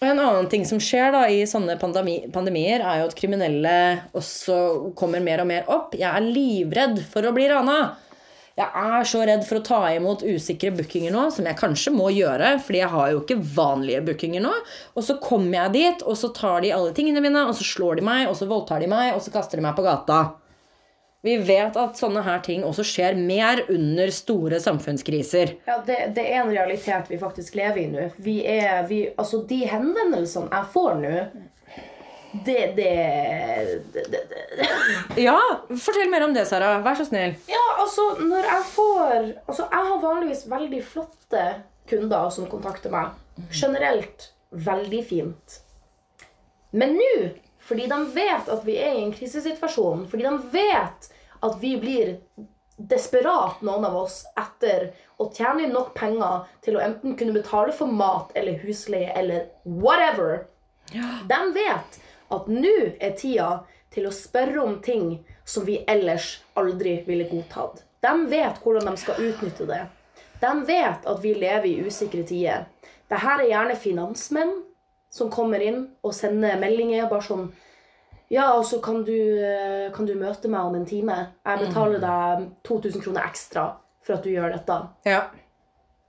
Og 0.00 0.08
en 0.08 0.18
annen 0.18 0.48
ting 0.50 0.66
som 0.68 0.80
skjer 0.82 1.14
da 1.14 1.22
i 1.30 1.44
sånne 1.48 1.78
pandemi 1.80 2.18
pandemier, 2.34 2.82
er 2.82 3.00
jo 3.00 3.06
at 3.06 3.14
kriminelle 3.16 3.76
også 4.18 4.56
kommer 4.98 5.22
mer 5.24 5.44
og 5.44 5.48
mer 5.48 5.70
opp. 5.72 5.94
Jeg 5.96 6.10
er 6.10 6.26
livredd 6.26 6.98
for 7.12 7.24
å 7.24 7.32
bli 7.36 7.46
rana. 7.52 7.78
Jeg 8.56 8.72
er 8.72 9.04
så 9.04 9.20
redd 9.28 9.42
for 9.44 9.60
å 9.60 9.64
ta 9.64 9.78
imot 9.92 10.22
usikre 10.24 10.70
bookinger 10.72 11.12
nå, 11.12 11.26
som 11.32 11.44
jeg 11.44 11.58
kanskje 11.60 11.92
må 11.92 12.08
gjøre, 12.16 12.54
fordi 12.64 12.80
jeg 12.80 12.88
har 12.88 13.10
jo 13.12 13.20
ikke 13.20 13.36
vanlige 13.56 14.00
bookinger 14.08 14.42
nå. 14.42 14.52
Og 14.96 15.04
så 15.04 15.18
kommer 15.20 15.58
jeg 15.58 15.74
dit, 15.76 16.04
og 16.08 16.16
så 16.16 16.32
tar 16.34 16.64
de 16.64 16.72
alle 16.72 16.94
tingene 16.96 17.20
mine, 17.22 17.44
og 17.46 17.54
så 17.58 17.68
slår 17.68 18.00
de 18.00 18.06
meg, 18.08 18.24
og 18.30 18.36
så 18.38 18.48
voldtar 18.48 18.80
de 18.80 18.88
meg, 18.90 19.12
og 19.12 19.20
så 19.22 19.34
kaster 19.34 19.60
de 19.60 19.66
meg 19.68 19.76
på 19.76 19.84
gata. 19.84 20.22
Vi 21.24 21.36
vet 21.42 21.76
at 21.80 21.98
sånne 21.98 22.22
her 22.22 22.42
ting 22.44 22.62
også 22.66 22.84
skjer 22.86 23.16
mer 23.18 23.64
under 23.72 24.12
store 24.14 24.60
samfunnskriser. 24.62 25.56
Ja, 25.66 25.80
det, 25.86 25.96
det 26.14 26.26
er 26.28 26.42
en 26.42 26.52
realitet 26.52 27.10
vi 27.10 27.18
faktisk 27.18 27.56
lever 27.58 27.82
i 27.82 27.86
nå. 27.90 28.08
Vi 28.22 28.36
er, 28.46 28.84
vi, 28.90 29.06
altså, 29.16 29.40
de 29.48 29.62
henvendelsene 29.66 30.52
jeg 30.52 30.72
får 30.74 31.00
nå, 31.02 31.14
det, 32.44 32.72
det, 32.76 32.92
det, 33.92 34.04
det, 34.10 34.68
Ja, 35.16 35.38
fortell 35.70 36.10
mer 36.10 36.26
om 36.26 36.34
det, 36.34 36.44
Sara. 36.46 36.76
Vær 36.84 36.98
så 36.98 37.06
snill. 37.08 37.36
Ja, 37.48 37.64
altså, 37.80 38.04
når 38.20 38.48
jeg 38.50 38.64
får 38.74 39.14
Altså, 39.46 39.62
jeg 39.62 39.90
har 39.90 40.02
vanligvis 40.02 40.42
veldig 40.50 40.82
flotte 40.84 41.44
kunder 41.88 42.30
som 42.34 42.48
kontakter 42.50 42.92
meg. 42.92 43.14
Generelt 43.54 44.30
veldig 44.50 45.02
fint. 45.06 45.60
Men 46.76 46.96
nå, 46.98 47.12
fordi 47.66 47.86
de 47.90 47.98
vet 48.14 48.48
at 48.48 48.66
vi 48.66 48.76
er 48.78 48.94
i 48.94 49.04
en 49.04 49.14
krisesituasjon, 49.14 50.06
fordi 50.10 50.26
de 50.26 50.36
vet 50.52 51.08
at 51.46 51.56
vi 51.60 51.72
blir 51.80 52.12
desperat, 52.76 53.62
noen 53.64 53.86
av 53.88 53.96
oss, 53.96 54.20
etter 54.38 54.90
å 55.16 55.30
tjene 55.32 55.64
inn 55.64 55.72
nok 55.74 55.94
penger 55.96 56.44
til 56.64 56.76
å 56.76 56.82
enten 56.84 57.16
kunne 57.16 57.34
betale 57.36 57.72
for 57.74 57.90
mat 57.90 58.34
eller 58.36 58.60
husleie 58.62 59.14
eller 59.16 59.48
whatever 59.64 60.44
De 60.92 61.38
vet 61.56 61.98
at 62.36 62.50
nå 62.50 62.76
er 63.00 63.16
tida 63.18 63.64
til 63.94 64.06
å 64.06 64.14
spørre 64.14 64.60
om 64.62 64.76
ting 64.84 65.16
som 65.48 65.64
vi 65.66 65.80
ellers 65.88 66.36
aldri 66.54 67.00
ville 67.06 67.26
godtatt. 67.30 67.82
De 68.04 68.12
vet 68.30 68.60
hvordan 68.62 68.90
de 68.92 69.00
skal 69.00 69.22
utnytte 69.24 69.66
det. 69.66 69.82
De 70.42 70.52
vet 70.68 71.08
at 71.08 71.22
vi 71.24 71.32
lever 71.34 71.68
i 71.70 71.86
usikre 71.88 72.22
tider. 72.28 72.66
Dette 73.08 73.34
er 73.38 73.48
gjerne 73.48 73.78
finansmenn 73.80 74.52
som 75.16 75.30
kommer 75.32 75.62
inn 75.64 75.86
og 76.04 76.14
sender 76.14 76.58
meldinger 76.60 77.08
bare 77.10 77.24
sånn 77.24 77.48
Ja, 78.28 78.48
og 78.58 78.64
så 78.66 78.80
kan 78.82 79.04
du, 79.06 79.14
eh, 79.38 79.88
kan 79.94 80.06
du 80.06 80.16
møte 80.18 80.48
meg 80.50 80.66
om 80.66 80.74
en 80.74 80.86
time. 80.86 81.14
Jeg 81.46 81.60
betaler 81.60 82.00
deg 82.02 82.48
2000 82.66 83.04
kroner 83.04 83.28
ekstra 83.28 83.68
for 84.02 84.16
at 84.16 84.24
du 84.26 84.32
gjør 84.32 84.50
dette. 84.56 84.78
Ja. 85.06 85.20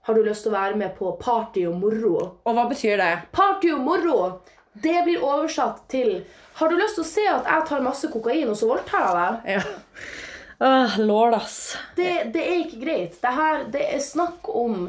Har 0.08 0.14
du 0.16 0.24
lyst 0.26 0.42
til 0.42 0.50
å 0.50 0.56
være 0.56 0.74
med 0.80 0.96
på 0.98 1.12
party 1.20 1.62
og 1.68 1.76
moro? 1.78 2.14
Og 2.42 2.56
hva 2.56 2.64
betyr 2.70 2.98
det? 2.98 3.12
Party 3.36 3.70
og 3.70 3.84
moro, 3.86 4.18
det 4.82 5.04
blir 5.06 5.22
oversatt 5.22 5.84
til 5.92 6.24
Har 6.58 6.72
du 6.72 6.74
lyst 6.74 6.96
til 6.98 7.04
å 7.04 7.06
se 7.06 7.24
at 7.30 7.46
jeg 7.46 7.66
tar 7.68 7.84
masse 7.84 8.08
kokain, 8.10 8.48
og 8.50 8.56
så 8.58 8.66
voldtar 8.66 9.04
jeg 9.04 9.18
deg? 9.18 9.50
Ja. 9.54 10.06
Ah, 10.58 10.96
lord, 10.98 11.36
ass. 11.36 11.76
Det, 11.94 12.32
det 12.34 12.42
er 12.42 12.64
ikke 12.64 12.80
greit. 12.82 13.20
Det 13.22 13.30
her 13.30 13.68
det 13.70 13.84
er 13.94 14.00
snakk 14.02 14.48
om 14.50 14.88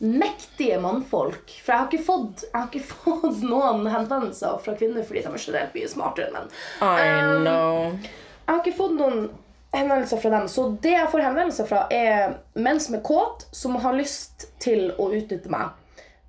mektige 0.00 0.80
mannfolk. 0.80 1.52
For 1.60 1.74
jeg 1.74 1.82
har 1.82 1.90
ikke 1.90 2.06
fått, 2.06 2.44
har 2.54 2.70
ikke 2.70 2.86
fått 3.04 3.44
noen 3.44 3.84
henvendelser 3.90 4.58
fra 4.64 4.74
kvinner 4.78 5.04
fordi 5.06 5.24
de 5.26 5.32
er 5.34 5.44
generelt 5.44 5.76
mye 5.76 5.92
smartere 5.92 6.30
enn 6.30 6.38
menn. 6.38 6.50
I 6.80 7.12
Um, 7.20 7.44
know. 7.44 7.92
Jeg 8.00 8.54
har 8.54 8.62
ikke 8.64 8.78
fått 8.78 8.96
noen 8.96 9.28
henvendelser 9.72 10.18
fra 10.22 10.30
dem. 10.30 10.48
Så 10.48 10.68
det 10.82 10.94
jeg 10.96 11.10
får 11.12 11.26
henvendelser 11.28 11.68
fra, 11.68 11.84
er 11.94 12.38
menn 12.58 12.80
som 12.82 12.96
er 12.98 13.04
kåt, 13.06 13.46
som 13.54 13.76
har 13.82 13.94
lyst 13.94 14.48
til 14.62 14.90
å 14.98 15.10
utnytte 15.14 15.52
meg. 15.52 15.76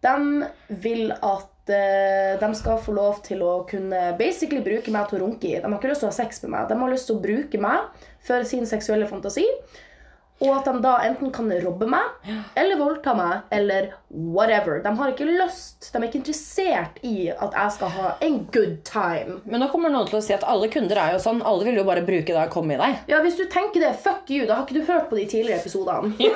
De 0.02 0.14
vil 0.84 1.12
at 1.14 1.72
eh, 1.72 2.36
de 2.42 2.50
skal 2.58 2.82
få 2.82 2.94
lov 2.98 3.22
til 3.26 3.42
å 3.46 3.62
kunne 3.70 4.12
basically 4.20 4.62
bruke 4.66 4.94
meg 4.94 5.10
til 5.10 5.20
å 5.20 5.24
runke 5.26 5.50
i. 5.50 5.56
De 5.58 5.66
har 5.66 5.78
ikke 5.78 5.94
lyst 5.94 6.04
til 6.04 6.10
å 6.10 6.14
ha 6.14 6.20
sex 6.20 6.44
med 6.44 6.54
meg. 6.56 6.68
De 6.70 6.78
har 6.82 6.94
lyst 6.94 7.10
til 7.10 7.18
å 7.18 7.24
bruke 7.24 7.62
meg 7.62 8.06
for 8.26 8.46
sin 8.50 8.68
seksuelle 8.70 9.10
fantasi. 9.10 9.48
Og 10.42 10.56
at 10.58 10.66
de 10.66 10.82
da 10.82 10.96
enten 11.06 11.30
kan 11.34 11.52
robbe 11.64 11.86
meg, 11.90 12.30
eller 12.58 12.80
voldta 12.80 13.14
meg, 13.18 13.44
eller 13.54 13.92
whatever. 14.10 14.80
De 14.84 14.94
har 14.98 15.12
ikke 15.14 15.28
lyst, 15.30 15.92
de 15.92 16.00
er 16.00 16.08
ikke 16.08 16.20
interessert 16.22 16.98
i 17.06 17.30
at 17.32 17.54
jeg 17.54 17.76
skal 17.78 17.94
ha 17.98 18.08
en 18.26 18.40
good 18.54 18.80
time. 18.88 19.38
Men 19.46 19.62
nå 19.62 19.70
kommer 19.72 19.94
noen 19.94 20.10
til 20.10 20.18
å 20.18 20.24
si 20.26 20.34
at 20.34 20.46
alle 20.50 20.72
kunder 20.74 20.98
er 20.98 21.16
jo 21.16 21.22
sånn. 21.24 21.44
Alle 21.46 21.68
vil 21.70 21.78
jo 21.78 21.86
bare 21.88 22.04
bruke 22.08 22.34
deg 22.34 22.42
og 22.42 22.54
komme 22.54 22.76
i 22.76 22.82
deg. 22.82 23.06
Ja, 23.12 23.22
Hvis 23.22 23.38
du 23.38 23.46
tenker 23.46 23.86
det, 23.86 23.94
fuck 24.02 24.26
you, 24.34 24.48
da 24.50 24.58
har 24.58 24.66
ikke 24.66 24.82
du 24.82 24.90
hørt 24.90 25.10
på 25.12 25.20
de 25.22 25.28
tidligere 25.30 25.62
episodene. 25.62 26.16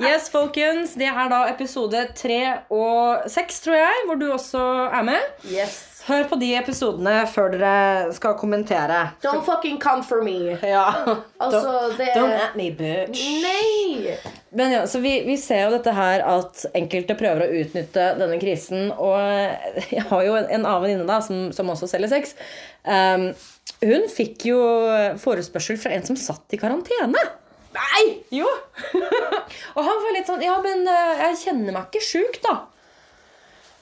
Yes, 0.00 0.30
folkens. 0.32 0.94
Det 0.96 1.10
er 1.12 1.28
da 1.28 1.42
episode 1.50 2.06
tre 2.16 2.38
og 2.72 3.28
seks, 3.28 3.60
tror 3.66 3.76
jeg, 3.76 4.06
hvor 4.08 4.16
du 4.16 4.30
også 4.32 4.62
er 4.88 5.04
med. 5.04 5.26
Yes. 5.44 5.89
Hør 6.10 6.24
på 6.26 6.36
de 6.40 6.48
episodene 6.58 7.20
før 7.30 7.52
dere 7.54 8.10
skal 8.16 8.34
kommentere. 8.38 8.98
Don't 9.22 9.44
fucking 9.46 9.78
come 9.82 10.02
for 10.02 10.24
me. 10.26 10.56
Ja. 10.66 10.88
Altså, 11.38 11.60
don't, 11.62 11.98
det 12.00 12.08
don't 12.16 12.34
at 12.34 12.56
me, 12.58 12.66
bitch. 12.74 13.20
Nei! 13.44 14.16
Men 14.58 14.74
ja, 14.74 14.80
så 14.90 14.98
vi, 15.04 15.12
vi 15.28 15.36
ser 15.38 15.68
jo 15.68 15.76
dette 15.76 15.94
her 15.94 16.24
at 16.26 16.64
enkelte 16.74 17.14
prøver 17.18 17.44
å 17.46 17.60
utnytte 17.60 18.08
denne 18.18 18.40
krisen. 18.42 18.90
Og 18.90 19.20
jeg 19.94 20.02
har 20.10 20.26
jo 20.26 20.34
en, 20.40 20.48
en 20.50 20.64
annen 20.64 20.82
venninne 20.84 21.06
da, 21.06 21.20
som, 21.22 21.52
som 21.54 21.70
også 21.70 21.88
selger 21.92 22.10
sex. 22.10 22.34
Um, 22.82 23.30
hun 23.84 24.10
fikk 24.10 24.48
jo 24.50 24.58
forespørsel 25.22 25.78
fra 25.80 25.94
en 25.94 26.10
som 26.10 26.18
satt 26.18 26.56
i 26.56 26.60
karantene. 26.60 27.22
Nei! 27.76 28.02
Jo! 28.34 28.50
og 29.76 29.80
han 29.86 30.02
var 30.02 30.14
litt 30.16 30.26
sånn 30.26 30.42
Ja, 30.42 30.56
men 30.64 30.82
eh, 30.90 31.24
jeg 31.28 31.40
kjenner 31.44 31.76
meg 31.76 31.86
ikke 31.86 32.02
sjuk, 32.02 32.40
da. 32.42 32.64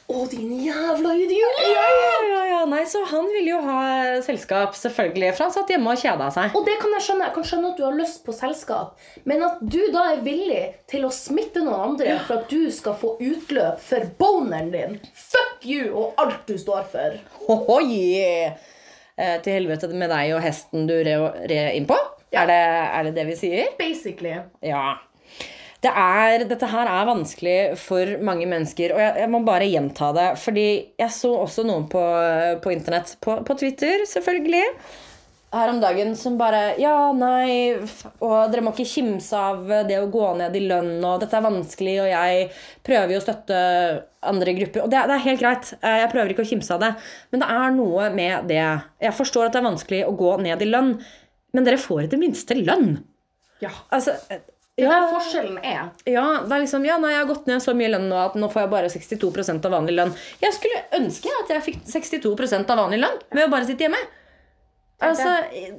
Å, 0.08 0.22
din 0.32 0.54
jævla 0.64 1.10
idiot! 1.20 1.58
Ja, 1.68 1.82
ja, 1.92 2.12
ja, 2.30 2.44
ja. 2.48 2.60
Nei, 2.68 2.80
så 2.88 3.02
han 3.10 3.26
ville 3.28 3.50
jo 3.50 3.58
ha 3.66 3.80
selskap, 4.24 4.72
selvfølgelig. 4.78 5.34
For 5.36 5.44
han 5.44 5.52
satt 5.52 5.68
hjemme 5.68 5.92
og 5.92 6.00
kjeda 6.00 6.30
seg. 6.32 6.56
Og 6.56 6.64
det 6.64 6.78
kan 6.80 6.94
jeg 6.96 7.04
skjønne. 7.04 7.26
Jeg 7.28 7.34
kan 7.34 7.46
skjønne 7.50 7.72
at 7.74 7.76
du 7.76 7.84
har 7.84 7.98
lyst 7.98 8.22
på 8.24 8.32
selskap. 8.32 8.96
Men 9.28 9.44
at 9.44 9.60
du 9.60 9.82
da 9.92 10.06
er 10.14 10.24
villig 10.24 10.62
til 10.88 11.04
å 11.04 11.12
smitte 11.12 11.60
noen 11.60 11.90
andre 11.90 12.16
for 12.24 12.40
at 12.40 12.48
du 12.48 12.70
skal 12.72 12.96
få 12.96 13.18
utløp 13.20 13.84
for 13.84 14.08
boneren 14.20 14.72
din 14.72 14.96
Fuck 15.12 15.68
you 15.68 15.92
og 15.92 16.16
alt 16.24 16.48
du 16.48 16.56
står 16.56 16.88
for. 16.88 17.20
Ohoi! 17.52 18.48
Eh, 19.18 19.36
til 19.44 19.58
helvete 19.58 19.90
med 19.92 20.08
deg 20.14 20.32
og 20.38 20.40
hesten 20.40 20.88
du 20.88 20.94
re, 21.04 21.18
re 21.52 21.60
inn 21.76 21.88
på? 21.90 21.98
Ja. 22.32 22.46
Er, 22.46 22.48
det, 22.48 22.58
er 22.96 23.06
det 23.08 23.14
det 23.16 23.28
vi 23.28 23.36
sier? 23.40 23.70
Basically. 23.76 24.34
Ja. 24.64 24.86
Det 25.84 25.90
er, 25.90 26.42
dette 26.50 26.68
her 26.72 26.88
er 26.90 27.06
vanskelig 27.06 27.58
for 27.78 28.16
mange 28.26 28.48
mennesker, 28.50 28.96
og 28.96 29.02
jeg, 29.02 29.12
jeg 29.22 29.30
må 29.30 29.42
bare 29.46 29.68
gjenta 29.70 30.08
det. 30.16 30.30
Fordi 30.42 30.68
jeg 30.98 31.14
så 31.14 31.34
også 31.44 31.66
noen 31.68 31.86
på, 31.92 32.02
på 32.64 32.72
internett, 32.74 33.14
på, 33.22 33.36
på 33.46 33.58
Twitter 33.60 34.02
selvfølgelig, 34.10 34.64
her 35.48 35.70
om 35.72 35.78
dagen 35.80 36.10
som 36.16 36.36
bare 36.36 36.74
Ja, 36.80 37.10
nei, 37.16 37.78
og 38.20 38.50
dere 38.52 38.64
må 38.64 38.74
ikke 38.74 38.88
kimse 38.90 39.38
av 39.38 39.70
det 39.88 39.96
å 39.96 40.10
gå 40.12 40.26
ned 40.36 40.56
i 40.58 40.64
lønn, 40.66 40.98
og 41.00 41.22
dette 41.22 41.38
er 41.38 41.46
vanskelig, 41.46 41.94
og 42.02 42.10
jeg 42.10 42.42
prøver 42.84 43.14
jo 43.14 43.20
å 43.20 43.24
støtte 43.24 43.60
andre 44.28 44.54
grupper. 44.58 44.84
Og 44.84 44.92
det, 44.92 45.06
det 45.08 45.16
er 45.16 45.24
helt 45.24 45.40
greit, 45.40 45.70
eh, 45.80 46.02
jeg 46.02 46.12
prøver 46.12 46.34
ikke 46.34 46.44
å 46.44 46.50
kimse 46.50 46.76
av 46.76 46.84
det, 46.84 46.92
men 47.32 47.44
det 47.44 47.48
er 47.54 47.72
noe 47.78 48.10
med 48.12 48.52
det. 48.52 48.66
Jeg 49.06 49.16
forstår 49.16 49.48
at 49.48 49.56
det 49.56 49.62
er 49.62 49.68
vanskelig 49.70 50.02
å 50.04 50.12
gå 50.20 50.34
ned 50.44 50.64
i 50.64 50.68
lønn, 50.68 50.92
men 51.56 51.64
dere 51.64 51.80
får 51.80 52.04
i 52.04 52.12
det 52.12 52.20
minste 52.20 52.58
lønn. 52.58 52.98
Ja. 53.64 53.72
Altså, 53.94 54.18
Det 54.78 54.84
ja, 54.84 54.92
der 54.94 55.08
forskjellen 55.10 55.56
er 55.58 55.88
ja, 56.06 56.24
det 56.46 56.54
er 56.54 56.60
liksom, 56.62 56.84
ja, 56.86 57.00
nei, 57.02 57.10
jeg 57.10 57.24
har 57.24 57.26
gått 57.26 57.48
ned 57.50 57.62
så 57.64 57.72
mye 57.74 57.88
lønn 57.90 58.04
nå 58.06 58.18
at 58.22 58.36
nå 58.38 58.46
får 58.52 58.62
jeg 58.62 58.70
bare 58.70 58.90
62% 58.92 59.64
av 59.66 59.72
vanlig 59.74 59.96
lønn. 59.96 60.12
Jeg 60.38 60.54
skulle 60.54 60.84
ønske 61.00 61.32
at 61.40 61.50
jeg 61.50 61.64
fikk 61.64 61.80
62% 61.90 62.70
av 62.70 62.78
vanlig 62.78 63.00
lønn 63.02 63.16
ved 63.34 63.48
å 63.48 63.50
bare 63.50 63.66
sitte 63.66 63.88
hjemme. 63.88 63.98
Altså, 65.02 65.32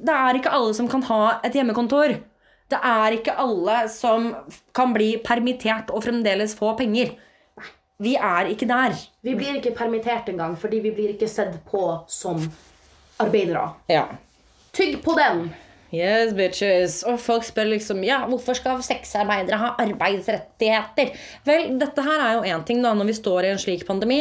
det 0.04 0.16
er 0.16 0.36
ikke 0.36 0.52
alle 0.52 0.76
som 0.76 0.90
kan 0.92 1.06
ha 1.08 1.22
et 1.48 1.56
hjemmekontor. 1.56 2.12
Det 2.70 2.82
er 2.90 3.16
ikke 3.16 3.38
alle 3.40 3.78
som 3.88 4.28
kan 4.76 4.92
bli 4.92 5.14
permittert 5.24 5.88
og 5.96 6.04
fremdeles 6.04 6.52
få 6.58 6.74
penger. 6.76 7.16
Vi 8.04 8.14
er 8.20 8.52
ikke 8.52 8.68
der. 8.68 9.00
Vi 9.24 9.32
blir 9.36 9.56
ikke 9.62 9.72
permittert 9.80 10.28
engang 10.32 10.60
fordi 10.60 10.84
vi 10.84 10.92
blir 10.96 11.16
ikke 11.16 11.28
sett 11.28 11.56
på 11.72 11.82
som 12.08 12.44
arbeidere. 13.20 13.64
Ja. 13.88 14.06
Tygg 14.76 15.00
på 15.04 15.16
den! 15.16 15.48
Yes, 15.90 16.30
bitches. 16.38 17.00
Og 17.10 17.18
folk 17.18 17.44
spør 17.46 17.72
liksom 17.72 18.02
Ja, 18.06 18.20
hvorfor 18.30 18.54
skal 18.58 18.82
sexarbeidere 18.84 19.58
ha 19.58 19.70
arbeidsrettigheter? 19.82 21.10
Vel, 21.46 21.72
dette 21.80 22.04
her 22.06 22.22
er 22.22 22.36
jo 22.36 22.44
én 22.46 22.64
ting 22.66 22.82
da 22.84 22.92
når 22.94 23.10
vi 23.10 23.16
står 23.18 23.48
i 23.48 23.52
en 23.54 23.60
slik 23.60 23.82
pandemi 23.88 24.20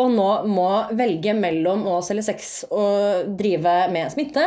og 0.00 0.14
nå 0.14 0.28
må 0.48 0.68
velge 0.96 1.34
mellom 1.36 1.84
å 1.90 1.98
selge 2.04 2.24
sex 2.30 2.50
og 2.70 3.34
drive 3.36 3.74
med 3.92 4.12
smitte 4.14 4.46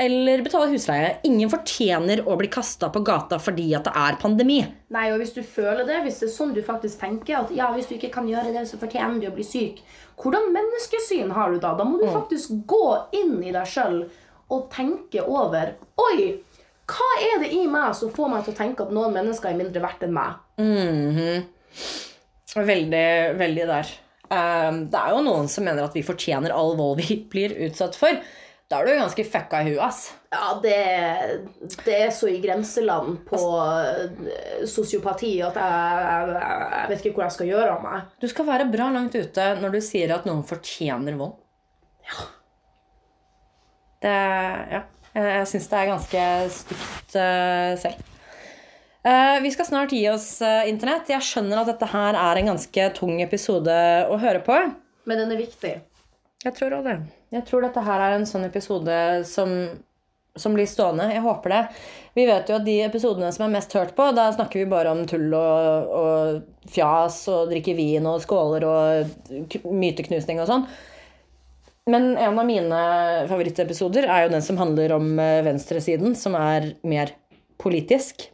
eller 0.00 0.42
betale 0.46 0.70
husleie. 0.72 1.18
Ingen 1.28 1.52
fortjener 1.52 2.24
å 2.24 2.38
bli 2.40 2.48
kasta 2.52 2.88
på 2.94 3.04
gata 3.04 3.38
fordi 3.42 3.68
at 3.76 3.84
det 3.88 3.94
er 4.06 4.18
pandemi. 4.22 4.62
Nei, 4.94 5.08
og 5.12 5.20
hvis 5.20 5.34
du 5.36 5.42
føler 5.42 5.84
det, 5.88 6.00
hvis 6.06 6.22
det 6.22 6.30
er 6.30 6.34
sånn 6.34 6.56
du 6.56 6.62
faktisk 6.64 7.02
tenker 7.02 7.42
at 7.42 7.52
ja, 7.54 7.68
hvis 7.74 7.90
du 7.90 7.96
ikke 7.98 8.12
kan 8.14 8.28
gjøre 8.30 8.54
det, 8.54 8.64
så 8.70 8.80
fortjener 8.80 9.20
du 9.20 9.28
å 9.28 9.36
bli 9.36 9.46
syk. 9.46 9.82
Hvordan 10.20 10.52
menneskesyn 10.54 11.32
har 11.34 11.52
du 11.52 11.60
da? 11.60 11.74
Da 11.76 11.86
må 11.86 11.98
du 12.00 12.06
faktisk 12.06 12.54
gå 12.70 12.84
inn 13.18 13.40
i 13.42 13.52
deg 13.54 13.66
sjøl 13.68 14.04
og 14.52 14.68
tenke 14.72 15.22
over 15.24 15.74
Oi, 16.04 16.34
hva 16.90 17.10
er 17.24 17.40
det 17.44 17.50
i 17.56 17.64
meg 17.70 17.94
som 17.96 18.12
får 18.12 18.30
meg 18.30 18.44
til 18.44 18.52
å 18.54 18.58
tenke 18.58 18.84
at 18.84 18.92
noen 18.92 19.14
mennesker 19.16 19.50
er 19.52 19.60
mindre 19.60 19.82
verdt 19.84 20.04
enn 20.04 20.16
meg? 20.16 20.40
Mhm. 20.60 21.46
Veldig, 22.54 23.06
veldig 23.40 23.66
der. 23.66 23.88
Um, 24.30 24.84
det 24.92 25.00
er 25.00 25.12
jo 25.12 25.22
noen 25.26 25.48
som 25.50 25.66
mener 25.66 25.84
at 25.84 25.94
vi 25.96 26.04
fortjener 26.06 26.54
all 26.54 26.76
vold 26.78 27.00
vi 27.02 27.16
blir 27.32 27.56
utsatt 27.66 27.96
for. 27.98 28.20
Da 28.70 28.78
er 28.80 28.88
du 28.88 28.94
ganske 28.96 29.24
fucka 29.28 29.58
i 29.60 29.72
huet, 29.72 29.80
ass. 29.84 30.06
Ja, 30.32 30.54
det, 30.62 30.76
det 31.84 31.96
er 32.06 32.12
så 32.16 32.30
i 32.32 32.38
grenseland 32.42 33.18
på 33.28 33.40
eh, 33.60 34.64
sosiopati 34.70 35.34
at 35.44 35.58
jeg, 35.60 35.98
jeg, 36.06 36.38
jeg 36.72 36.88
vet 36.90 37.04
ikke 37.04 37.18
hvor 37.18 37.26
jeg 37.26 37.36
skal 37.36 37.50
gjøre 37.50 37.74
av 37.74 37.84
meg. 37.84 38.08
Du 38.24 38.26
skal 38.32 38.48
være 38.48 38.70
bra 38.72 38.88
langt 38.94 39.14
ute 39.18 39.50
når 39.60 39.76
du 39.76 39.80
sier 39.84 40.14
at 40.16 40.24
noen 40.28 40.40
fortjener 40.48 41.18
vold. 41.20 41.36
Det 44.04 44.18
Ja. 44.74 44.84
Jeg, 45.14 45.46
syns 45.46 45.68
det 45.70 45.78
er 45.78 45.90
ganske 45.92 46.22
stygt 46.50 47.16
eh, 47.22 47.72
selv. 47.78 48.14
Eh, 49.06 49.36
vi 49.44 49.50
skal 49.54 49.68
snart 49.68 49.92
gi 49.94 50.00
oss 50.10 50.26
eh, 50.42 50.64
internett. 50.66 51.12
Jeg 51.12 51.22
skjønner 51.22 51.60
at 51.60 51.68
dette 51.70 51.86
her 51.92 52.18
er 52.18 52.40
en 52.40 52.50
ganske 52.50 52.86
tung 52.96 53.20
episode 53.22 53.74
å 54.10 54.16
høre 54.18 54.40
på. 54.42 54.56
Men 55.06 55.20
den 55.22 55.34
er 55.36 55.38
viktig. 55.38 55.74
Jeg 56.44 56.56
tror 56.56 56.74
også 56.74 56.88
det. 56.88 56.96
Jeg 57.36 57.46
tror 57.46 57.62
dette 57.62 57.84
her 57.86 58.02
er 58.02 58.16
en 58.16 58.26
sånn 58.26 58.46
episode 58.48 58.96
som, 59.28 59.52
som 60.34 60.56
blir 60.58 60.66
stående. 60.66 61.06
Jeg 61.14 61.22
håper 61.22 61.54
det. 61.54 61.62
Vi 62.18 62.24
vet 62.26 62.50
jo 62.50 62.58
at 62.58 62.66
de 62.66 62.78
episodene 62.88 63.30
som 63.36 63.46
er 63.46 63.54
mest 63.54 63.76
hørt 63.78 63.94
på, 63.94 64.08
da 64.18 64.26
snakker 64.34 64.64
vi 64.64 64.72
bare 64.72 64.96
om 64.96 65.04
tull 65.10 65.28
og, 65.30 65.94
og 66.00 66.72
fjas 66.74 67.22
og 67.30 67.54
drikker 67.54 67.78
vin 67.78 68.10
og 68.10 68.18
skåler 68.24 68.66
og 68.66 69.62
myteknusning 69.70 70.42
og 70.42 70.50
sånn. 70.50 70.66
Men 71.90 72.14
en 72.16 72.38
av 72.38 72.46
mine 72.48 72.76
favorittepisoder 73.28 74.06
er 74.08 74.24
jo 74.24 74.32
den 74.32 74.44
som 74.44 74.56
handler 74.56 74.94
om 74.96 75.18
eh, 75.20 75.42
venstresiden, 75.44 76.14
som 76.16 76.36
er 76.38 76.70
mer 76.86 77.12
politisk. 77.60 78.30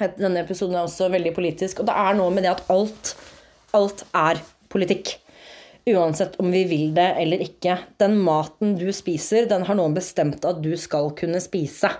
Denne 0.00 0.40
episoden 0.40 0.76
er 0.78 0.86
også 0.86 1.10
veldig 1.12 1.34
politisk, 1.36 1.82
og 1.82 1.90
det 1.90 1.96
er 2.00 2.16
noe 2.16 2.32
med 2.32 2.46
det 2.46 2.54
at 2.54 2.64
alt, 2.72 3.12
alt 3.76 4.06
er 4.16 4.40
politikk. 4.72 5.18
Uansett 5.86 6.34
om 6.42 6.48
vi 6.50 6.64
vil 6.66 6.88
det 6.96 7.10
eller 7.20 7.44
ikke. 7.44 7.76
Den 8.00 8.16
maten 8.24 8.74
du 8.80 8.88
spiser, 8.92 9.46
den 9.46 9.68
har 9.68 9.78
noen 9.78 9.94
bestemt 9.94 10.48
at 10.48 10.58
du 10.64 10.72
skal 10.80 11.12
kunne 11.18 11.38
spise. 11.44 11.92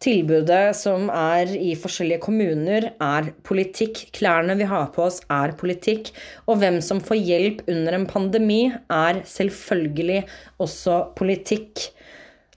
Tilbudet 0.00 0.72
som 0.78 1.10
er 1.12 1.50
i 1.60 1.74
forskjellige 1.76 2.22
kommuner, 2.24 2.86
er 3.04 3.26
politikk. 3.44 4.06
Klærne 4.16 4.56
vi 4.56 4.64
har 4.68 4.86
på 4.94 5.04
oss, 5.04 5.18
er 5.28 5.52
politikk. 5.60 6.08
Og 6.48 6.62
hvem 6.62 6.78
som 6.84 7.02
får 7.04 7.20
hjelp 7.20 7.60
under 7.68 7.98
en 7.98 8.06
pandemi, 8.08 8.62
er 8.88 9.20
selvfølgelig 9.28 10.22
også 10.64 11.02
politikk. 11.20 11.90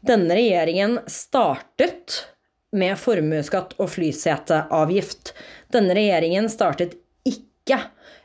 Denne 0.08 0.38
regjeringen 0.40 1.02
startet 1.12 2.22
med 2.74 2.96
formuesskatt 3.00 3.76
og 3.76 3.92
flyseteavgift. 3.92 5.34
Denne 5.76 6.00
regjeringen 6.00 6.48
startet 6.52 6.96
ikke 7.28 7.82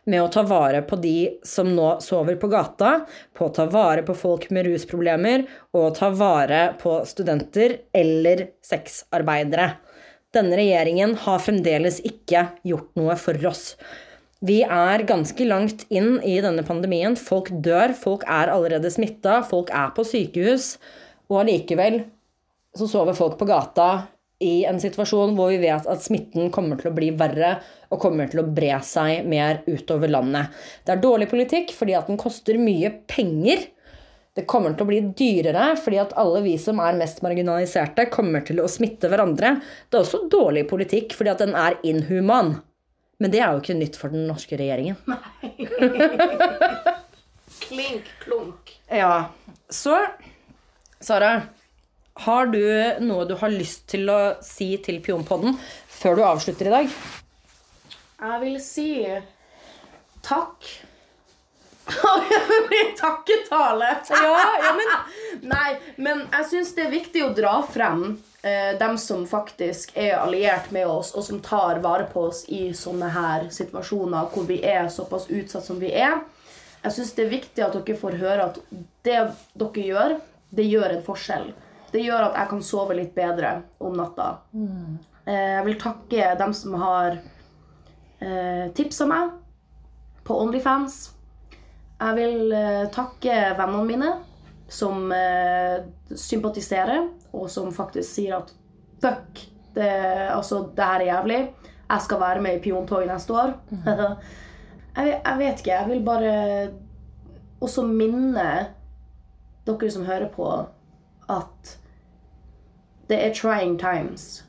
med 0.09 0.25
å 0.25 0.31
ta 0.33 0.43
vare 0.49 0.81
på 0.89 0.97
de 1.01 1.39
som 1.47 1.69
nå 1.77 1.99
sover 2.05 2.39
på 2.41 2.51
gata, 2.53 3.05
på 3.37 3.49
å 3.49 3.55
ta 3.55 3.69
vare 3.71 4.05
på 4.07 4.17
folk 4.17 4.49
med 4.55 4.67
rusproblemer 4.67 5.45
og 5.77 5.95
ta 5.99 6.11
vare 6.17 6.63
på 6.81 7.01
studenter 7.09 7.79
eller 7.97 8.49
sexarbeidere. 8.65 9.71
Denne 10.35 10.59
regjeringen 10.61 11.15
har 11.25 11.41
fremdeles 11.45 12.03
ikke 12.05 12.49
gjort 12.69 12.91
noe 13.01 13.17
for 13.21 13.49
oss. 13.49 13.73
Vi 14.45 14.61
er 14.63 15.03
ganske 15.09 15.47
langt 15.49 15.87
inn 15.91 16.19
i 16.23 16.37
denne 16.45 16.63
pandemien. 16.67 17.17
Folk 17.19 17.49
dør, 17.65 17.95
folk 17.97 18.23
er 18.29 18.53
allerede 18.53 18.93
smitta, 18.93 19.41
folk 19.43 19.73
er 19.75 19.91
på 19.97 20.05
sykehus. 20.07 20.77
Og 21.29 21.43
allikevel 21.43 22.03
så 22.77 22.87
sover 22.87 23.17
folk 23.19 23.39
på 23.41 23.49
gata 23.49 23.89
i 24.39 24.65
en 24.71 24.79
situasjon 24.81 25.35
hvor 25.35 25.51
vi 25.51 25.59
vet 25.65 25.87
at 25.91 26.03
smitten 26.05 26.53
kommer 26.55 26.79
til 26.79 26.93
å 26.93 26.95
bli 26.95 27.11
verre 27.19 27.57
og 27.91 28.01
kommer 28.03 28.31
til 28.31 28.45
å 28.45 28.47
bre 28.47 28.77
seg 28.87 29.27
mer 29.27 29.65
utover 29.67 30.11
landet. 30.13 30.55
Det 30.87 30.95
er 30.95 31.03
dårlig 31.03 31.27
politikk 31.31 31.75
fordi 31.75 31.97
at 31.99 32.07
den 32.11 32.21
koster 32.21 32.61
mye 32.61 32.93
penger. 33.11 33.67
Det 34.39 34.47
kommer 34.47 34.77
til 34.77 34.87
å 34.87 34.91
bli 34.93 35.01
dyrere 35.19 35.73
fordi 35.81 35.99
at 36.05 36.15
alle 36.21 36.45
vi 36.45 36.55
som 36.63 36.79
er 36.85 36.99
mest 37.01 37.25
marginaliserte, 37.27 38.07
kommer 38.15 38.47
til 38.47 38.63
å 38.63 38.71
smitte 38.71 39.11
hverandre. 39.11 39.57
Det 39.91 39.99
er 39.99 40.07
også 40.07 40.29
dårlig 40.31 40.69
politikk 40.71 41.19
fordi 41.19 41.35
at 41.35 41.43
den 41.43 41.59
er 41.59 41.81
inhuman. 41.83 42.61
Men 43.19 43.35
det 43.35 43.43
er 43.43 43.51
jo 43.51 43.65
ikke 43.65 43.81
nytt 43.81 43.99
for 43.99 44.15
den 44.15 44.29
norske 44.31 44.61
regjeringen. 44.61 45.01
Nei. 45.11 45.51
Klink, 47.69 48.07
klunk. 48.23 48.71
Ja, 48.87 49.33
så 49.69 49.99
Sara, 51.01 51.43
har 52.25 52.51
du 52.51 52.63
noe 53.05 53.27
du 53.29 53.37
har 53.39 53.53
lyst 53.53 53.87
til 53.93 54.09
å 54.11 54.19
si 54.43 54.73
til 54.83 54.99
Pionpodden 55.05 55.57
før 55.99 56.19
du 56.19 56.23
avslutter 56.27 56.71
i 56.71 56.75
dag? 56.75 56.95
Jeg 58.19 58.41
vil 58.43 58.57
si 58.63 58.91
takk. 60.27 60.71
Det 61.89 62.59
blir 62.69 62.97
takketale. 62.99 63.93
Ja, 64.11 64.41
ja, 64.65 64.73
men 64.77 64.91
Nei, 65.55 65.77
men 65.97 66.25
jeg 66.33 66.49
syns 66.51 66.75
det 66.77 66.89
er 66.89 66.93
viktig 66.93 67.23
å 67.25 67.31
dra 67.37 67.55
frem 67.71 68.03
eh, 68.43 68.75
dem 68.81 68.99
som 69.01 69.23
faktisk 69.31 69.95
er 69.97 70.19
alliert 70.19 70.73
med 70.75 70.91
oss, 70.91 71.15
og 71.15 71.25
som 71.25 71.41
tar 71.45 71.81
vare 71.85 72.09
på 72.13 72.27
oss 72.29 72.43
i 72.53 72.73
sånne 72.77 73.13
her 73.15 73.47
situasjoner 73.55 74.29
hvor 74.35 74.49
vi 74.51 74.59
er 74.67 74.91
såpass 74.93 75.31
utsatt 75.31 75.65
som 75.71 75.79
vi 75.81 75.95
er. 75.95 76.19
Jeg 76.83 76.95
syns 76.95 77.15
det 77.15 77.25
er 77.25 77.33
viktig 77.33 77.65
at 77.65 77.79
dere 77.79 77.99
får 78.03 78.19
høre 78.21 78.51
at 78.51 78.61
det 79.07 79.23
dere 79.55 79.87
gjør, 79.87 80.19
det 80.51 80.69
gjør 80.69 80.99
en 80.99 81.07
forskjell. 81.07 81.49
Det 81.93 82.03
gjør 82.05 82.29
at 82.29 82.37
jeg 82.37 82.51
kan 82.51 82.65
sove 82.65 82.97
litt 82.99 83.15
bedre 83.17 83.53
om 83.81 83.97
natta. 83.97 84.31
Mm. 84.53 84.99
jeg 85.29 85.65
vil 85.67 85.79
takke 85.81 86.33
dem 86.41 86.53
som 86.57 86.75
har 86.81 87.19
eh, 88.21 88.67
tipsa 88.77 89.07
meg 89.09 89.31
på 90.25 90.37
Onlyfans. 90.43 90.99
Jeg 91.99 92.17
vil 92.19 92.53
eh, 92.55 92.89
takke 92.95 93.37
vennene 93.59 93.87
mine 93.89 94.11
som 94.69 95.09
eh, 95.13 95.87
sympatiserer, 96.13 97.09
og 97.33 97.49
som 97.51 97.73
faktisk 97.75 98.09
sier 98.09 98.39
at 98.39 98.53
fuck, 99.03 99.47
det, 99.75 99.89
altså, 100.35 100.67
det 100.77 100.85
her 100.85 101.05
er 101.05 101.11
jævlig. 101.13 101.41
Jeg 101.89 102.05
skal 102.05 102.21
være 102.21 102.45
med 102.45 102.59
i 102.59 102.63
Piontog 102.63 103.07
neste 103.09 103.33
år. 103.33 103.55
jeg, 104.97 105.15
jeg 105.15 105.39
vet 105.39 105.63
ikke. 105.63 105.77
Jeg 105.77 105.89
vil 105.89 106.05
bare 106.05 106.35
også 107.65 107.87
minne 107.89 108.49
dere 109.69 109.91
som 109.93 110.07
hører 110.09 110.29
på, 110.33 110.49
at 111.29 111.79
det 113.09 113.19
er 113.25 113.35
trying 113.35 113.79
times. 113.79 114.45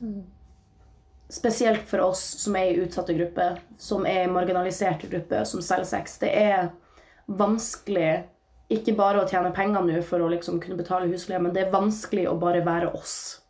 Spesielt 1.30 1.88
for 1.88 2.00
oss 2.00 2.20
som 2.42 2.56
er 2.56 2.72
i 2.72 2.80
utsatte 2.82 3.14
grupper, 3.14 3.60
som 3.78 4.06
er 4.06 4.24
i 4.24 4.32
marginaliserte 4.32 5.08
grupper, 5.08 5.44
som 5.44 5.62
selger 5.62 5.88
sex. 5.88 6.18
Det 6.18 6.32
er 6.36 6.70
vanskelig 7.26 8.24
ikke 8.70 8.94
bare 8.98 9.22
å 9.22 9.28
tjene 9.28 9.52
penger 9.54 9.86
nå 9.86 10.02
for 10.06 10.22
å 10.22 10.28
liksom 10.30 10.60
kunne 10.62 10.78
betale 10.78 11.08
husleie, 11.10 11.40
men 11.42 11.54
det 11.54 11.66
er 11.66 11.72
vanskelig 11.74 12.28
å 12.30 12.38
bare 12.38 12.64
være 12.66 12.92
oss. 12.94 13.40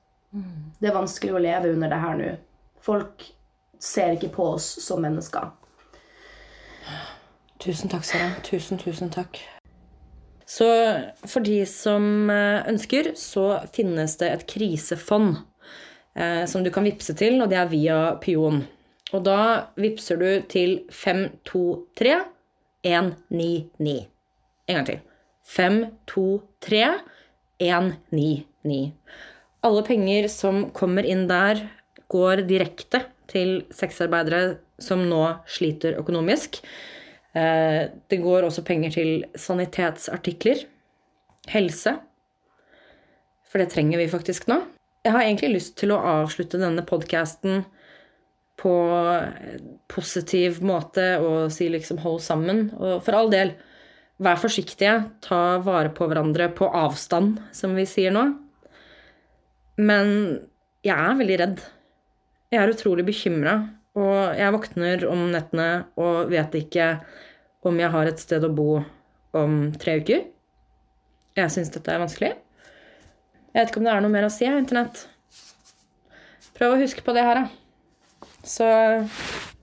Det 0.79 0.89
er 0.89 0.95
vanskelig 0.95 1.35
å 1.35 1.43
leve 1.43 1.73
under 1.75 1.91
det 1.91 2.01
her 2.01 2.19
nå. 2.21 2.35
Folk 2.81 3.25
ser 3.81 4.15
ikke 4.17 4.33
på 4.37 4.53
oss 4.55 4.69
som 4.85 5.03
mennesker. 5.03 5.51
Tusen 7.61 7.93
takk, 7.93 8.05
Sara. 8.05 8.31
Tusen, 8.45 8.79
tusen 8.79 9.11
takk. 9.13 9.43
Så 10.51 10.67
for 11.31 11.45
de 11.47 11.61
som 11.69 12.31
eh, 12.33 12.67
ønsker, 12.71 13.13
så 13.15 13.61
finnes 13.75 14.17
det 14.19 14.33
et 14.35 14.47
krisefond 14.51 15.37
eh, 16.19 16.43
som 16.51 16.65
du 16.67 16.73
kan 16.75 16.87
vippse 16.89 17.15
til, 17.19 17.39
og 17.39 17.53
det 17.53 17.61
er 17.61 17.71
via 17.71 17.99
Pion. 18.23 18.65
Og 19.15 19.23
da 19.27 19.71
vippser 19.79 20.19
du 20.19 20.29
til 20.51 20.81
523 20.91 22.17
199. 22.83 23.97
En 24.67 24.81
gang 24.81 24.89
til. 24.91 25.01
523 25.51 26.85
199. 27.61 28.83
Alle 29.67 29.83
penger 29.87 30.29
som 30.33 30.65
kommer 30.75 31.07
inn 31.07 31.27
der, 31.31 31.69
går 32.11 32.43
direkte 32.49 33.05
til 33.31 33.61
sexarbeidere 33.71 34.57
som 34.83 35.05
nå 35.07 35.23
sliter 35.47 35.99
økonomisk. 36.01 36.59
Eh, 37.35 37.89
Det 38.09 38.19
går 38.23 38.43
også 38.47 38.65
penger 38.67 38.91
til 38.91 39.25
sanitetsartikler, 39.39 40.65
helse, 41.49 41.95
for 43.51 43.59
det 43.59 43.71
trenger 43.71 43.99
vi 43.99 44.11
faktisk 44.11 44.49
nå. 44.51 44.61
Jeg 45.05 45.13
har 45.13 45.25
egentlig 45.25 45.55
lyst 45.55 45.77
til 45.81 45.95
å 45.95 46.03
avslutte 46.23 46.61
denne 46.61 46.85
podkasten 46.87 47.65
på 48.61 48.75
positiv 49.89 50.61
måte 50.63 51.07
og 51.25 51.51
si 51.55 51.71
liksom 51.73 52.03
hold 52.05 52.21
sammen. 52.21 52.69
Og 52.77 53.01
for 53.07 53.17
all 53.17 53.31
del, 53.33 53.55
vær 54.21 54.37
forsiktige, 54.37 54.99
ta 55.25 55.59
vare 55.65 55.89
på 55.97 56.07
hverandre 56.11 56.51
på 56.53 56.69
avstand, 56.69 57.41
som 57.57 57.75
vi 57.79 57.87
sier 57.89 58.13
nå. 58.13 58.27
Men 59.81 60.11
jeg 60.85 60.97
er 60.97 61.17
veldig 61.17 61.39
redd. 61.41 61.63
Jeg 62.53 62.61
er 62.61 62.75
utrolig 62.75 63.07
bekymra, 63.09 63.57
og 63.99 64.39
jeg 64.39 64.55
våkner 64.55 65.07
om 65.11 65.25
nettene 65.33 65.69
og 65.99 66.31
vet 66.31 66.55
ikke 66.61 66.93
om 67.67 67.81
jeg 67.81 67.93
har 67.93 68.11
et 68.11 68.23
sted 68.23 68.45
å 68.47 68.53
bo 68.55 68.69
om 69.37 69.57
tre 69.81 69.99
uker. 70.01 70.29
Jeg 71.39 71.55
syns 71.55 71.73
dette 71.75 71.93
er 71.93 72.03
vanskelig. 72.03 72.31
Jeg 73.51 73.59
vet 73.59 73.73
ikke 73.73 73.83
om 73.83 73.89
det 73.89 73.95
er 73.95 74.05
noe 74.05 74.15
mer 74.15 74.29
å 74.29 74.33
si, 74.33 74.47
Internett. 74.47 75.05
Prøv 76.59 76.77
å 76.77 76.81
huske 76.83 77.03
på 77.07 77.15
det 77.17 77.25
her, 77.27 77.43
da. 77.43 78.29
Så 78.47 78.69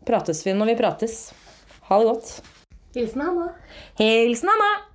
prates 0.07 0.43
vi 0.45 0.55
når 0.55 0.73
vi 0.73 0.80
prates. 0.82 1.17
Ha 1.88 2.01
det 2.01 2.11
godt. 2.11 2.36
Hilsen 2.97 3.23
Hanna. 3.23 3.49
Hilsen 3.99 4.51
Anna! 4.51 4.86